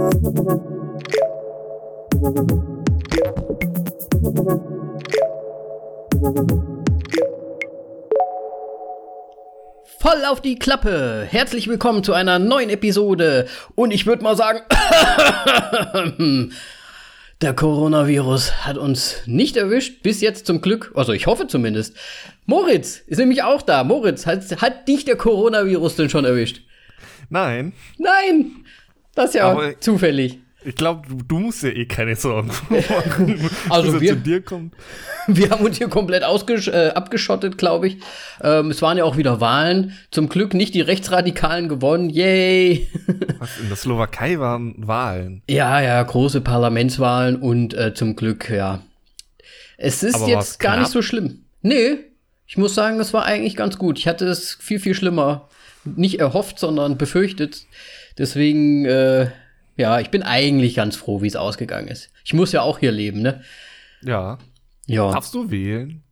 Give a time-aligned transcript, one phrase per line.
[0.00, 0.14] Voll
[10.26, 11.26] auf die Klappe!
[11.28, 13.46] Herzlich willkommen zu einer neuen Episode.
[13.74, 14.60] Und ich würde mal sagen,
[17.42, 20.92] der Coronavirus hat uns nicht erwischt, bis jetzt zum Glück.
[20.94, 21.94] Also ich hoffe zumindest.
[22.46, 23.84] Moritz ist nämlich auch da.
[23.84, 26.62] Moritz, hat, hat dich der Coronavirus denn schon erwischt?
[27.28, 27.74] Nein.
[27.98, 28.64] Nein!
[29.14, 30.38] Das ist ja Aber- zufällig.
[30.62, 34.74] Ich glaube, du, du musst dir eh keine Sorgen machen, Also wir- zu dir kommt.
[35.26, 37.96] Wir haben uns hier komplett äh, abgeschottet, glaube ich.
[38.42, 39.96] Ähm, es waren ja auch wieder Wahlen.
[40.10, 42.10] Zum Glück nicht die Rechtsradikalen gewonnen.
[42.10, 42.88] Yay!
[43.38, 45.42] Was, in der Slowakei waren Wahlen.
[45.48, 48.82] ja, ja, große Parlamentswahlen und äh, zum Glück, ja.
[49.78, 50.80] Es ist Aber jetzt gar knapp?
[50.84, 51.46] nicht so schlimm.
[51.62, 51.96] Nee,
[52.46, 53.98] ich muss sagen, es war eigentlich ganz gut.
[53.98, 55.48] Ich hatte es viel, viel schlimmer.
[55.84, 57.62] Nicht erhofft, sondern befürchtet.
[58.20, 59.30] Deswegen, äh,
[59.78, 62.10] ja, ich bin eigentlich ganz froh, wie es ausgegangen ist.
[62.22, 63.40] Ich muss ja auch hier leben, ne?
[64.02, 64.38] Ja.
[64.86, 65.10] Ja.
[65.10, 66.02] Darfst du wählen?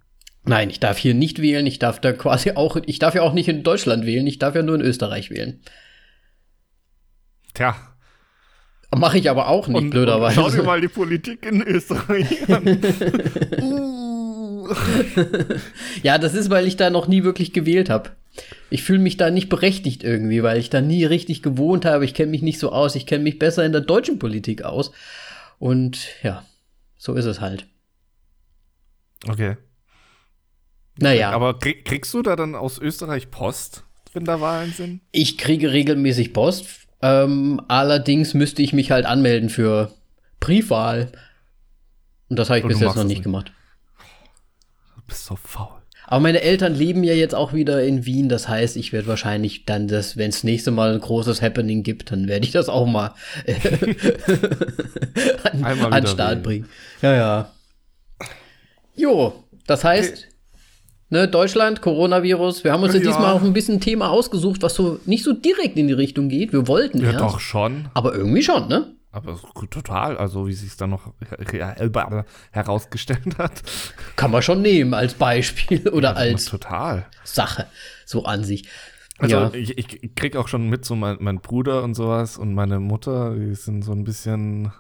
[0.44, 1.66] Nein, ich darf hier nicht wählen.
[1.66, 4.27] Ich darf da quasi auch, ich darf ja auch nicht in Deutschland wählen.
[4.27, 5.60] Ich darf ja nur in Österreich wählen.
[7.52, 7.77] Tja.
[8.97, 10.42] Mache ich aber auch nicht, Und, blöderweise.
[10.42, 12.64] und schau dir mal die Politik in Österreich an.
[13.60, 14.69] uh.
[16.02, 18.12] Ja, das ist, weil ich da noch nie wirklich gewählt habe.
[18.70, 22.05] Ich fühle mich da nicht berechtigt irgendwie, weil ich da nie richtig gewohnt habe.
[22.05, 22.94] Ich kenne mich nicht so aus.
[22.97, 24.91] Ich kenne mich besser in der deutschen Politik aus.
[25.58, 26.44] Und ja,
[26.97, 27.66] so ist es halt.
[29.27, 29.56] Okay.
[30.98, 35.00] Naja, Aber krieg, kriegst du da dann aus Österreich Post, wenn da Wahlen sind?
[35.12, 36.66] ich kriege regelmäßig Post.
[37.00, 39.94] Ähm, allerdings müsste ich mich halt anmelden für
[40.41, 41.12] Briefwahl.
[42.28, 43.22] Und das habe ich Und bis jetzt noch nicht nicht.
[43.22, 43.53] gemacht.
[44.97, 45.77] Du bist so faul.
[46.10, 48.30] Aber meine Eltern leben ja jetzt auch wieder in Wien.
[48.30, 52.10] Das heißt, ich werde wahrscheinlich dann das, wenn es nächste Mal ein großes Happening gibt,
[52.10, 53.12] dann werde ich das auch mal
[53.44, 53.54] äh,
[55.52, 56.66] an, Einmal an Start bringen.
[57.02, 57.50] Ja, ja.
[58.96, 60.28] Jo, das heißt,
[61.10, 62.64] ne, Deutschland, Coronavirus.
[62.64, 63.00] Wir haben uns ja.
[63.00, 63.06] Ja.
[63.08, 66.30] diesmal auch ein bisschen ein Thema ausgesucht, was so nicht so direkt in die Richtung
[66.30, 66.52] geht.
[66.54, 67.88] Wir wollten Ja, erst, doch schon.
[67.92, 68.94] aber irgendwie schon, ne?
[69.18, 69.38] Aber
[69.70, 70.16] total.
[70.16, 71.12] Also, wie sich dann noch
[71.50, 73.62] her- herausgestellt hat.
[74.16, 77.06] Kann man schon nehmen als Beispiel oder als Total.
[77.24, 77.66] Sache,
[78.04, 78.68] so an sich.
[79.18, 79.54] Also ja.
[79.54, 83.34] ich, ich krieg auch schon mit, so mein, mein Bruder und sowas und meine Mutter,
[83.34, 84.72] die sind so ein bisschen.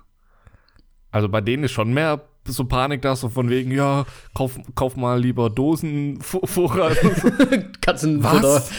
[1.10, 4.04] Also bei denen ist schon mehr so Panik da, so von wegen, ja,
[4.34, 6.96] kauf, kauf mal lieber Dosenvorrat.
[7.80, 8.62] Katzenfutter.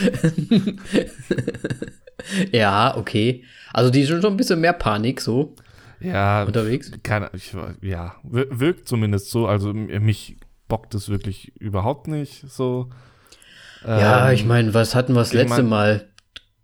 [2.52, 3.44] Ja, okay.
[3.74, 5.56] Also die sind schon ein bisschen mehr Panik so
[6.02, 6.92] ja, unterwegs.
[7.04, 9.48] keine, ich, ja, wir- wirkt zumindest so.
[9.48, 10.38] Also mich
[10.68, 12.90] bockt es wirklich überhaupt nicht so.
[13.86, 16.08] Ja, Ähm, ich meine, was hatten wir das ich letzte mein- Mal?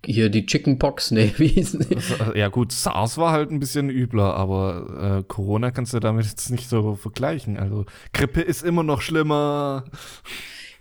[0.05, 1.97] Hier die Chickenpox, nee, wie hieß die?
[2.37, 6.49] Ja gut, SARS war halt ein bisschen übler, aber äh, Corona kannst du damit jetzt
[6.49, 7.57] nicht so vergleichen.
[7.57, 9.85] Also Grippe ist immer noch schlimmer.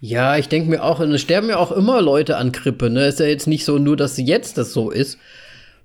[0.00, 3.06] Ja, ich denke mir auch, und es sterben ja auch immer Leute an Grippe, ne?
[3.06, 5.18] Ist ja jetzt nicht so nur, dass jetzt das so ist.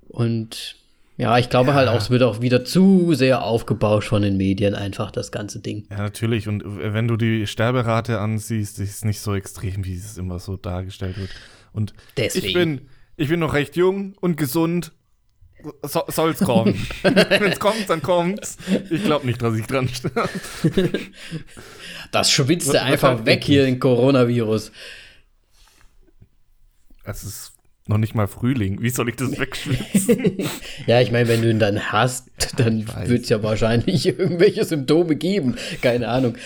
[0.10, 0.76] Und
[1.20, 4.74] ja, ich glaube halt auch, es wird auch wieder zu sehr aufgebauscht von den Medien,
[4.74, 5.86] einfach das ganze Ding.
[5.90, 6.48] Ja, natürlich.
[6.48, 11.18] Und wenn du die Sterberate ansiehst, ist nicht so extrem, wie es immer so dargestellt
[11.18, 11.30] wird.
[11.74, 12.48] Und Deswegen.
[12.48, 12.82] ich bin,
[13.19, 14.94] ich bin noch recht jung und gesund.
[15.84, 16.74] So, soll's kommen.
[17.03, 18.57] Wenn's kommt, dann kommt's.
[18.90, 20.30] Ich glaube nicht, dass ich dran sterbe.
[22.12, 24.72] Das schwitzt er einfach weg hier, den Coronavirus.
[27.03, 27.52] Es ist
[27.88, 28.81] noch nicht mal Frühling.
[28.81, 30.50] Wie soll ich das wegschwitzen?
[30.88, 35.18] Ja, ich meine, wenn du ihn dann hast, dann wird es ja wahrscheinlich irgendwelche Symptome
[35.18, 35.58] geben.
[35.81, 36.38] Keine Ahnung.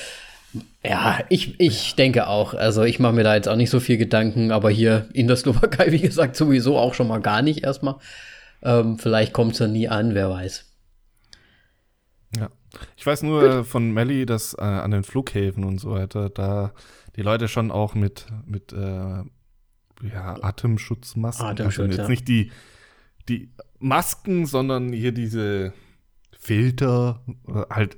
[0.83, 2.53] Ja, ich, ich denke auch.
[2.53, 5.37] Also ich mache mir da jetzt auch nicht so viel Gedanken, aber hier in der
[5.37, 7.95] Slowakei, wie gesagt, sowieso auch schon mal gar nicht erstmal.
[8.61, 10.65] Ähm, vielleicht kommt es dann nie an, wer weiß.
[12.37, 12.49] Ja.
[12.97, 16.73] Ich weiß nur äh, von Melly, dass äh, an den Flughäfen und so weiter, da
[17.15, 22.07] die Leute schon auch mit, mit äh, ja, Atemschutzmasken, Atemschutz, also jetzt ja.
[22.07, 22.51] nicht die,
[23.29, 25.73] die Masken, sondern hier diese
[26.31, 27.97] Filter, äh, halt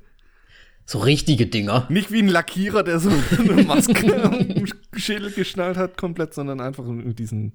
[0.86, 1.86] So richtige Dinger.
[1.88, 6.84] nicht wie ein Lackierer, der so eine Maske am Schädel geschnallt hat komplett, sondern einfach
[6.84, 7.54] mit diesen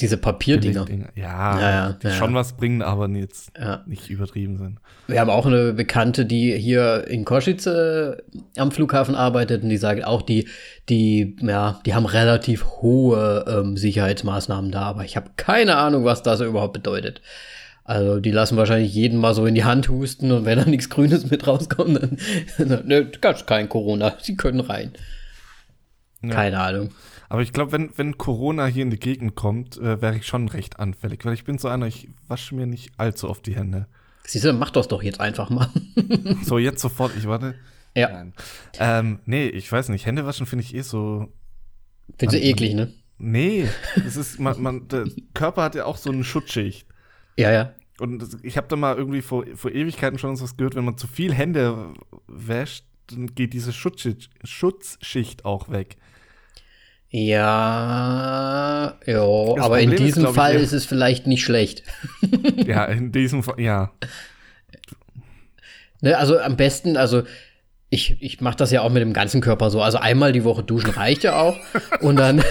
[0.00, 0.84] Diese Papierdinger.
[0.84, 1.08] Dinger.
[1.14, 3.52] Ja, Ja, ja, die ja, schon was bringen, aber jetzt
[3.86, 4.80] nicht übertrieben sind.
[5.06, 8.16] Wir haben auch eine Bekannte, die hier in Kosice
[8.56, 10.48] am Flughafen arbeitet und die sagt auch, die,
[10.88, 16.24] die, ja, die haben relativ hohe ähm, Sicherheitsmaßnahmen da, aber ich habe keine Ahnung, was
[16.24, 17.22] das überhaupt bedeutet.
[17.84, 20.88] Also die lassen wahrscheinlich jeden mal so in die Hand husten und wenn da nichts
[20.88, 22.18] Grünes mit rauskommt, dann,
[22.68, 24.92] dann ne, gab's kein Corona, sie können rein.
[26.22, 26.30] Ja.
[26.30, 26.90] Keine Ahnung.
[27.28, 30.48] Aber ich glaube, wenn, wenn Corona hier in die Gegend kommt, äh, wäre ich schon
[30.48, 33.86] recht anfällig, weil ich bin so einer, ich wasche mir nicht allzu oft die Hände.
[34.26, 35.68] Siehst du, mach das doch jetzt einfach mal.
[36.42, 37.54] So, jetzt sofort, ich warte.
[37.94, 38.08] Ja.
[38.08, 38.32] Nein.
[38.78, 40.06] Ähm, nee, ich weiß nicht.
[40.06, 41.28] Hände waschen finde ich eh so.
[42.18, 42.92] Findest du eklig, ne?
[43.18, 45.04] Nee, das ist, man, man, der
[45.34, 46.86] Körper hat ja auch so eine Schutzschicht.
[47.36, 47.72] Ja, ja.
[47.98, 51.06] Und ich habe da mal irgendwie vor, vor Ewigkeiten schon was gehört, wenn man zu
[51.06, 51.94] viel Hände
[52.26, 55.96] wäscht, dann geht diese Schutzschicht, Schutzschicht auch weg.
[57.10, 61.84] Ja, ja, aber Problem in ist, diesem ich, Fall ja- ist es vielleicht nicht schlecht.
[62.66, 63.92] Ja, in diesem Fall, ja.
[66.00, 67.22] Ne, also am besten, also
[67.94, 69.80] ich, ich mache das ja auch mit dem ganzen Körper so.
[69.80, 71.56] Also einmal die Woche duschen reicht ja auch.
[72.00, 72.42] und dann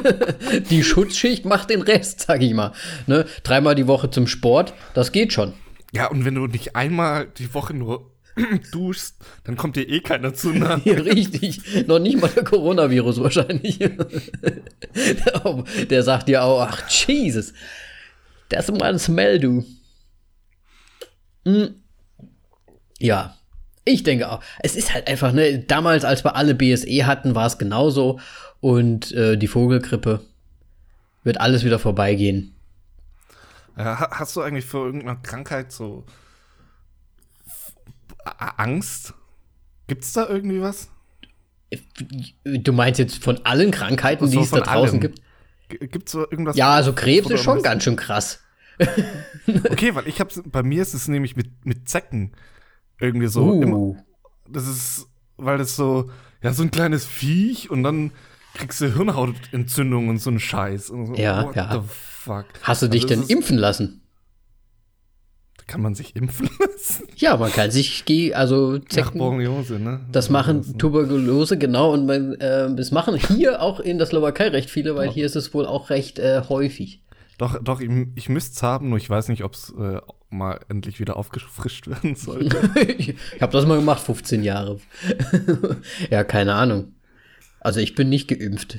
[0.70, 2.72] die Schutzschicht macht den Rest, sag ich mal.
[3.06, 5.52] Ne, dreimal die Woche zum Sport, das geht schon.
[5.92, 8.10] Ja, und wenn du nicht einmal die Woche nur
[8.72, 10.80] duschst, dann kommt dir eh keiner zu nah.
[10.82, 11.86] Hier, richtig.
[11.86, 13.78] Noch nicht mal der Coronavirus wahrscheinlich.
[15.90, 17.52] der sagt dir auch, ach, Jesus.
[18.48, 19.64] Das ist mal ein Smell, du.
[21.44, 21.74] Hm.
[22.98, 23.36] Ja.
[23.84, 24.40] Ich denke auch.
[24.60, 28.20] Es ist halt einfach, ne, damals, als wir alle BSE hatten, war es genauso.
[28.60, 30.20] Und äh, die Vogelgrippe
[31.24, 32.54] wird alles wieder vorbeigehen.
[33.76, 36.04] Ja, ha- hast du eigentlich vor irgendeiner Krankheit so
[38.56, 39.14] Angst?
[39.86, 40.88] Gibt's da irgendwie was?
[42.44, 45.00] Du meinst jetzt von allen Krankheiten, die So es da draußen allem.
[45.00, 45.20] gibt?
[45.92, 46.56] Gibt's so irgendwas?
[46.56, 48.40] Ja, also Krebs ist schon ganz schön krass.
[49.70, 52.32] Okay, weil ich hab's, bei mir ist es nämlich mit, mit Zecken
[53.00, 53.60] irgendwie so.
[53.60, 53.96] Immer, Uh.
[54.48, 55.06] das ist,
[55.36, 56.10] weil das so,
[56.42, 58.12] ja, so ein kleines Viech und dann
[58.54, 60.90] kriegst du Hirnhautentzündung und so ein Scheiß.
[60.90, 61.72] Und so, Ja, what ja.
[61.72, 62.46] the fuck.
[62.62, 64.02] Hast du dich Also denn impfen lassen?
[65.66, 67.04] Kann man sich impfen lassen?
[67.16, 68.04] Ja, man kann sich,
[68.34, 70.00] also Nach Zecken, Borreliose, ne?
[70.10, 74.68] das machen Tuberkulose, genau, und man, äh, das machen hier auch in der Slowakei recht
[74.68, 77.04] viele, weil hier ist es wohl auch recht äh, häufig.
[77.38, 80.60] Doch, doch, ich, ich müsste es haben, nur ich weiß nicht, ob es äh, mal
[80.68, 82.70] endlich wieder aufgefrischt werden sollte.
[82.98, 84.80] ich habe das mal gemacht, 15 Jahre.
[86.10, 86.94] ja, keine Ahnung.
[87.60, 88.78] Also ich bin nicht geimpft.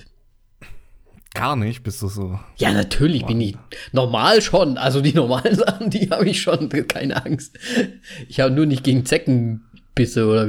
[1.34, 2.40] Gar nicht, bist du so.
[2.58, 3.56] Ja, natürlich bin ich
[3.94, 4.78] normal schon.
[4.78, 7.58] Also die normalen Sachen, die habe ich schon, keine Angst.
[8.28, 10.48] Ich habe nur nicht gegen Zeckenbisse oder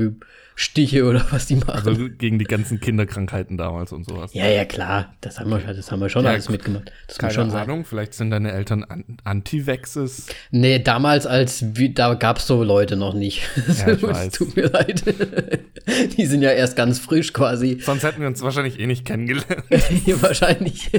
[0.54, 1.88] Stiche oder was die machen.
[1.88, 4.34] Also gegen die ganzen Kinderkrankheiten damals und sowas.
[4.34, 5.14] ja, ja, klar.
[5.20, 6.92] Das haben wir, das haben wir schon Ja, alles mitgemacht.
[7.06, 7.62] Das Keine schon sein.
[7.64, 10.26] Ahnung, vielleicht sind deine Eltern an Anti-Vaxes.
[10.50, 11.64] Nee, damals, als
[11.94, 13.42] da gab es so Leute noch nicht.
[13.72, 14.32] Ja, ich weiß.
[14.34, 15.02] Tut mir leid.
[16.16, 17.78] Die sind ja erst ganz frisch quasi.
[17.80, 19.64] Sonst hätten wir uns wahrscheinlich eh nicht kennengelernt.
[20.22, 20.90] Wahrscheinlich.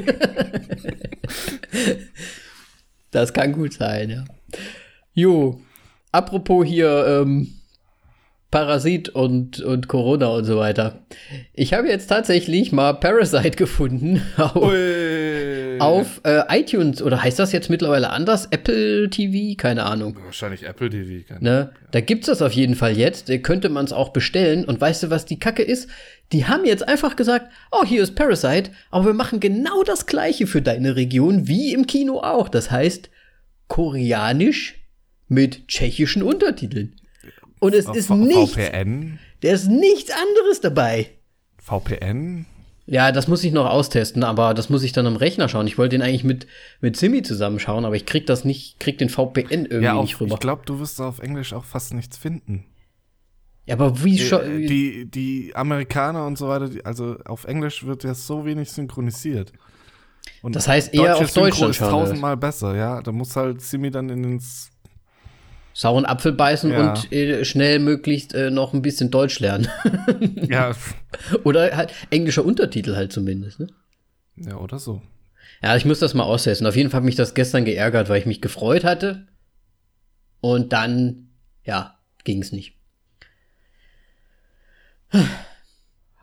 [3.12, 4.24] das kann gut sein, ja.
[5.14, 5.62] Jo,
[6.12, 7.54] apropos hier ähm,
[8.54, 11.00] Parasit und, und Corona und so weiter.
[11.56, 14.72] Ich habe jetzt tatsächlich mal Parasite gefunden auf,
[15.80, 17.02] auf äh, iTunes.
[17.02, 18.46] Oder heißt das jetzt mittlerweile anders?
[18.52, 19.58] Apple TV?
[19.58, 20.20] Keine Ahnung.
[20.24, 21.28] Wahrscheinlich Apple TV.
[21.28, 21.72] keine Ne?
[21.90, 23.28] Da gibt's das auf jeden Fall jetzt.
[23.28, 24.66] Da könnte man es auch bestellen.
[24.66, 25.90] Und weißt du, was die Kacke ist?
[26.32, 30.46] Die haben jetzt einfach gesagt, oh, hier ist Parasite, aber wir machen genau das gleiche
[30.46, 32.50] für deine Region wie im Kino auch.
[32.50, 33.10] Das heißt,
[33.68, 34.76] Koreanisch
[35.28, 36.94] mit tschechischen Untertiteln.
[37.64, 39.20] Und es ist nichts, VPN.
[39.42, 41.10] da ist nichts anderes dabei.
[41.62, 42.46] VPN.
[42.86, 45.68] Ja, das muss ich noch austesten, aber das muss ich dann am Rechner schauen.
[45.68, 46.48] Ich wollte den eigentlich mit,
[46.82, 50.22] mit Simi zusammenschauen, aber ich krieg das nicht, krieg den VPN irgendwie Ja, nicht auf,
[50.22, 50.34] rüber.
[50.34, 52.66] ich glaube, du wirst auf Englisch auch fast nichts finden.
[53.66, 54.42] ja, aber wie Äh, schon.
[54.68, 59.54] Die, die Amerikaner und so weiter, die, also auf Englisch wird ja so wenig synchronisiert.
[60.42, 63.02] Und Das heißt, eher auf Synchro Deutschland ist tausendmal besser, ja.
[63.02, 64.42] Da muss halt Simi dann in den
[65.74, 66.92] sauren Apfel beißen Ja.
[66.92, 69.68] und äh, schnell möglichst äh, noch ein bisschen Deutsch lernen.
[70.50, 70.76] ja,
[71.44, 73.60] oder halt englischer Untertitel halt zumindest.
[73.60, 73.68] Ne?
[74.38, 75.02] ja, oder so.
[75.62, 76.68] Ja, ich muss das mal austesten.
[76.68, 79.28] Auf jeden Fall hat mich das gestern geärgert, weil ich mich gefreut hatte.
[80.42, 81.30] Und dann,
[81.64, 82.76] ja, ging es nicht.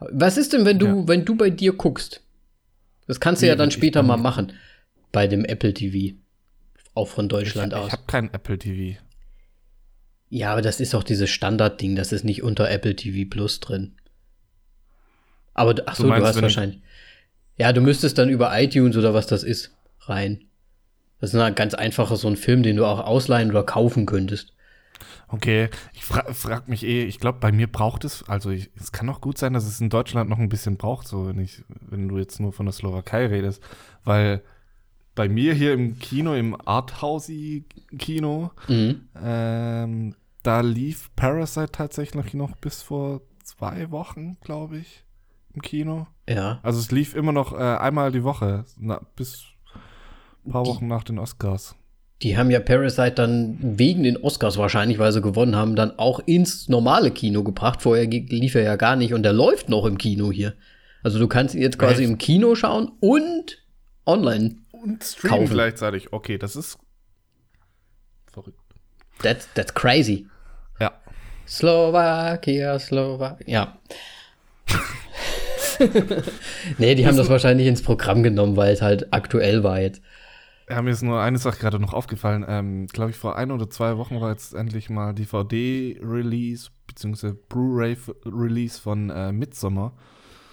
[0.01, 1.09] Was ist denn, wenn du, Ja.
[1.09, 2.23] wenn du bei dir guckst?
[3.07, 4.53] Das kannst du ja Wie, dann später mal machen.
[5.13, 6.17] Bei dem Apple TV.
[6.95, 7.87] Auch von Deutschland ich, aus.
[7.89, 8.99] Ich habe kein Apple TV.
[10.31, 13.93] Ja, aber das ist auch dieses Standardding, das ist nicht unter Apple TV Plus drin.
[15.55, 16.81] Aber ach so, du, meinst, hast wenn ich- wahrscheinlich.
[17.59, 19.73] Ja, du müsstest dann über iTunes oder was das ist
[20.03, 20.45] rein.
[21.21, 24.55] Das ist ein ganz einfacher so ein Film, den du auch ausleihen oder kaufen könntest.
[25.29, 28.93] Okay, ich fra frag mich eh, ich glaube, bei mir braucht es, also ich, es
[28.93, 31.63] kann auch gut sein, dass es in Deutschland noch ein bisschen braucht, so wenn ich,
[31.69, 33.63] wenn du jetzt nur von der Slowakei redest,
[34.05, 34.43] weil
[35.15, 39.01] bei mir hier im Kino, im Arthousey-Kino, Mhm.
[39.23, 45.05] ähm, da lief Parasite tatsächlich noch bis vor zwei Wochen, glaube ich,
[45.55, 46.07] im Kino.
[46.29, 46.61] Ja.
[46.63, 49.45] Also es lief immer noch äh, einmal die Woche, na, bis
[50.45, 51.75] ein paar Wochen nach den Oscars.
[52.23, 56.21] Die haben ja Parasite dann wegen den Oscars wahrscheinlich, weil sie gewonnen haben, dann auch
[56.21, 57.81] ins normale Kino gebracht.
[57.81, 60.55] Vorher lief er ja gar nicht und der läuft noch im Kino hier.
[61.03, 62.11] Also du kannst ihn jetzt quasi Echt?
[62.11, 63.65] im Kino schauen und
[64.05, 65.53] online und streamen kaufen.
[65.53, 66.13] gleichzeitig.
[66.13, 66.79] Okay, das ist
[68.31, 68.60] verrückt.
[69.23, 70.27] That's, that's crazy.
[70.79, 70.93] Ja.
[71.47, 73.47] Slowakia, Slowakia.
[73.47, 73.79] Ja.
[76.79, 80.03] nee, die haben das wahrscheinlich ins Programm genommen, weil es halt aktuell war jetzt.
[80.69, 82.45] Ja, mir ist nur eine Sache gerade noch aufgefallen.
[82.47, 88.81] Ähm, Glaube ich, vor ein oder zwei Wochen war jetzt endlich mal DVD-Release, beziehungsweise Blu-ray-Release
[88.81, 89.95] von äh, Midsommar.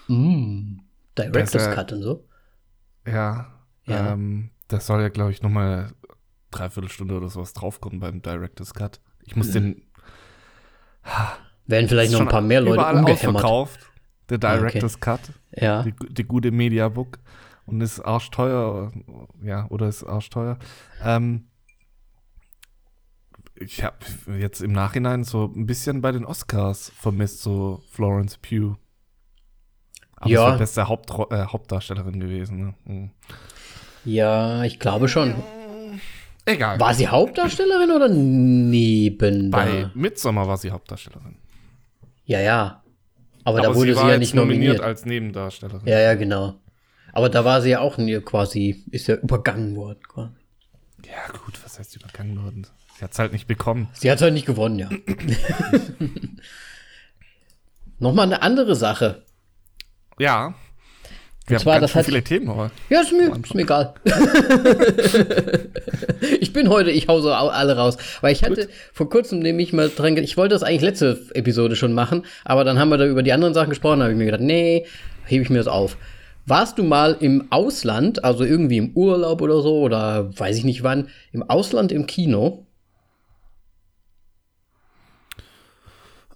[0.08, 0.80] Mm,
[1.16, 2.26] Director's Cut und so.
[3.06, 3.48] Ja.
[3.86, 4.14] ja.
[4.14, 5.92] Ähm, das soll ja, glaube ich, nochmal
[6.52, 9.00] dreiviertel Stunde oder sowas draufkommen beim Director's Cut.
[9.24, 9.54] Ich muss mhm.
[9.54, 9.82] den.
[11.66, 13.44] Werden vielleicht noch ein paar mehr Leute umgehämmert.
[13.44, 13.80] ausverkauft.
[14.30, 15.18] Der Director's okay.
[15.18, 15.22] Cut.
[15.52, 15.84] Ja.
[15.84, 17.20] Die, die gute Mediabook.
[17.66, 18.92] Und ist arschteuer.
[19.44, 20.58] Ja, oder ist arschteuer.
[21.04, 21.48] Ähm,
[23.56, 23.98] ich habe
[24.40, 28.78] jetzt im Nachhinein so ein bisschen bei den Oscars vermisst, so Florence Pugh.
[30.16, 30.54] Aber ja.
[30.54, 32.58] ist beste Haupt äh, Hauptdarstellerin gewesen.
[32.58, 32.74] Ne?
[32.86, 33.10] Hm.
[34.06, 35.36] Ja, ich glaube schon.
[36.48, 36.80] Egal.
[36.80, 39.52] War sie Hauptdarstellerin oder neben?
[39.52, 41.36] Bei Midsommar war sie Hauptdarstellerin.
[42.24, 42.84] Ja, ja.
[43.44, 44.78] Aber, Aber da wurde sie, sie ja nicht nominiert.
[44.78, 45.86] nominiert als Nebendarstellerin.
[45.86, 46.56] Ja, ja, genau.
[47.12, 50.00] Aber da war sie ja auch quasi, ist ja übergangen worden.
[50.08, 50.32] Quasi.
[51.06, 52.66] Ja, gut, was heißt übergangen worden?
[52.98, 53.90] Sie hat es halt nicht bekommen.
[53.94, 54.90] Sie hat es halt nicht gewonnen, ja.
[58.00, 59.26] Nochmal eine andere Sache.
[60.18, 60.56] Ja.
[61.48, 62.74] Wir und zwar, das hat viele Themen heute.
[62.90, 63.94] Ja, ist mir, ist mir egal.
[66.42, 67.96] ich bin heute, ich hause alle raus.
[68.20, 68.70] Weil ich hatte Gut.
[68.92, 72.78] vor kurzem nämlich mal dran, ich wollte das eigentlich letzte Episode schon machen, aber dann
[72.78, 74.86] haben wir da über die anderen Sachen gesprochen, da habe ich mir gedacht, nee,
[75.24, 75.96] hebe ich mir das auf.
[76.46, 80.84] Warst du mal im Ausland, also irgendwie im Urlaub oder so, oder weiß ich nicht
[80.84, 82.66] wann, im Ausland im Kino?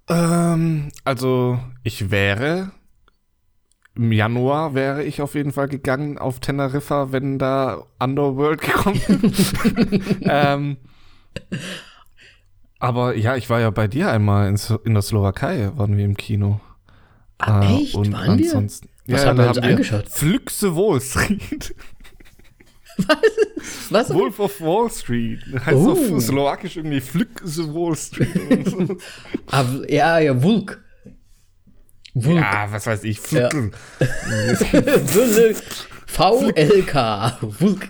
[0.07, 2.71] Ähm, also ich wäre
[3.95, 9.01] im Januar wäre ich auf jeden Fall gegangen auf Teneriffa, wenn da Underworld gekommen
[10.21, 10.77] ähm,
[12.79, 16.17] aber ja, ich war ja bei dir einmal in, in der Slowakei, waren wir im
[16.17, 16.59] Kino.
[17.37, 17.95] Ah, äh, echt?
[17.95, 19.15] Und waren ansonsten, wir?
[19.15, 20.09] Was ja, haben wir uns angeschaut?
[20.09, 21.75] Flüchse Wall Street.
[22.97, 23.91] Was?
[23.91, 24.13] Was?
[24.13, 25.41] Wolf of Wall Street.
[25.65, 25.91] Heißt uh.
[25.91, 28.97] auf Slowakisch irgendwie Flüchse Wall Street.
[29.47, 30.83] ah, ja, ja, Vulk.
[32.13, 32.35] Vulk.
[32.35, 33.19] Ja, was weiß ich.
[33.31, 33.73] Vulk.
[36.07, 37.37] VLK.
[37.41, 37.89] Vulk.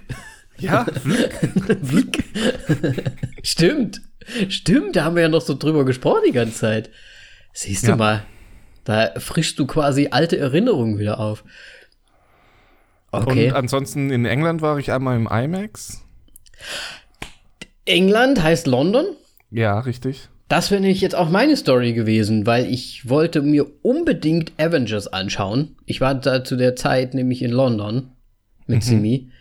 [0.58, 0.86] Ja,
[1.82, 2.18] Vulk.
[3.44, 4.02] Stimmt.
[4.50, 6.92] Stimmt, da haben wir ja noch so drüber gesprochen die ganze Zeit.
[7.54, 7.92] Siehst ja.
[7.92, 8.24] du mal,
[8.84, 11.44] da frischst du quasi alte Erinnerungen wieder auf.
[13.12, 13.50] Okay.
[13.50, 16.04] Und ansonsten in England war ich einmal im IMAX.
[17.86, 19.06] England heißt London?
[19.50, 20.30] Ja, richtig.
[20.52, 25.78] Das wäre nämlich jetzt auch meine Story gewesen, weil ich wollte mir unbedingt Avengers anschauen.
[25.86, 28.10] Ich war da zu der Zeit nämlich in London
[28.68, 28.82] mit mhm.
[28.82, 29.32] Simi.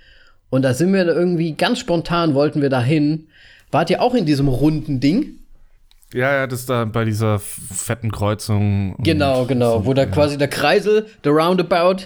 [0.51, 3.27] Und da sind wir irgendwie ganz spontan wollten wir da hin.
[3.73, 5.41] Wart ihr auch in diesem runden Ding?
[6.15, 8.95] Ja, ja, das ist da bei dieser fetten Kreuzung.
[9.01, 10.09] Genau, genau, so, wo da ja.
[10.09, 12.05] quasi der Kreisel, der Roundabout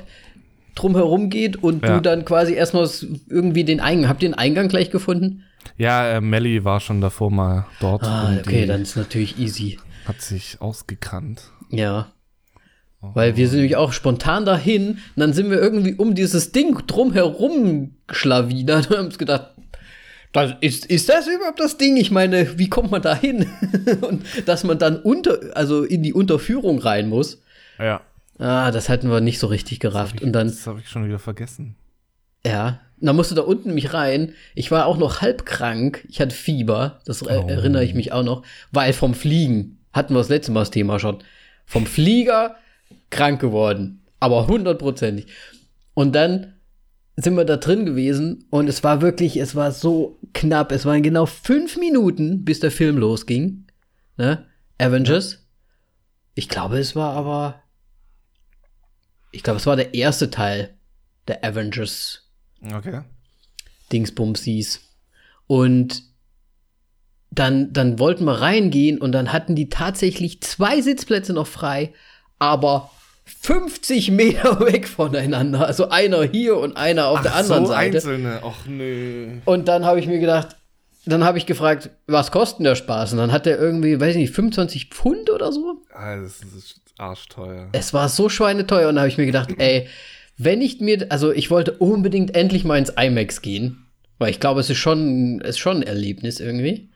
[0.76, 1.96] drumherum geht und ja.
[1.96, 2.88] du dann quasi erstmal
[3.28, 4.08] irgendwie den Eingang.
[4.08, 5.42] Habt ihr den Eingang gleich gefunden?
[5.76, 8.04] Ja, äh, Melly war schon davor mal dort.
[8.04, 9.78] Ah, okay, dann ist natürlich easy.
[10.06, 11.50] Hat sich ausgekannt.
[11.70, 12.12] Ja.
[13.00, 13.10] Oh.
[13.14, 16.86] Weil wir sind nämlich auch spontan dahin und dann sind wir irgendwie um dieses Ding
[16.86, 19.50] drumherum geschlawinert und haben uns gedacht,
[20.32, 21.96] das ist, ist das überhaupt das Ding?
[21.96, 23.46] Ich meine, wie kommt man da hin?
[24.00, 27.40] und dass man dann unter, also in die Unterführung rein muss.
[27.78, 28.00] Ja.
[28.38, 30.16] Ah, das hatten wir nicht so richtig gerafft.
[30.16, 30.48] Das und dann.
[30.48, 31.76] Das habe ich schon wieder vergessen.
[32.44, 34.32] Ja, und dann musste da unten mich rein.
[34.54, 36.06] Ich war auch noch halb krank.
[36.08, 37.00] Ich hatte Fieber.
[37.04, 37.26] Das oh.
[37.26, 38.46] erinnere ich mich auch noch.
[38.72, 41.18] Weil vom Fliegen, hatten wir das letzte Mal das Thema schon,
[41.66, 42.56] vom Flieger
[43.10, 44.00] krank geworden.
[44.20, 45.26] Aber hundertprozentig.
[45.92, 46.54] Und dann
[47.18, 50.72] sind wir da drin gewesen und es war wirklich, es war so knapp.
[50.72, 53.66] Es waren genau fünf Minuten, bis der Film losging.
[54.16, 54.46] Ne?
[54.78, 55.44] Avengers.
[56.34, 57.62] Ich glaube, es war aber.
[59.30, 60.70] Ich glaube, es war der erste Teil
[61.28, 62.23] der Avengers
[62.72, 63.00] Okay.
[63.92, 64.80] Dingsbumsies.
[65.46, 66.02] Und
[67.30, 71.92] dann, dann wollten wir reingehen und dann hatten die tatsächlich zwei Sitzplätze noch frei,
[72.38, 72.90] aber
[73.42, 75.66] 50 Meter weg voneinander.
[75.66, 77.96] Also einer hier und einer auf Ach, der anderen so Seite.
[77.96, 78.40] Einzelne.
[78.44, 79.40] Ach nö.
[79.44, 80.56] Und dann habe ich mir gedacht,
[81.06, 83.12] dann habe ich gefragt, was kostet der Spaß?
[83.12, 85.82] Und dann hat der irgendwie, weiß ich nicht, 25 Pfund oder so.
[85.92, 87.68] Ah, das ist arschteuer.
[87.72, 89.88] Es war so schweineteuer und da habe ich mir gedacht, ey,
[90.36, 93.86] wenn ich mir, also ich wollte unbedingt endlich mal ins IMAX gehen,
[94.18, 96.90] Weil ich glaube, es ist schon, ist schon ein Erlebnis irgendwie.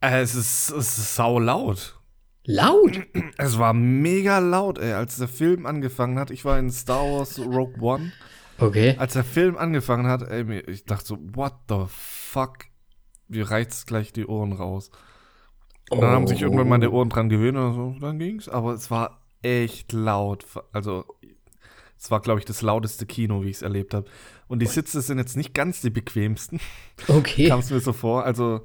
[0.00, 1.98] Äh, es, ist, es ist sau laut.
[2.44, 3.00] Laut?
[3.38, 6.30] Es war mega laut, ey, als der Film angefangen hat.
[6.30, 8.12] Ich war in Star Wars Rogue One.
[8.58, 8.94] Okay.
[8.98, 12.58] Als der Film angefangen hat, ey, ich dachte so, what the fuck?
[13.28, 14.90] Mir reizt gleich die Ohren raus.
[15.90, 18.48] Und dann haben sich irgendwann meine Ohren dran gewöhnt und so, dann ging's.
[18.48, 20.44] Aber es war echt laut.
[20.72, 21.04] Also,
[21.98, 24.08] es war, glaube ich, das lauteste Kino, wie ich es erlebt habe.
[24.48, 26.60] Und die Sitze sind jetzt nicht ganz die bequemsten,
[27.08, 27.48] Okay.
[27.48, 28.24] kam es mir so vor.
[28.24, 28.64] Also,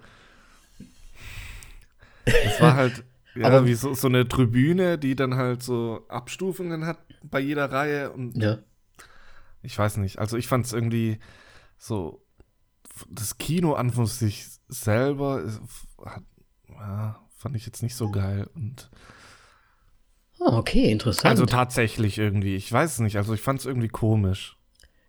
[2.26, 3.04] es war halt
[3.36, 7.72] ja, Aber- wie so, so eine Tribüne, die dann halt so Abstufungen hat bei jeder
[7.72, 8.12] Reihe.
[8.12, 8.60] Und Ja.
[9.62, 10.20] ich weiß nicht.
[10.20, 11.20] Also ich fand es irgendwie
[11.78, 12.24] so,
[13.10, 15.50] das Kino an sich selber
[16.06, 16.24] hat,
[16.70, 18.50] ja, fand ich jetzt nicht so geil.
[18.54, 18.90] Und
[20.44, 21.28] Ah, okay, interessant.
[21.28, 23.18] also tatsächlich irgendwie, ich weiß es nicht.
[23.18, 24.58] Also ich fand es irgendwie komisch.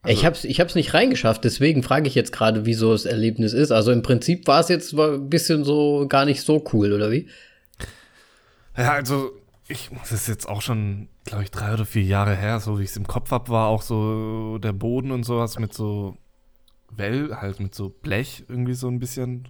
[0.07, 3.53] ich hab's, ich hab's nicht reingeschafft, deswegen frage ich jetzt gerade, wie so das Erlebnis
[3.55, 3.71] ist.
[3.71, 7.29] Also im Prinzip war es jetzt ein bisschen so gar nicht so cool, oder wie?
[8.77, 9.33] Ja, also
[9.69, 12.85] ich, das ist jetzt auch schon, glaube ich, drei oder vier Jahre her, so wie
[12.85, 16.17] ich es im Kopf habe, war auch so der Boden und sowas mit so
[16.95, 19.49] Well, halt mit so Blech irgendwie so ein bisschen.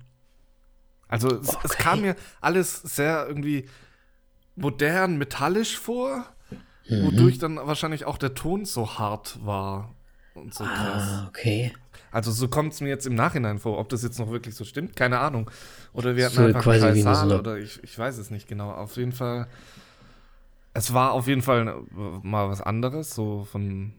[1.08, 3.64] Also es, es kam mir alles sehr irgendwie
[4.56, 6.26] modern, metallisch vor,
[6.88, 7.06] Mhm.
[7.06, 9.94] wodurch dann wahrscheinlich auch der Ton so hart war
[10.34, 11.02] und so krass.
[11.04, 11.72] Ah, okay.
[12.10, 13.78] Also so kommt es mir jetzt im Nachhinein vor.
[13.78, 15.50] Ob das jetzt noch wirklich so stimmt, keine Ahnung.
[15.92, 18.70] Oder wir hatten So einfach quasi eine- oder ich, ich weiß es nicht genau.
[18.72, 19.46] Auf jeden Fall,
[20.74, 23.94] es war auf jeden Fall äh, mal was anderes, so von,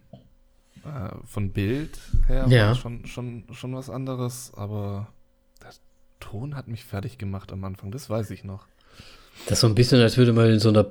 [0.84, 2.68] äh, von Bild her Ja.
[2.68, 5.08] war schon, schon, schon was anderes, aber
[5.64, 5.72] der
[6.20, 8.68] Ton hat mich fertig gemacht am Anfang, das weiß ich noch.
[9.46, 10.86] Das ist so ein bisschen, als würde man in so einer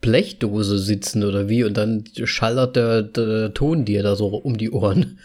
[0.00, 4.70] Blechdose sitzen oder wie und dann schallert der, der Ton dir da so um die
[4.70, 5.18] Ohren.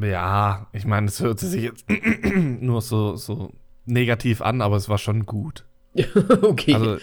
[0.00, 1.84] Ja, ich meine, es hört sich jetzt
[2.34, 3.52] nur so, so
[3.86, 5.64] negativ an, aber es war schon gut.
[6.42, 6.74] okay.
[6.74, 6.98] Also,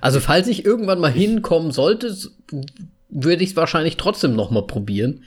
[0.00, 2.14] Also falls ich irgendwann mal hinkommen sollte,
[3.08, 5.22] würde ich es wahrscheinlich trotzdem noch mal probieren.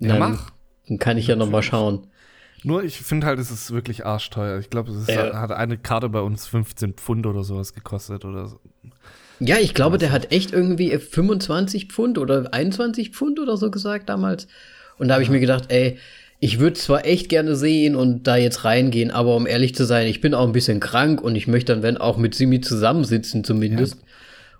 [0.00, 0.50] Und Ja, dann, mach.
[0.88, 2.06] Dann kann ich ja noch mal schauen.
[2.64, 4.58] Nur ich finde halt, es ist wirklich arschteuer.
[4.58, 5.34] Ich glaube, es Ja.
[5.40, 8.60] hat eine Karte bei uns 15 Pfund oder sowas gekostet oder so.
[9.38, 14.08] Ja, ich glaube, der hat echt irgendwie 25 Pfund oder 21 Pfund oder so gesagt
[14.10, 14.46] damals.
[14.98, 15.96] Und da habe ich mir gedacht, ey,
[16.40, 20.06] ich würde zwar echt gerne sehen und da jetzt reingehen, aber um ehrlich zu sein,
[20.06, 23.44] ich bin auch ein bisschen krank und ich möchte dann, wenn auch mit Simi zusammensitzen
[23.44, 23.96] zumindest.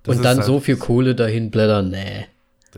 [0.02, 2.24] das und dann halt- so viel Kohle dahin blättern, nee.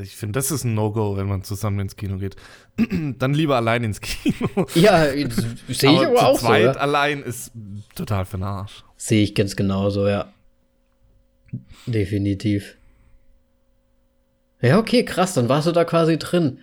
[0.00, 2.36] Ich finde, das ist ein No-Go, wenn man zusammen ins Kino geht.
[3.18, 4.66] Dann lieber allein ich Kino.
[4.74, 5.26] Ja, sehe
[5.68, 6.46] ich aber zu auch so.
[6.46, 6.80] zweit Ja.
[6.80, 7.52] allein ist
[7.94, 8.84] total für den Arsch.
[8.96, 10.32] Sehe ich ganz genauso, ja.
[11.86, 12.76] Definitiv.
[14.62, 16.58] Ja, okay, krass, dann warst du da quasi drin.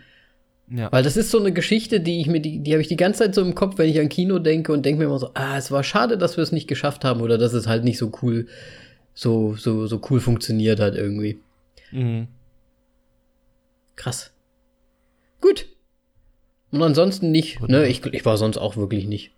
[0.71, 0.91] Ja.
[0.91, 3.19] Weil das ist so eine Geschichte, die ich mir, die, die habe ich die ganze
[3.19, 5.57] Zeit so im Kopf, wenn ich an Kino denke und denke mir immer so, ah,
[5.57, 8.11] es war schade, dass wir es nicht geschafft haben oder dass es halt nicht so
[8.21, 8.47] cool,
[9.13, 11.39] so, so, so cool funktioniert hat irgendwie.
[11.91, 12.27] Mhm.
[13.99, 14.31] Krass.
[15.41, 15.67] Gut.
[16.71, 19.33] Und ansonsten nicht, ne, ich, ich war sonst auch wirklich nicht.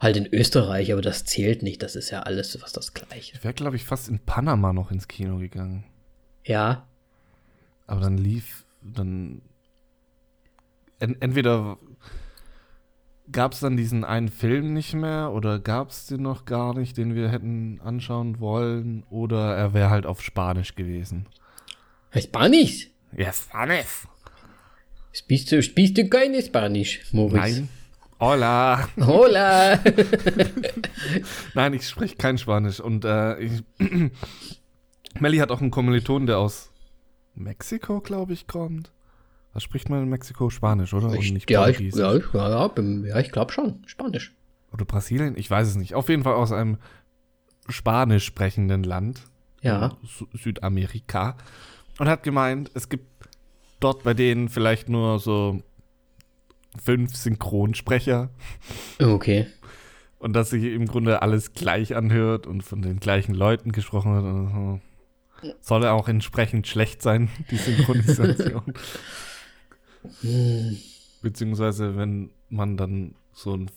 [0.00, 3.36] Halt in Österreich, aber das zählt nicht, das ist ja alles was das Gleiche.
[3.36, 5.84] Ich wäre, glaube ich, fast in Panama noch ins Kino gegangen.
[6.44, 6.88] Ja,
[7.86, 9.42] Aber dann lief, dann.
[10.98, 11.78] En entweder
[13.30, 16.96] gab es dann diesen einen Film nicht mehr oder gab es den noch gar nicht,
[16.96, 21.26] den wir hätten anschauen wollen, oder er wäre halt auf Spanisch gewesen.
[22.16, 22.90] Spanisch.
[23.16, 24.06] Ja, Spanisch.
[25.12, 27.34] Spielst du, spielst du keine Spanisch, Moritz?
[27.34, 27.68] Nein.
[28.20, 28.88] Hola.
[29.00, 29.80] Hola.
[31.54, 32.78] Nein, ich spreche kein Spanisch.
[32.78, 33.62] Und äh, ich,
[35.20, 36.70] Melly hat auch einen Kommiliton, der aus
[37.34, 38.92] Mexiko, glaube ich, kommt.
[39.52, 40.50] Was spricht man in Mexiko?
[40.50, 41.12] Spanisch, oder?
[41.14, 43.82] Ich, ja, ich, ja, ich, ja, ja, ich glaube schon.
[43.86, 44.32] Spanisch.
[44.72, 45.36] Oder Brasilien?
[45.36, 45.94] Ich weiß es nicht.
[45.94, 46.78] Auf jeden Fall aus einem
[47.68, 49.22] spanisch sprechenden Land.
[49.62, 49.96] Ja.
[50.04, 51.36] Sü Südamerika.
[52.00, 53.04] Und hat gemeint, es gibt
[53.78, 55.62] dort bei denen vielleicht nur so
[56.82, 58.30] fünf Synchronsprecher.
[58.98, 59.48] Okay.
[60.18, 64.24] Und dass sich im Grunde alles gleich anhört und von den gleichen Leuten gesprochen wird.
[64.24, 64.80] Und
[65.42, 65.52] so.
[65.60, 68.72] Soll auch entsprechend schlecht sein, die Synchronisation.
[71.20, 73.70] Beziehungsweise, wenn man dann so ein,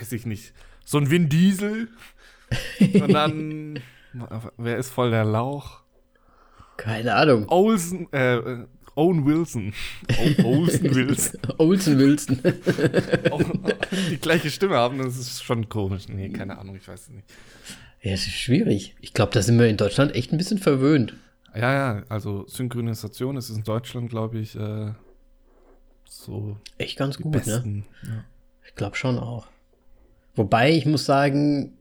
[0.00, 0.52] weiß ich nicht,
[0.84, 1.90] so ein Vin Diesel
[2.80, 3.78] und dann,
[4.56, 5.85] wer ist voll der Lauch?
[6.76, 7.48] Keine Ahnung.
[7.48, 9.72] Olsen, äh, äh, Owen Wilson.
[10.44, 11.40] Olsen Wilson.
[11.58, 12.40] Olsen Wilson.
[13.30, 13.42] Auch
[14.10, 16.08] die gleiche Stimme haben, das ist schon komisch.
[16.08, 17.28] Nee, keine Ahnung, ich weiß es nicht.
[18.00, 18.96] ja, es ist schwierig.
[19.00, 21.14] Ich glaube, da sind wir in Deutschland echt ein bisschen verwöhnt.
[21.54, 24.92] Ja, ja, also Synchronisation ist in Deutschland, glaube ich, äh,
[26.04, 27.38] so Echt ganz gut, ne?
[27.38, 27.86] besten.
[28.02, 28.24] Ja.
[28.66, 29.46] Ich glaube schon auch.
[30.34, 31.72] Wobei, ich muss sagen,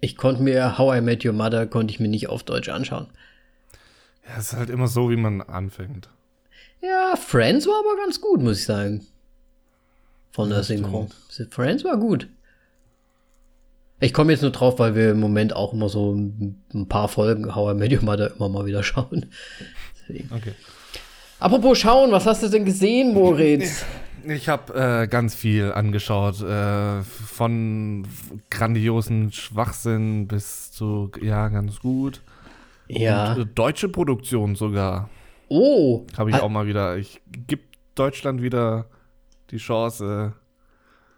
[0.00, 3.08] ich konnte mir How I Met Your Mother konnte ich mir nicht auf Deutsch anschauen.
[4.28, 6.08] Ja, es ist halt immer so, wie man anfängt.
[6.80, 9.06] Ja, Friends war aber ganz gut, muss ich sagen.
[10.30, 11.08] Von der Synchro.
[11.50, 12.28] Friends war gut.
[14.00, 17.08] Ich komme jetzt nur drauf, weil wir im Moment auch immer so ein ein paar
[17.08, 19.26] Folgen How I Met Your Mother immer mal wieder schauen.
[19.98, 20.30] Deswegen.
[20.34, 20.52] Okay.
[21.38, 23.84] Apropos schauen, was hast du denn gesehen, Moritz?
[24.28, 28.04] Ich habe äh, ganz viel angeschaut, äh, von
[28.50, 32.22] grandiosen Schwachsinn bis zu, ja, ganz gut.
[32.88, 33.34] Ja.
[33.34, 35.10] Und, äh, deutsche Produktion sogar.
[35.48, 36.06] Oh.
[36.16, 36.96] Habe ich auch mal wieder.
[36.96, 37.62] Ich gebe
[37.94, 38.86] Deutschland wieder
[39.50, 40.34] die Chance,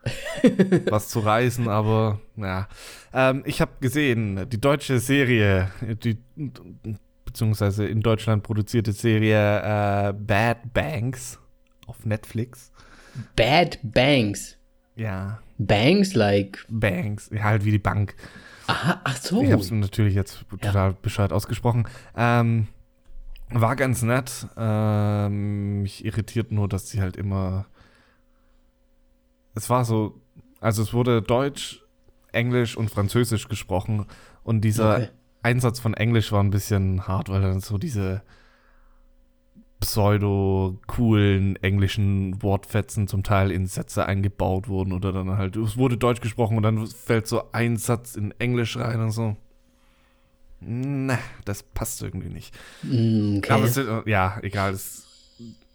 [0.91, 2.69] was zu reißen, aber ja.
[3.13, 6.19] Ähm, ich habe gesehen, die deutsche Serie, die
[7.25, 11.39] beziehungsweise in Deutschland produzierte Serie äh, Bad Banks
[11.87, 12.71] auf Netflix.
[13.37, 14.57] Bad Banks.
[14.97, 16.65] Ja, Banks like.
[16.69, 18.15] Banks, ja, halt wie die Bank.
[18.69, 19.43] Aha, ach so.
[19.43, 21.89] Ich habe es natürlich jetzt total bescheuert ausgesprochen.
[22.15, 22.69] Ähm,
[23.51, 24.47] war ganz nett.
[24.59, 27.67] Ähm, mich irritiert nur, dass sie halt immer.
[29.55, 30.21] Es war so.
[30.61, 31.83] Also, es wurde Deutsch,
[32.33, 34.07] Englisch und Französisch gesprochen.
[34.45, 35.09] Und dieser Okay.
[35.43, 38.23] Einsatz von Englisch war ein bisschen hart, weil dann so diese
[39.81, 46.21] pseudo-coolen englischen Wortfetzen zum Teil in Sätze eingebaut wurden oder dann halt, es wurde Deutsch
[46.21, 49.37] gesprochen und dann fällt so ein Satz in Englisch rein und so.
[50.61, 52.55] Na, das passt irgendwie nicht.
[52.83, 53.53] Mm, Okay.
[53.53, 54.73] Aber es, äh, ja, egal.
[54.73, 55.07] Es,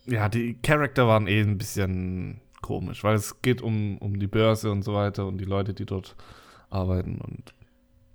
[0.05, 4.71] ja, die Charakter waren eh ein bisschen komisch, weil es geht um, um die Börse
[4.71, 6.15] und so weiter und die Leute, die dort
[6.69, 7.53] arbeiten und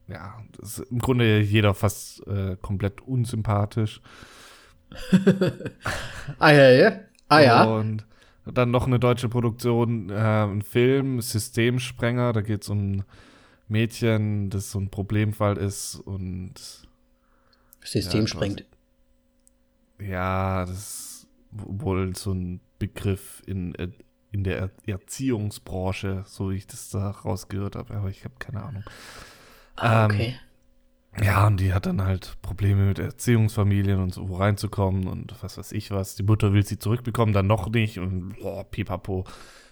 [0.09, 4.01] ja, das ist im Grunde jeder fast äh, komplett unsympathisch.
[6.39, 7.01] Ah ja, ja.
[7.29, 7.65] Ah ja.
[7.65, 8.05] Und
[8.47, 13.05] dann noch eine deutsche Produktion, äh, ein Film, Systemsprenger, da geht es um ein
[13.69, 16.55] Mädchen, das so ein Problemfall ist und
[17.83, 18.65] System ja, sprengt.
[20.01, 23.89] ja, das ist wohl so ein Begriff in, äh,
[24.31, 28.63] in der Er- Erziehungsbranche, so wie ich das da rausgehört habe, aber ich habe keine
[28.63, 28.85] Ahnung.
[29.77, 30.39] Ah, ähm, okay.
[31.21, 35.59] Ja, und die hat dann halt Probleme mit Erziehungsfamilien und so wo reinzukommen und was
[35.59, 36.15] weiß ich was.
[36.15, 39.25] Die Mutter will sie zurückbekommen, dann noch nicht und boah, pipapo.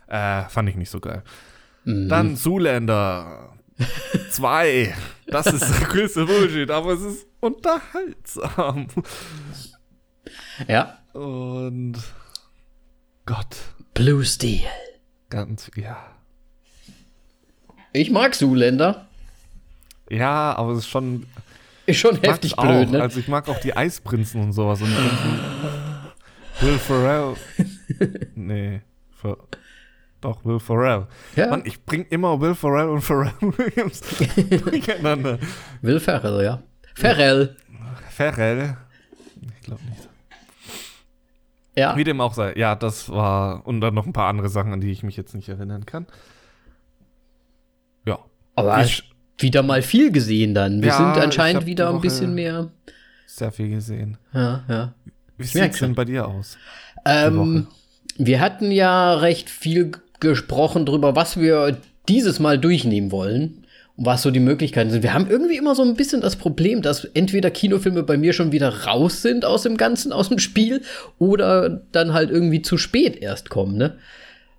[0.08, 1.22] Äh, fand ich nicht so geil.
[1.84, 2.08] Mhm.
[2.08, 3.52] Dann Zuländer.
[4.30, 4.94] Zwei.
[5.26, 8.86] Das ist der größte Bullshit, aber es ist unterhaltsam.
[10.66, 10.98] Ja.
[11.12, 11.98] Und
[13.26, 13.56] Gott,
[13.94, 14.60] Blue Steel.
[15.30, 15.96] ganz, ja.
[17.92, 19.08] Ich mag Zuländer.
[20.10, 21.26] Ja, aber es ist schon
[21.86, 22.62] Ist schon heftig auch.
[22.64, 23.02] blöd, ne?
[23.02, 24.80] Also ich mag auch die Eisprinzen und sowas.
[24.82, 24.88] Und
[26.60, 27.34] Will Ferrell.
[28.34, 28.80] nee.
[29.20, 29.36] Fer
[30.22, 31.06] doch, Will Ferrell.
[31.36, 31.48] ja.
[31.48, 34.00] Mann, ich bring immer Will Ferrell und Pharrell Williams
[34.64, 35.38] durcheinander.
[35.82, 36.62] Will Ferrell, ja.
[36.94, 37.54] Ferrell.
[38.10, 38.76] Ferrell.
[39.54, 40.08] Ich glaube nicht.
[41.76, 41.94] Ja.
[41.96, 42.54] Wie dem auch sei.
[42.56, 43.66] Ja, das war.
[43.66, 46.06] Und dann noch ein paar andere Sachen, an die ich mich jetzt nicht erinnern kann.
[48.06, 48.18] Ja.
[48.54, 49.05] Aber Ich-
[49.38, 50.82] wieder mal viel gesehen dann.
[50.82, 52.70] Wir Ja, sind anscheinend wieder ein bisschen mehr.
[53.26, 54.16] Sehr viel gesehen.
[54.32, 54.94] Ja, ja.
[55.36, 56.56] Wie sieht es denn bei dir aus?
[57.04, 57.66] Ähm,
[58.16, 61.76] wir hatten ja recht viel gesprochen drüber, was wir
[62.08, 63.64] dieses Mal durchnehmen wollen
[63.96, 65.02] und was so die Möglichkeiten sind.
[65.02, 68.52] Wir haben irgendwie immer so ein bisschen das Problem, dass entweder Kinofilme bei mir schon
[68.52, 70.82] wieder raus sind aus dem Ganzen, aus dem Spiel,
[71.18, 73.96] oder dann halt irgendwie zu spät erst kommen, ne?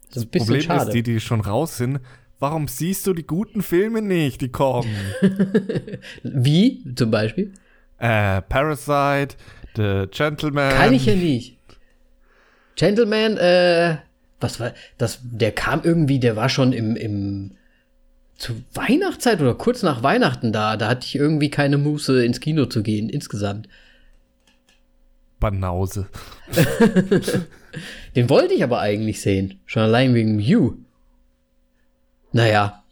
[0.09, 0.87] Das ist ein bisschen Problem schade.
[0.89, 1.99] ist, die, die schon raus sind,
[2.39, 4.95] warum siehst du die guten Filme nicht, die kommen?
[6.23, 7.53] Wie zum Beispiel?
[7.99, 9.35] äh, Parasite,
[9.75, 10.73] The Gentleman.
[10.73, 11.57] Kann ich ja nicht.
[12.75, 13.97] Gentleman, äh,
[14.39, 17.51] was war, das, der kam irgendwie, der war schon im, im,
[18.37, 20.77] zu Weihnachtszeit oder kurz nach Weihnachten da.
[20.77, 23.67] Da hatte ich irgendwie keine Muße, ins Kino zu gehen, insgesamt.
[25.39, 26.07] Banause.
[28.15, 29.59] Den wollte ich aber eigentlich sehen.
[29.65, 30.77] Schon allein wegen You.
[32.31, 32.83] Naja,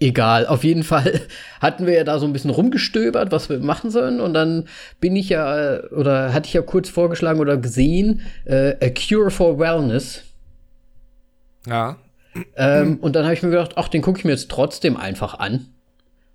[0.00, 0.46] egal.
[0.46, 1.20] Auf jeden Fall
[1.60, 4.20] hatten wir ja da so ein bisschen rumgestöbert, was wir machen sollen.
[4.20, 4.68] Und dann
[5.00, 9.30] bin ich ja, äh, oder hatte ich ja kurz vorgeschlagen oder gesehen, äh, A Cure
[9.30, 10.22] for Wellness.
[11.66, 11.96] Ja.
[12.56, 15.38] Ähm, und dann habe ich mir gedacht, ach, den gucke ich mir jetzt trotzdem einfach
[15.38, 15.66] an.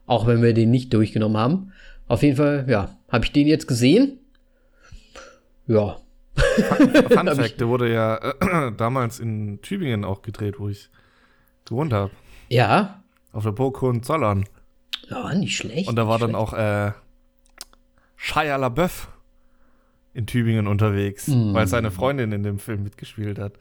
[0.06, 1.74] Auch wenn wir den nicht durchgenommen haben.
[2.08, 4.18] Auf jeden Fall, ja, habe ich den jetzt gesehen.
[5.68, 5.98] Ja.
[7.10, 10.90] Fun Fact, der wurde ja äh, damals in Tübingen auch gedreht, wo ich
[11.66, 12.12] gewohnt habe.
[12.50, 13.04] Ja.
[13.32, 14.46] Auf der Burg Hohenzollern.
[15.10, 15.88] Ja, nicht schlecht.
[15.88, 16.92] Und da war dann auch äh,
[18.16, 19.10] Shia LaBeouf
[20.14, 21.54] in Tübingen unterwegs, Mm.
[21.54, 23.54] weil seine Freundin in dem Film mitgespielt hat.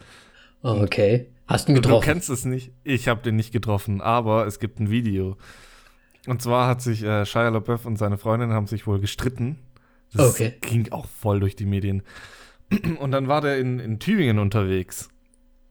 [0.62, 1.28] Oh, okay.
[1.46, 2.04] Hast du ihn Du getroffen?
[2.04, 2.72] kennst es nicht.
[2.84, 5.36] Ich habe den nicht getroffen, aber es gibt ein Video.
[6.26, 9.58] Und zwar hat sich äh, Shia LaBeouf und seine Freundin haben sich wohl gestritten.
[10.12, 10.54] Das Okay.
[10.62, 12.02] ging auch voll durch die Medien.
[12.98, 15.08] Und dann war der in, in Tübingen unterwegs.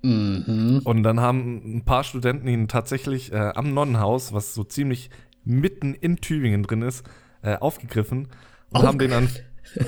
[0.02, 0.82] Mhm.
[0.84, 5.10] Und dann haben ein paar Studenten ihn tatsächlich äh, am Nonnenhaus, was so ziemlich
[5.44, 7.06] mitten in Tübingen drin ist,
[7.42, 8.28] äh, aufgegriffen
[8.72, 9.30] und haben den, an,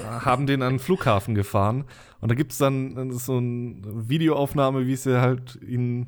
[0.06, 1.86] haben den an den Flughafen gefahren.
[2.22, 6.06] Und da gibt es dann äh, so eine Videoaufnahme, wie sie halt ihn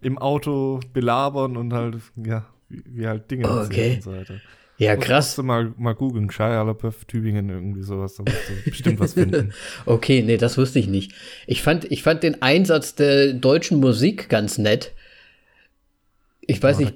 [0.00, 3.96] im Auto belabern und halt, ja, wie, wie halt Dinge Okay.
[3.96, 4.34] und so weiter.
[4.78, 5.26] Ja, krass.
[5.26, 9.14] musst du mal, mal googeln, Shia LaBeouf, Tübingen, irgendwie sowas, da musst du bestimmt was
[9.14, 9.52] finden.
[9.86, 11.12] Okay, nee, das wusste ich nicht.
[11.46, 14.92] Ich fand, ich fand den Einsatz der deutschen Musik ganz nett.
[16.42, 16.94] Ich weiß Oh, nicht,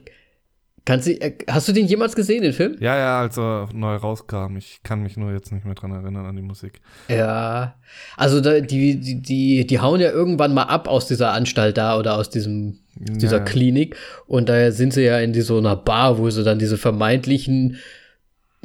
[0.85, 2.77] kannst du, äh, hast du den jemals gesehen, den Film?
[2.81, 4.57] Ja, ja, als er neu rauskam.
[4.57, 6.81] Ich kann mich nur jetzt nicht mehr dran erinnern an die Musik.
[7.09, 7.75] Ja.
[8.17, 11.99] Also da, die, die, die, die hauen ja irgendwann mal ab aus dieser Anstalt da
[11.99, 12.79] oder aus diesem,
[13.11, 13.45] aus dieser Ja, ja.
[13.45, 13.97] Klinik.
[14.27, 17.77] Und da sind sie ja in so einer Bar, wo sie dann diese vermeintlichen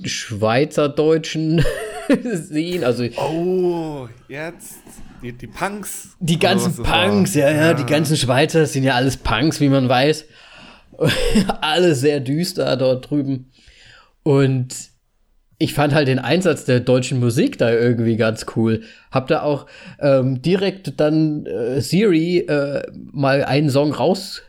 [0.04, 1.64] Schweizerdeutschen
[2.34, 2.84] sehen.
[2.84, 4.76] Also Oh, jetzt
[5.22, 6.16] die, die Punks.
[6.20, 6.84] Die ganzen.
[6.84, 10.26] Punks, ja, ja, die ganzen Schweizer sind ja alles Punks, wie man weiß.
[11.62, 13.52] alles sehr düster dort drüben.
[14.24, 14.74] Und
[15.58, 18.82] ich fand halt den Einsatz der deutschen Musik da irgendwie ganz cool.
[19.12, 19.68] Hab da auch
[20.00, 24.42] ähm, direkt dann äh, Siri äh, mal einen Song raus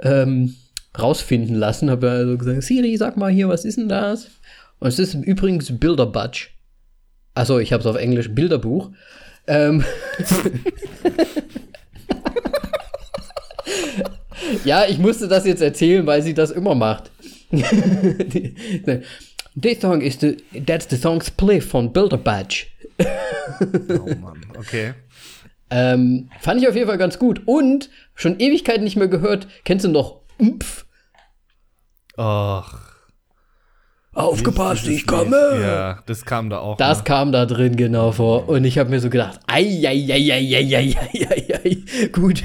[0.00, 0.54] ähm,
[0.96, 1.90] rausfinden lassen.
[1.90, 4.28] Hab da also gesagt, Siri, sag mal hier, was ist denn das?
[4.78, 6.48] Und es ist übrigens Bilderbudge.
[7.34, 8.90] Also ich habe es auf Englisch Bilderbuch.
[9.48, 9.84] Ähm,
[14.64, 17.10] ja, ich musste das jetzt erzählen, weil sie das immer macht.
[19.60, 20.36] This song is the
[20.66, 22.66] that's the song Spliff von Bilderbudge.
[22.98, 24.94] Oh Mann, okay.
[25.70, 27.42] Ähm, fand ich auf jeden Fall ganz gut.
[27.46, 29.48] Und schon Ewigkeiten nicht mehr gehört.
[29.64, 30.86] Kennst du noch Umpf?
[32.16, 32.94] Ach.
[34.12, 35.36] Aufgepasst, ich komme!
[35.60, 36.76] Ja, das kam da auch.
[36.76, 37.04] Das noch.
[37.04, 38.48] kam da drin genau vor.
[38.48, 42.08] Und ich habe mir so gedacht, ei, ei, ei, ei, ei, ei, ei, ei, ei.
[42.12, 42.44] gut.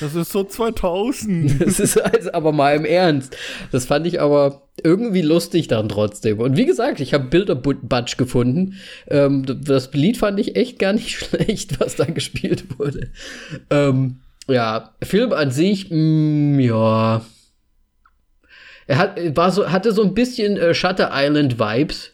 [0.00, 1.60] Das ist so 2000.
[1.60, 3.36] Das ist also aber mal im Ernst.
[3.70, 6.40] Das fand ich aber irgendwie lustig dann trotzdem.
[6.40, 8.74] Und wie gesagt, ich habe Bilderbudge gefunden.
[9.08, 13.10] Ähm, das Lied fand ich echt gar nicht schlecht, was da gespielt wurde.
[13.68, 17.24] Ähm, ja, Film an sich, mh, ja.
[18.86, 22.12] Er hat, war so, hatte so ein bisschen äh, Shutter Island Vibes.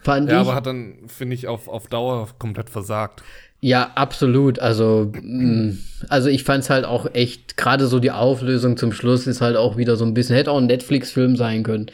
[0.00, 0.46] Fand ja, ich.
[0.46, 3.22] aber hat dann, finde ich, auf, auf Dauer komplett versagt.
[3.60, 4.58] Ja, absolut.
[4.60, 5.74] Also, mh,
[6.08, 9.76] also ich fand's halt auch echt, gerade so die Auflösung zum Schluss ist halt auch
[9.76, 11.90] wieder so ein bisschen, hätte auch ein Netflix-Film sein können.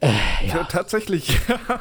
[0.00, 0.64] Ja.
[0.64, 1.80] Tatsächlich, ja.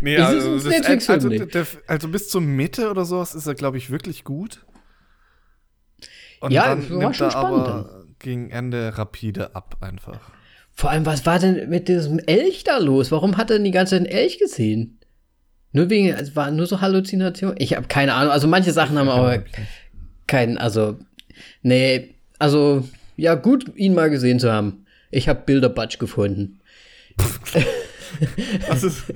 [0.00, 3.04] nee, Es ist also, ein es ist, Netflix-Film, also, der, also bis zur Mitte oder
[3.04, 4.64] sowas ist er, glaube ich, wirklich gut.
[6.40, 10.20] Und Ja, dann war nimmt schon er spannend aber gegen Ende rapide ab einfach.
[10.72, 13.10] Vor allem, was war denn mit diesem Elch da los?
[13.10, 14.97] Warum hat er denn die ganze Zeit einen Elch gesehen?
[15.72, 17.54] Nur wegen, es war nur so Halluzination.
[17.58, 18.32] Ich habe keine Ahnung.
[18.32, 19.42] Also manche Sachen haben aber
[20.26, 20.96] keinen, also,
[21.62, 24.86] nee, also, ja, gut, ihn mal gesehen zu haben.
[25.10, 26.60] Ich habe Bilderbudge gefunden.
[28.68, 29.04] Das ist,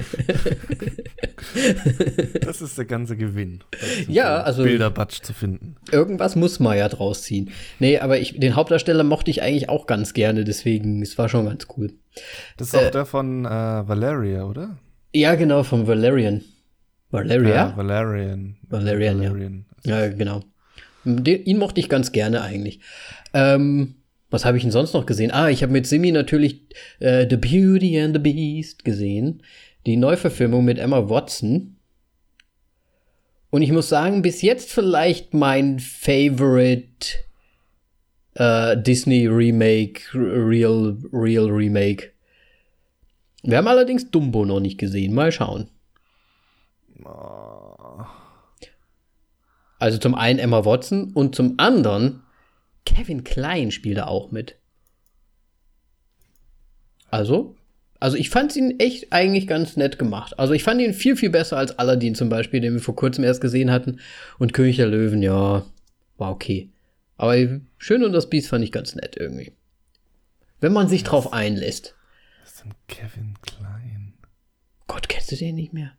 [2.41, 3.63] das ist der ganze Gewinn.
[4.07, 5.77] Ja, also- Bilderbatsch zu finden.
[5.91, 7.51] Irgendwas muss man ja draus ziehen.
[7.79, 11.47] Nee, aber ich, den Hauptdarsteller mochte ich eigentlich auch ganz gerne, deswegen, es war schon
[11.47, 11.93] ganz cool.
[12.57, 14.79] Das ist auch der von äh, Valeria, oder?
[15.15, 16.43] Ja, genau, von Valerian.
[17.11, 17.71] Valeria?
[17.71, 18.57] Äh, Valerian.
[18.69, 19.23] Valerian,
[19.85, 20.01] ja.
[20.01, 20.43] Ja, genau.
[21.05, 22.81] Den, ihn mochte ich ganz gerne eigentlich.
[23.35, 23.97] Ähm,
[24.31, 25.31] was habe ich denn sonst noch gesehen?
[25.31, 26.63] Ah, ich habe mit Simi natürlich
[27.01, 29.43] äh, The Beauty and the Beast gesehen.
[29.85, 31.77] Die Neuverfilmung mit Emma Watson.
[33.51, 37.19] Und ich muss sagen, bis jetzt vielleicht mein Favorite
[38.35, 42.12] äh, Disney Remake, Real, Real Remake.
[43.43, 45.15] Wir haben allerdings Dumbo noch nicht gesehen.
[45.15, 45.69] Mal schauen.
[49.79, 52.23] Also zum einen Emma Watson und zum anderen
[52.85, 54.57] Kevin Klein spielt da auch mit.
[57.11, 57.57] Also,
[57.99, 60.39] also ich fand ihn echt eigentlich ganz nett gemacht.
[60.39, 63.25] Also ich fand ihn viel, viel besser als Aladdin zum Beispiel, den wir vor kurzem
[63.25, 64.01] erst gesehen hatten.
[64.39, 65.65] Und König der Löwen, ja,
[66.17, 66.71] war okay.
[67.17, 67.37] Aber
[67.79, 69.53] Schön und das Biest fand ich ganz nett irgendwie.
[70.61, 71.97] Wenn man sich drauf einlässt.
[72.63, 74.15] Denn Kevin Klein?
[74.87, 75.93] Gott, kennst du den nicht mehr?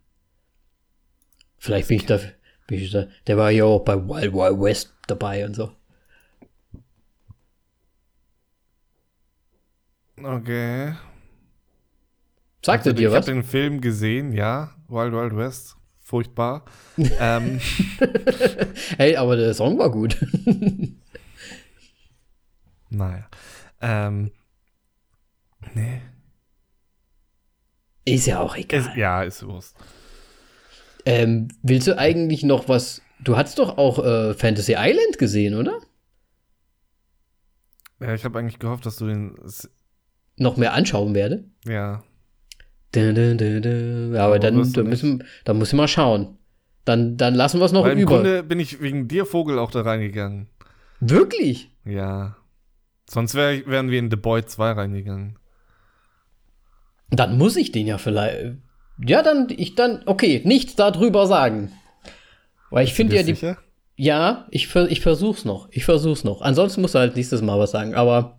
[1.57, 2.19] Vielleicht bin ich da,
[2.67, 3.07] bin ich da.
[3.27, 5.75] Der war ja auch bei Wild Wild West dabei und so.
[10.21, 10.93] Okay.
[12.63, 13.25] Sagt er Also, dir ich was?
[13.27, 14.75] habe den Film gesehen, ja.
[14.87, 15.75] Wild Wild West.
[15.99, 16.65] furchtbar.
[17.19, 17.59] ähm,
[18.97, 20.17] Hey, aber der Song war gut.
[22.89, 23.27] naja.
[23.81, 24.31] Ähm,
[25.73, 26.01] nee.
[28.05, 28.81] Ist ja auch egal.
[28.81, 29.75] Ist, ja, ist Wurst.
[31.05, 33.01] Ähm, willst du eigentlich noch was?
[33.23, 35.79] Du hast doch auch äh, Fantasy Island gesehen, oder?
[37.99, 39.35] Ja, ich habe eigentlich gehofft, dass du den.
[40.37, 41.45] Noch mehr anschauen werde.
[41.65, 42.03] Ja.
[42.91, 44.15] Dun, dun, dun.
[44.15, 46.37] Aber Aber dann, dann, müssen, dann müssen wir mal schauen.
[46.85, 48.15] Dann, dann lassen wir es noch Weil im über.
[48.15, 50.47] Grunde bin ich wegen dir Vogel auch da reingegangen.
[50.99, 51.71] Wirklich?
[51.85, 52.35] Ja.
[53.09, 55.37] Sonst wär, wären wir in The Boy 2 reingegangen.
[57.09, 58.57] Dann muss ich den ja vielleicht.
[59.05, 61.71] Ja, dann, ich dann, okay, nichts darüber sagen.
[62.69, 63.33] Weil ich finde ja die.
[63.33, 63.57] sicher?
[63.95, 65.67] Ja, ich, ich versuch's noch.
[65.71, 66.41] Ich versuch's noch.
[66.41, 67.93] Ansonsten musst du halt nächstes Mal was sagen.
[67.93, 68.37] Aber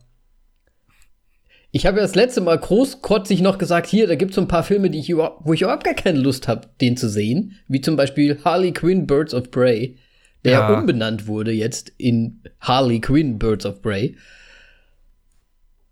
[1.70, 4.64] ich habe ja das letzte Mal großkotzig noch gesagt, hier, da gibt's so ein paar
[4.64, 7.58] Filme, die ich wo ich überhaupt gar keine Lust habe, den zu sehen.
[7.68, 9.96] Wie zum Beispiel Harley Quinn Birds of Prey,
[10.44, 10.74] der Ja.
[10.78, 14.16] umbenannt wurde jetzt in Harley Quinn Birds of Prey.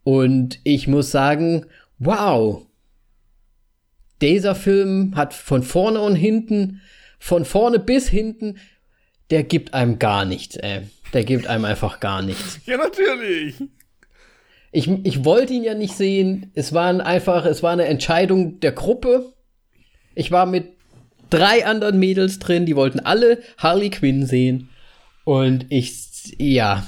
[0.04, 1.66] Und ich muss sagen,
[2.04, 2.66] wow.
[4.20, 6.80] Dieser Film hat von vorne und hinten,
[7.18, 8.58] von vorne bis hinten,
[9.30, 10.82] der gibt einem gar nichts, ey.
[11.12, 12.60] Der gibt einem einfach gar nichts.
[12.66, 13.56] Ja, natürlich.
[14.70, 16.50] Ich, ich wollte ihn ja nicht sehen.
[16.54, 19.32] Es war einfach, es war eine Entscheidung der Gruppe.
[20.14, 20.72] Ich war mit
[21.28, 24.70] drei anderen Mädels drin, die wollten alle Harley Quinn sehen.
[25.24, 26.86] Und ich, ja.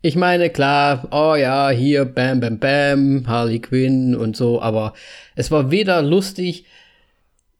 [0.00, 4.94] Ich meine, klar, oh ja, hier, bam, bam, bam, Harley Quinn und so, aber
[5.34, 6.66] es war weder lustig.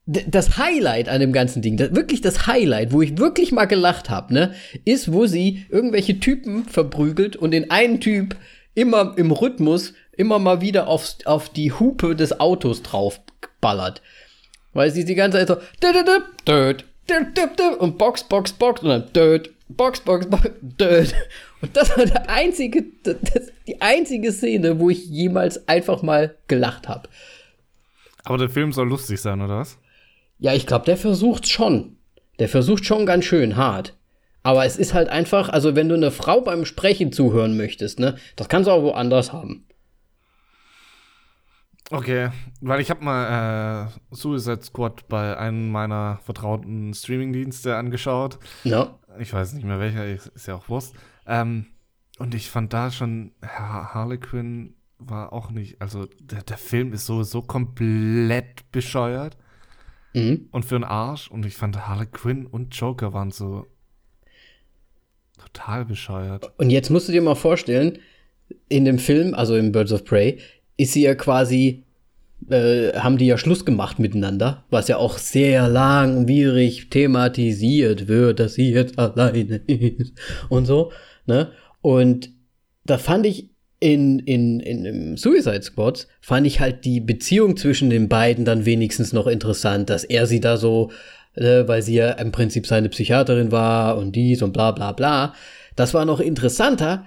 [0.05, 4.09] Das Highlight an dem ganzen Ding, das, wirklich das Highlight, wo ich wirklich mal gelacht
[4.09, 4.53] habe, ne,
[4.85, 8.35] ist, wo sie irgendwelche Typen verprügelt und den einen Typ
[8.73, 14.01] immer im Rhythmus immer mal wieder aufs, auf die Hupe des Autos draufballert.
[14.73, 15.95] Weil sie die ganze Zeit so död,
[16.47, 21.13] död, död, und Box, Box, Box und dann död, Box, Box, Box, död.
[21.61, 23.17] Und das war der einzige, das,
[23.67, 27.09] die einzige Szene, wo ich jemals einfach mal gelacht habe.
[28.23, 29.77] Aber der Film soll lustig sein, oder was?
[30.39, 31.97] Ja, ich glaube, der versucht schon.
[32.39, 33.95] Der versucht schon ganz schön hart.
[34.41, 38.15] Aber es ist halt einfach, also wenn du eine Frau beim Sprechen zuhören möchtest, ne,
[38.37, 39.65] das kannst du auch woanders haben.
[41.91, 42.29] Okay,
[42.61, 48.37] weil ich habe mal äh, Suicide Squad bei einem meiner vertrauten Streamingdienste angeschaut.
[48.63, 48.98] Ja.
[49.17, 50.93] Ich weiß nicht mehr welcher, ist, ist ja auch Wurst.
[51.25, 51.65] Ähm,
[52.19, 56.93] und ich fand da schon, Har Harley Quinn war auch nicht, also der, der Film
[56.93, 59.37] ist sowieso komplett bescheuert
[60.13, 60.47] Mhm.
[60.51, 61.29] und für einen Arsch.
[61.29, 63.67] Und ich fand Harley Quinn und Joker waren so
[65.37, 66.51] total bescheuert.
[66.57, 67.99] Und jetzt musst du dir mal vorstellen,
[68.67, 70.39] in dem Film, also in Birds of Prey,
[70.77, 71.83] ist sie ja quasi,
[72.49, 78.53] äh, haben die ja Schluss gemacht miteinander, was ja auch sehr langwierig thematisiert wird, dass
[78.53, 80.13] sie jetzt alleine ist
[80.49, 80.91] und so,
[81.25, 81.51] ne?
[81.81, 82.29] Und
[82.85, 83.49] da fand ich
[83.79, 88.65] in, in, in, im Suicide Squad fand ich halt die Beziehung zwischen den beiden dann
[88.65, 90.91] wenigstens noch interessant, dass er sie da so,
[91.35, 95.33] äh, weil sie ja im Prinzip seine Psychiaterin war und dies und bla bla bla.
[95.75, 97.05] Das war noch interessanter.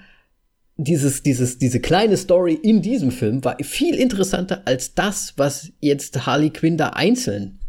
[0.77, 6.27] Dieses, dieses, diese kleine Story in diesem Film war viel interessanter als das, was jetzt
[6.27, 7.61] Harley Quinn da einzeln.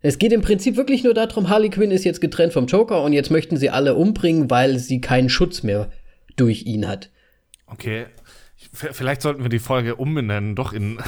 [0.00, 3.14] Es geht im Prinzip wirklich nur darum, Harley Quinn ist jetzt getrennt vom Joker und
[3.14, 5.90] jetzt möchten sie alle umbringen, weil sie keinen Schutz mehr
[6.36, 7.10] durch ihn hat.
[7.66, 8.06] Okay.
[8.72, 10.96] Vielleicht sollten wir die Folge umbenennen, doch in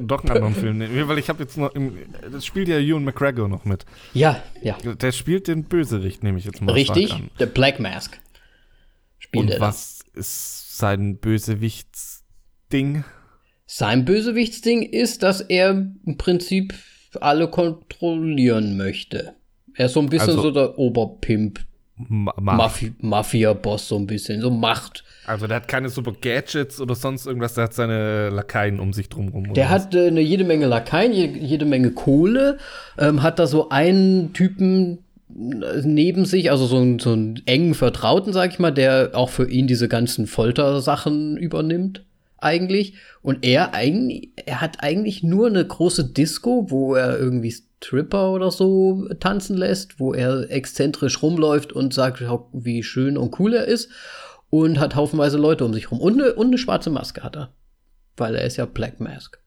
[0.00, 1.08] doch einen anderen Film nehmen.
[1.08, 1.96] Weil ich habe jetzt noch im,
[2.30, 3.84] das spielt ja Ewan McGregor noch mit.
[4.12, 4.76] Ja, ja.
[4.82, 8.18] Der spielt den Bösewicht, nehme ich jetzt mal Richtig, der Black Mask.
[9.30, 9.66] Spielt Und er da.
[9.66, 13.04] was ist sein Bösewichtsding?
[13.66, 16.74] Sein Bösewichtsding ist, dass er im Prinzip
[17.20, 19.34] alle kontrollieren möchte.
[19.74, 21.60] Er ist so ein bisschen Also- so der Oberpimp,
[22.08, 22.32] Ma.
[22.40, 25.04] Mafi Mafia-Boss, so ein bisschen, so Macht.
[25.26, 29.10] Also der hat keine super Gadgets oder sonst irgendwas, der hat seine Lakaien um sich
[29.10, 29.44] drumherum.
[29.44, 32.56] oder Der hat äh, eine jede Menge Lakaien, je, jede Menge Kohle,
[32.98, 35.04] ähm, hat da so einen Typen
[35.34, 39.48] neben sich, also so, einen- so einen engen Vertrauten, sag ich mal, der auch für
[39.50, 42.04] ihn diese ganzen Foltersachen übernimmt,
[42.38, 42.94] eigentlich.
[43.22, 49.08] Und er er hat eigentlich nur eine große Disco, wo er irgendwie Stripper oder so
[49.20, 52.22] tanzen lässt, wo er exzentrisch rumläuft und sagt,
[52.52, 53.90] wie schön und cool er ist.
[54.48, 56.00] Und hat haufenweise Leute um sich rum.
[56.00, 57.52] Und eine, und eine schwarze Maske hat er.
[58.16, 59.38] Weil er ist ja Black Mask.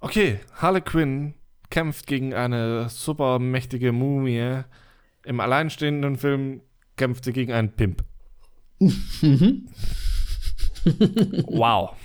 [0.00, 1.34] Okay, Harley Quinn
[1.72, 4.60] kämpft gegen eine super mächtige Mumie.
[5.24, 6.60] Im alleinstehenden Film
[6.96, 8.04] kämpft sie gegen einen Pimp.
[11.46, 11.96] wow.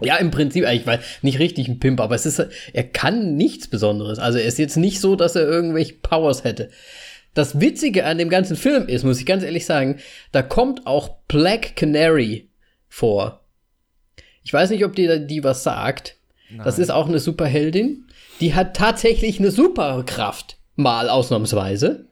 [0.00, 2.38] Ja, im Prinzip, ich weiß nicht richtig ein Pimp, aber es ist,
[2.72, 4.18] er kann nichts Besonderes.
[4.18, 6.70] Also er ist jetzt nicht so, dass er irgendwelche Powers hätte.
[7.34, 9.98] Das Witzige an dem ganzen Film ist, muss ich ganz ehrlich sagen,
[10.30, 12.48] da kommt auch Black Canary
[12.88, 13.40] vor.
[14.44, 16.16] Ich weiß nicht, ob dir die was sagt.
[16.50, 16.64] Nein.
[16.64, 18.06] Das ist auch eine Superheldin.
[18.40, 20.56] Die hat tatsächlich eine Superkraft.
[20.74, 22.06] Mal ausnahmsweise.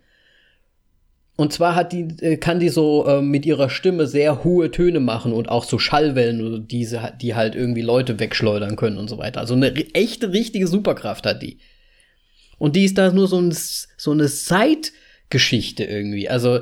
[1.40, 5.00] Und zwar hat die, äh, kann die so äh, mit ihrer Stimme sehr hohe Töne
[5.00, 9.40] machen und auch so Schallwellen, diese, die halt irgendwie Leute wegschleudern können und so weiter.
[9.40, 11.58] Also eine echte, richtige Superkraft hat die.
[12.58, 13.56] Und die ist da nur so, ein,
[13.96, 16.28] so eine Zeitgeschichte irgendwie.
[16.28, 16.60] Also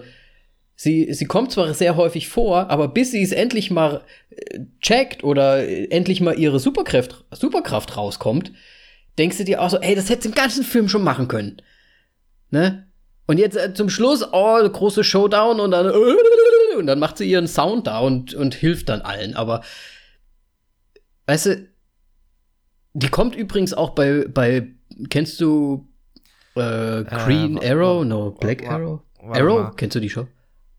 [0.76, 5.24] sie, sie kommt zwar sehr häufig vor, aber bis sie es endlich mal äh, checkt
[5.24, 8.52] oder äh, endlich mal ihre Superkraft, Superkraft rauskommt,
[9.18, 11.60] denkst du dir auch so, ey, das hätte sie im ganzen Film schon machen können.
[12.50, 12.86] Ne?
[13.26, 17.28] Und jetzt äh, zum Schluss, oh, große Showdown und dann, äh, und dann macht sie
[17.28, 19.34] ihren Sound da und, und hilft dann allen.
[19.34, 19.62] Aber,
[21.26, 21.68] weißt du,
[22.94, 24.68] die kommt übrigens auch bei, bei
[25.10, 25.88] kennst du
[26.54, 28.04] äh, Green äh, Arrow?
[28.04, 29.02] No, Black Arrow?
[29.20, 29.62] Arrow?
[29.62, 29.72] Mal.
[29.76, 30.26] Kennst du die Show?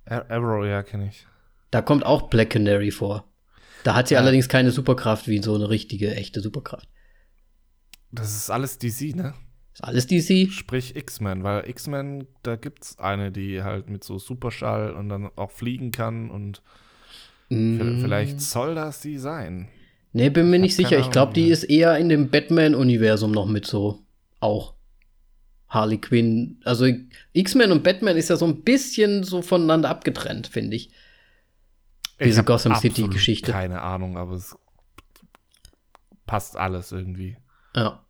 [0.06, 1.28] Arrow, ja, kenne ich.
[1.70, 3.26] Da kommt auch Black Canary vor.
[3.84, 6.90] Da hat sie allerdings keine Superkraft wie so eine richtige, echte Superkraft.
[8.12, 9.34] Das ist alles DC, ne?
[9.74, 10.52] Ist alles DC?
[10.52, 15.52] Sprich X-Men, weil X-Men, da gibt's eine, die halt mit so Superschall und dann auch
[15.52, 16.62] fliegen kann und
[17.50, 18.02] mm.
[18.02, 19.70] vielleicht soll das die sein.
[20.12, 21.00] Nee, bin mir nicht sicher.
[21.00, 24.00] Ich glaube, die ist eher in dem Batman-Universum noch mit so
[24.40, 24.74] auch.
[25.70, 26.60] Harley Quinn.
[26.64, 26.88] Also
[27.34, 30.90] X-Men und Batman ist ja so ein bisschen so voneinander abgetrennt, finde ich.
[32.20, 33.52] Diese Gotham City-Geschichte.
[33.52, 34.58] Keine Ahnung, aber es
[36.26, 37.38] passt alles irgendwie.
[37.76, 38.04] Ja.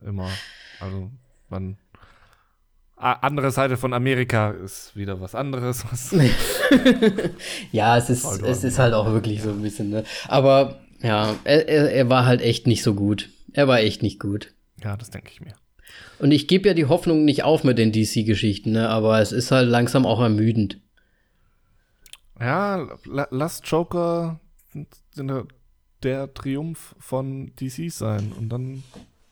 [0.00, 0.30] Immer.
[0.80, 1.10] Also
[1.48, 1.76] man
[2.96, 5.84] andere Seite von Amerika ist wieder was anderes.
[5.90, 6.12] Was
[7.72, 10.04] ja, es ist, es ist halt auch wirklich so ein bisschen, ne?
[10.28, 13.30] Aber ja, er, er war halt echt nicht so gut.
[13.52, 14.54] Er war echt nicht gut.
[14.82, 15.54] Ja, das denke ich mir.
[16.18, 18.88] Und ich gebe ja die Hoffnung nicht auf mit den DC-Geschichten, ne?
[18.88, 20.80] aber es ist halt langsam auch ermüdend.
[22.40, 24.40] Ja, lass Joker
[26.04, 28.82] der Triumph von DC sein und dann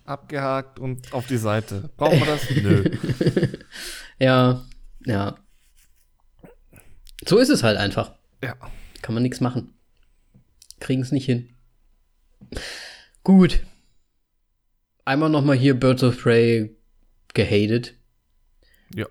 [0.05, 1.91] abgehakt und auf die Seite.
[1.97, 2.51] Brauchen wir das?
[2.63, 2.85] Nö.
[4.19, 4.63] ja,
[5.05, 5.37] ja.
[7.27, 8.13] So ist es halt einfach.
[8.43, 8.57] Ja.
[9.03, 9.75] Kann man nichts machen.
[10.81, 11.55] Kriegen es nicht hin.
[13.23, 13.61] Gut.
[15.05, 16.77] Einmal noch mal hier Birds of Prey
[17.35, 17.95] gehatet.
[18.95, 19.07] Ja.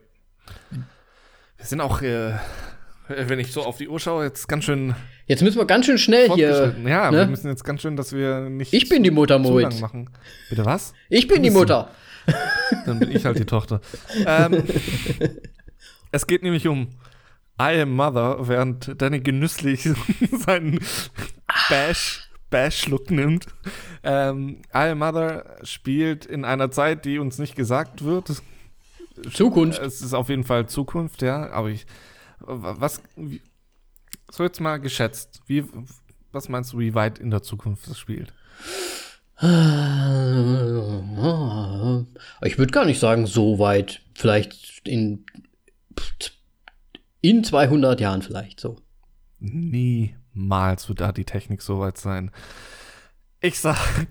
[1.58, 2.34] Wir sind auch, äh,
[3.08, 4.96] wenn ich so auf die Uhr schaue, jetzt ganz schön
[5.32, 6.76] Jetzt müssen wir ganz schön schnell hier.
[6.84, 7.20] Ja, ne?
[7.20, 8.74] wir müssen jetzt ganz schön, dass wir nicht.
[8.74, 9.80] Ich bin die Mutter, Moritz.
[9.80, 10.10] machen.
[10.50, 10.94] Bitte was?
[11.08, 11.90] Ich bin die Mutter.
[12.86, 13.80] Dann bin ich halt die Tochter.
[14.28, 14.62] ähm,
[16.12, 16.90] es geht nämlich um
[17.58, 19.88] I am Mother, während Danny genüsslich
[20.46, 20.82] seinen
[21.70, 23.46] Bash, Bash-Look nimmt.
[24.04, 28.34] Ähm, I am Mother spielt in einer Zeit, die uns nicht gesagt wird.
[29.32, 29.80] Zukunft.
[29.80, 31.50] Es ist auf jeden Fall Zukunft, ja.
[31.52, 31.86] Aber ich.
[32.42, 33.02] Was.
[33.16, 33.40] Wie,
[34.32, 35.66] so jetzt mal geschätzt, wie,
[36.32, 38.34] was meinst du, wie weit in der Zukunft das spielt?
[42.44, 44.02] Ich würde gar nicht sagen, so weit.
[44.14, 45.26] Vielleicht in,
[47.22, 48.78] in 200 Jahren vielleicht so.
[49.40, 52.32] Niemals wird da die Technik so weit sein.
[53.42, 54.08] Ich sag.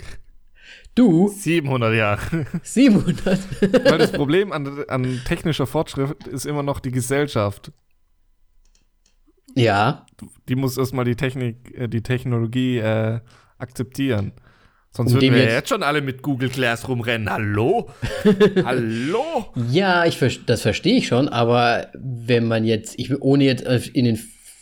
[0.97, 1.29] Du?
[1.29, 2.47] 700 Jahre.
[2.62, 3.39] 700?
[3.85, 7.73] Weil das Problem an, an technischer Fortschritt ist immer noch die Gesellschaft.
[9.55, 10.07] Ja.
[10.49, 13.21] Die muss erstmal die Technik, äh, die Technologie äh,
[13.59, 14.33] akzeptieren.
[14.93, 17.31] Sonst würden wir ja jetzt schon alle mit Google Glass rumrennen.
[17.31, 17.91] Hallo?
[18.65, 19.47] Hallo?
[19.71, 24.19] Ja, ich, das verstehe ich schon, aber wenn man jetzt, ich, ohne jetzt in den,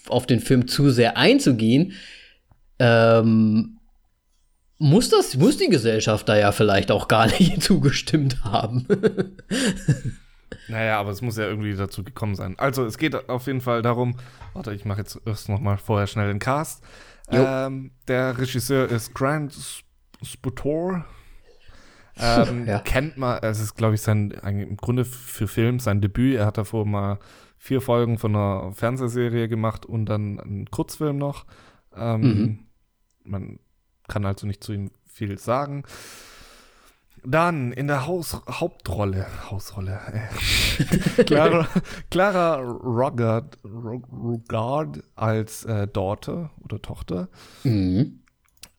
[0.09, 1.93] auf den Film zu sehr einzugehen,
[2.78, 3.78] ähm,
[4.78, 8.86] muss das, muss die Gesellschaft da ja vielleicht auch gar nicht zugestimmt haben.
[10.68, 12.58] Naja, aber es muss ja irgendwie dazu gekommen sein.
[12.58, 14.16] Also, es geht auf jeden Fall darum,
[14.52, 16.84] warte, ich mache jetzt erst noch mal vorher schnell den Cast.
[17.30, 19.56] Ähm, der Regisseur ist Grant
[20.22, 21.04] Sputor.
[22.16, 22.80] Ähm, ja.
[22.80, 26.36] Kennt man, es ist, glaube ich, sein, im Grunde für Film sein Debüt.
[26.36, 27.18] Er hat davor mal
[27.58, 31.44] vier Folgen von einer Fernsehserie gemacht und dann einen Kurzfilm noch.
[31.94, 32.58] Ähm, mhm.
[33.24, 33.58] Man
[34.06, 35.84] kann also nicht zu ihm viel sagen.
[37.30, 41.68] Dann in der Haus Hauptrolle, Hausrolle, äh, Clara,
[42.10, 47.28] Clara Rogard, Rogard als äh, Daughter oder Tochter.
[47.64, 48.20] Mhm.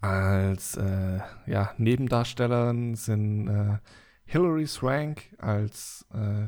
[0.02, 3.78] Als äh, ja, Nebendarstellerin sind äh,
[4.26, 6.48] Hilary Swank als, äh,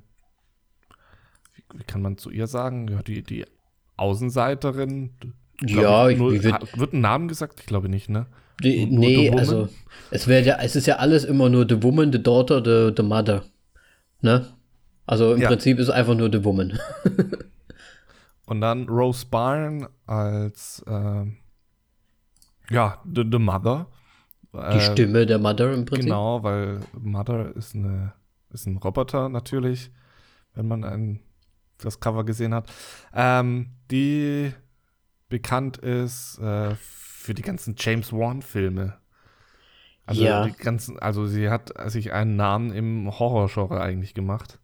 [1.55, 3.45] wie, wie, kann man zu ihr sagen, ja, die, die
[3.97, 5.11] Außenseiterin,
[5.65, 7.59] Ja, ich, ich- nur, wie wird- wird ein Name gesagt?
[7.59, 8.25] Ich glaube nicht, ne?
[8.63, 9.69] Die, nee, also
[10.11, 13.03] es wäre ja, es ist ja alles immer nur the woman, the daughter, the, the
[13.03, 13.43] mother.
[14.21, 14.47] Ne?
[15.05, 15.47] Also im Ja.
[15.47, 16.77] Prinzip ist einfach nur the woman.
[18.45, 21.37] Und dann Rose Byrne als ähm,
[22.69, 23.87] ja, the, the Mother.
[24.53, 26.07] Die Stimme der Mother im Prinzip.
[26.07, 28.13] Genau, weil Mother ist, eine,
[28.49, 29.91] ist ein Roboter natürlich,
[30.55, 31.21] wenn man ein,
[31.79, 32.69] das Cover gesehen hat.
[33.13, 34.51] Ähm, die
[35.29, 36.75] bekannt ist äh,
[37.21, 38.97] für die ganzen James Wan-Filme.
[40.05, 40.45] Also Ja.
[40.45, 44.59] die ganzen, also sie hat sich einen Namen im Horrorgenre eigentlich gemacht.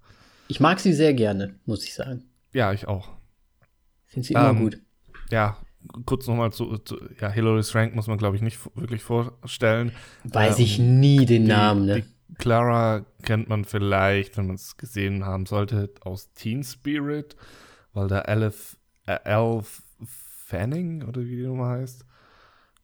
[0.47, 2.23] Ich mag sie sehr gerne, muss ich sagen.
[2.53, 3.09] Ja, ich auch.
[4.07, 4.79] Finde sie immer Ähm, gut.
[5.29, 5.57] Ja,
[6.05, 9.91] kurz nochmal zu, zu, ja, Hilary Swank muss man, glaube ich, nicht wirklich vorstellen.
[10.23, 12.03] Weiß äh, ich nie den Die, Namen, ne?
[12.37, 17.35] Clara kennt man vielleicht, wenn man es gesehen haben sollte, aus Teen Spirit,
[17.93, 22.05] weil da Elf, äh, Elf Fanning oder wie die Nummer heißt,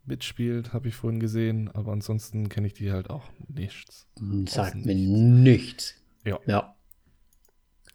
[0.05, 1.69] mitspielt, habe ich vorhin gesehen.
[1.73, 4.07] Aber ansonsten kenne ich die halt auch nichts.
[4.45, 5.95] Sagt außen mir nichts.
[5.95, 5.95] nichts.
[6.25, 6.39] Ja.
[6.45, 6.75] Ja.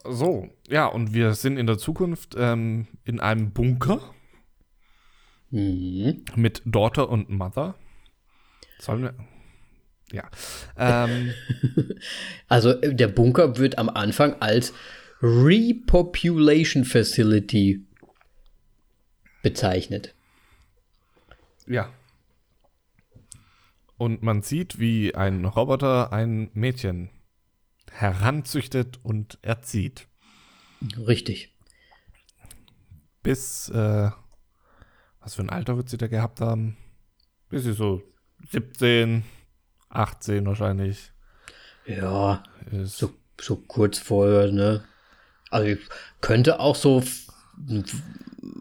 [0.05, 4.15] So, ja, und wir sind in der Zukunft ähm, in einem Bunker
[5.51, 6.25] Mhm.
[6.37, 7.75] mit Daughter und Mother.
[8.79, 9.15] Sollen wir.
[10.13, 10.29] Ja.
[10.77, 11.33] Ähm,
[12.49, 14.73] Also äh, der Bunker wird am Anfang als
[15.23, 17.85] Repopulation Facility
[19.43, 20.15] bezeichnet.
[21.67, 21.93] Ja.
[23.99, 27.11] Und man sieht, wie ein Roboter ein Mädchen
[27.91, 30.07] heranzüchtet und erzieht.
[30.97, 31.53] Richtig.
[33.23, 34.11] Bis, äh,
[35.21, 36.77] was für ein Alter wird sie da gehabt haben?
[37.49, 38.03] Bis sie so
[38.51, 39.25] 17,
[39.89, 41.11] 18 wahrscheinlich
[41.87, 42.99] Ja, ist.
[42.99, 44.85] so, so kurz vorher, ne?
[45.51, 45.77] Also
[46.21, 47.03] könnte auch so,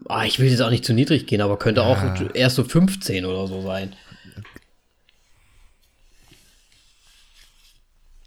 [0.08, 2.30] ah, ich will jetzt auch nicht zu niedrig gehen, aber könnte auch Ja.
[2.30, 3.94] erst so 15 oder so sein.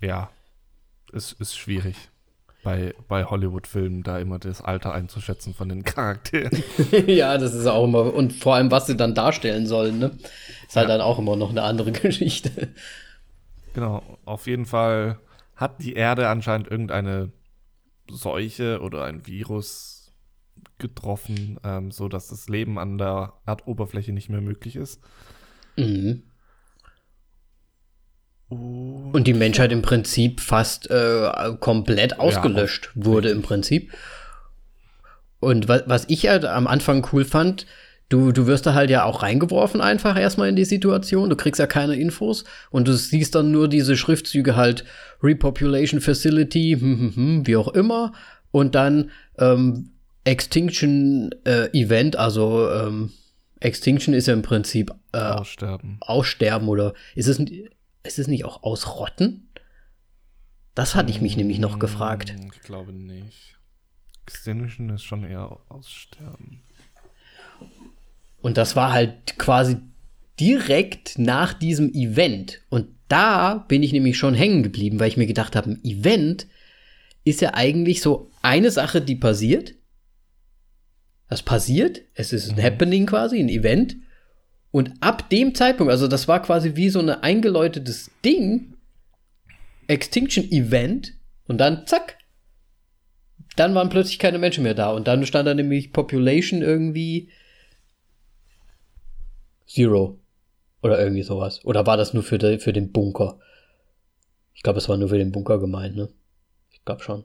[0.01, 0.29] Ja,
[1.13, 1.95] es ist schwierig.
[2.63, 6.63] Bei, bei Hollywood-Filmen da immer das Alter einzuschätzen von den Charakteren.
[7.07, 10.11] ja, das ist auch immer, und vor allem, was sie dann darstellen sollen, ne?
[10.67, 12.69] Ist halt dann auch immer noch eine andere Geschichte.
[13.73, 15.17] Genau, auf jeden Fall
[15.55, 17.31] hat die Erde anscheinend irgendeine
[18.09, 20.13] Seuche oder ein Virus
[20.77, 25.01] getroffen, ähm, so dass das Leben an der Erdoberfläche nicht mehr möglich ist.
[25.77, 26.23] Mhm.
[29.13, 33.91] Und die Menschheit im Prinzip fast äh, komplett ausgelöscht wurde im Prinzip.
[35.39, 37.65] Und wa was ich halt am Anfang cool fand,
[38.09, 41.29] du, du wirst da halt ja auch reingeworfen einfach erstmal in die Situation.
[41.29, 44.85] Du kriegst ja keine Infos und du siehst dann nur diese Schriftzüge halt
[45.23, 48.13] Repopulation Facility, hm, hm, hm, wie auch immer.
[48.51, 49.09] Und dann
[49.39, 49.91] ähm,
[50.25, 53.11] Extinction äh, Event, also ähm,
[53.59, 55.97] Extinction ist ja im Prinzip äh, Aussterben.
[56.01, 57.69] Aussterben oder ist es, n-
[58.03, 59.49] ist es nicht auch Ausrotten?
[60.75, 62.31] Das hatte ich mich nämlich noch gefragt.
[62.31, 63.55] Hm, Ich glaube nicht.
[64.25, 66.61] Extinction ist schon eher Aussterben.
[68.41, 69.77] Und das war halt quasi
[70.39, 72.61] direkt nach diesem Event.
[72.69, 76.47] Und da bin ich nämlich schon hängen geblieben, weil ich mir gedacht habe, ein Event
[77.23, 79.75] ist ja eigentlich so eine Sache, die passiert.
[81.29, 83.97] Das passiert, es ist ein Happening quasi, ein Event.
[84.71, 88.77] Und ab dem Zeitpunkt, also das war quasi wie so ein eingeläutetes Ding,
[89.87, 91.13] Extinction Event,
[91.47, 92.17] und dann zack,
[93.57, 94.91] dann waren plötzlich keine Menschen mehr da.
[94.91, 97.29] Und dann stand da nämlich Population irgendwie
[99.67, 100.19] Zero.
[100.81, 101.63] Oder irgendwie sowas.
[101.65, 103.39] Oder war das nur für, de, für den Bunker?
[104.53, 106.09] Ich glaube, es war nur für den Bunker gemeint, ne?
[106.71, 107.23] Ich glaube schon.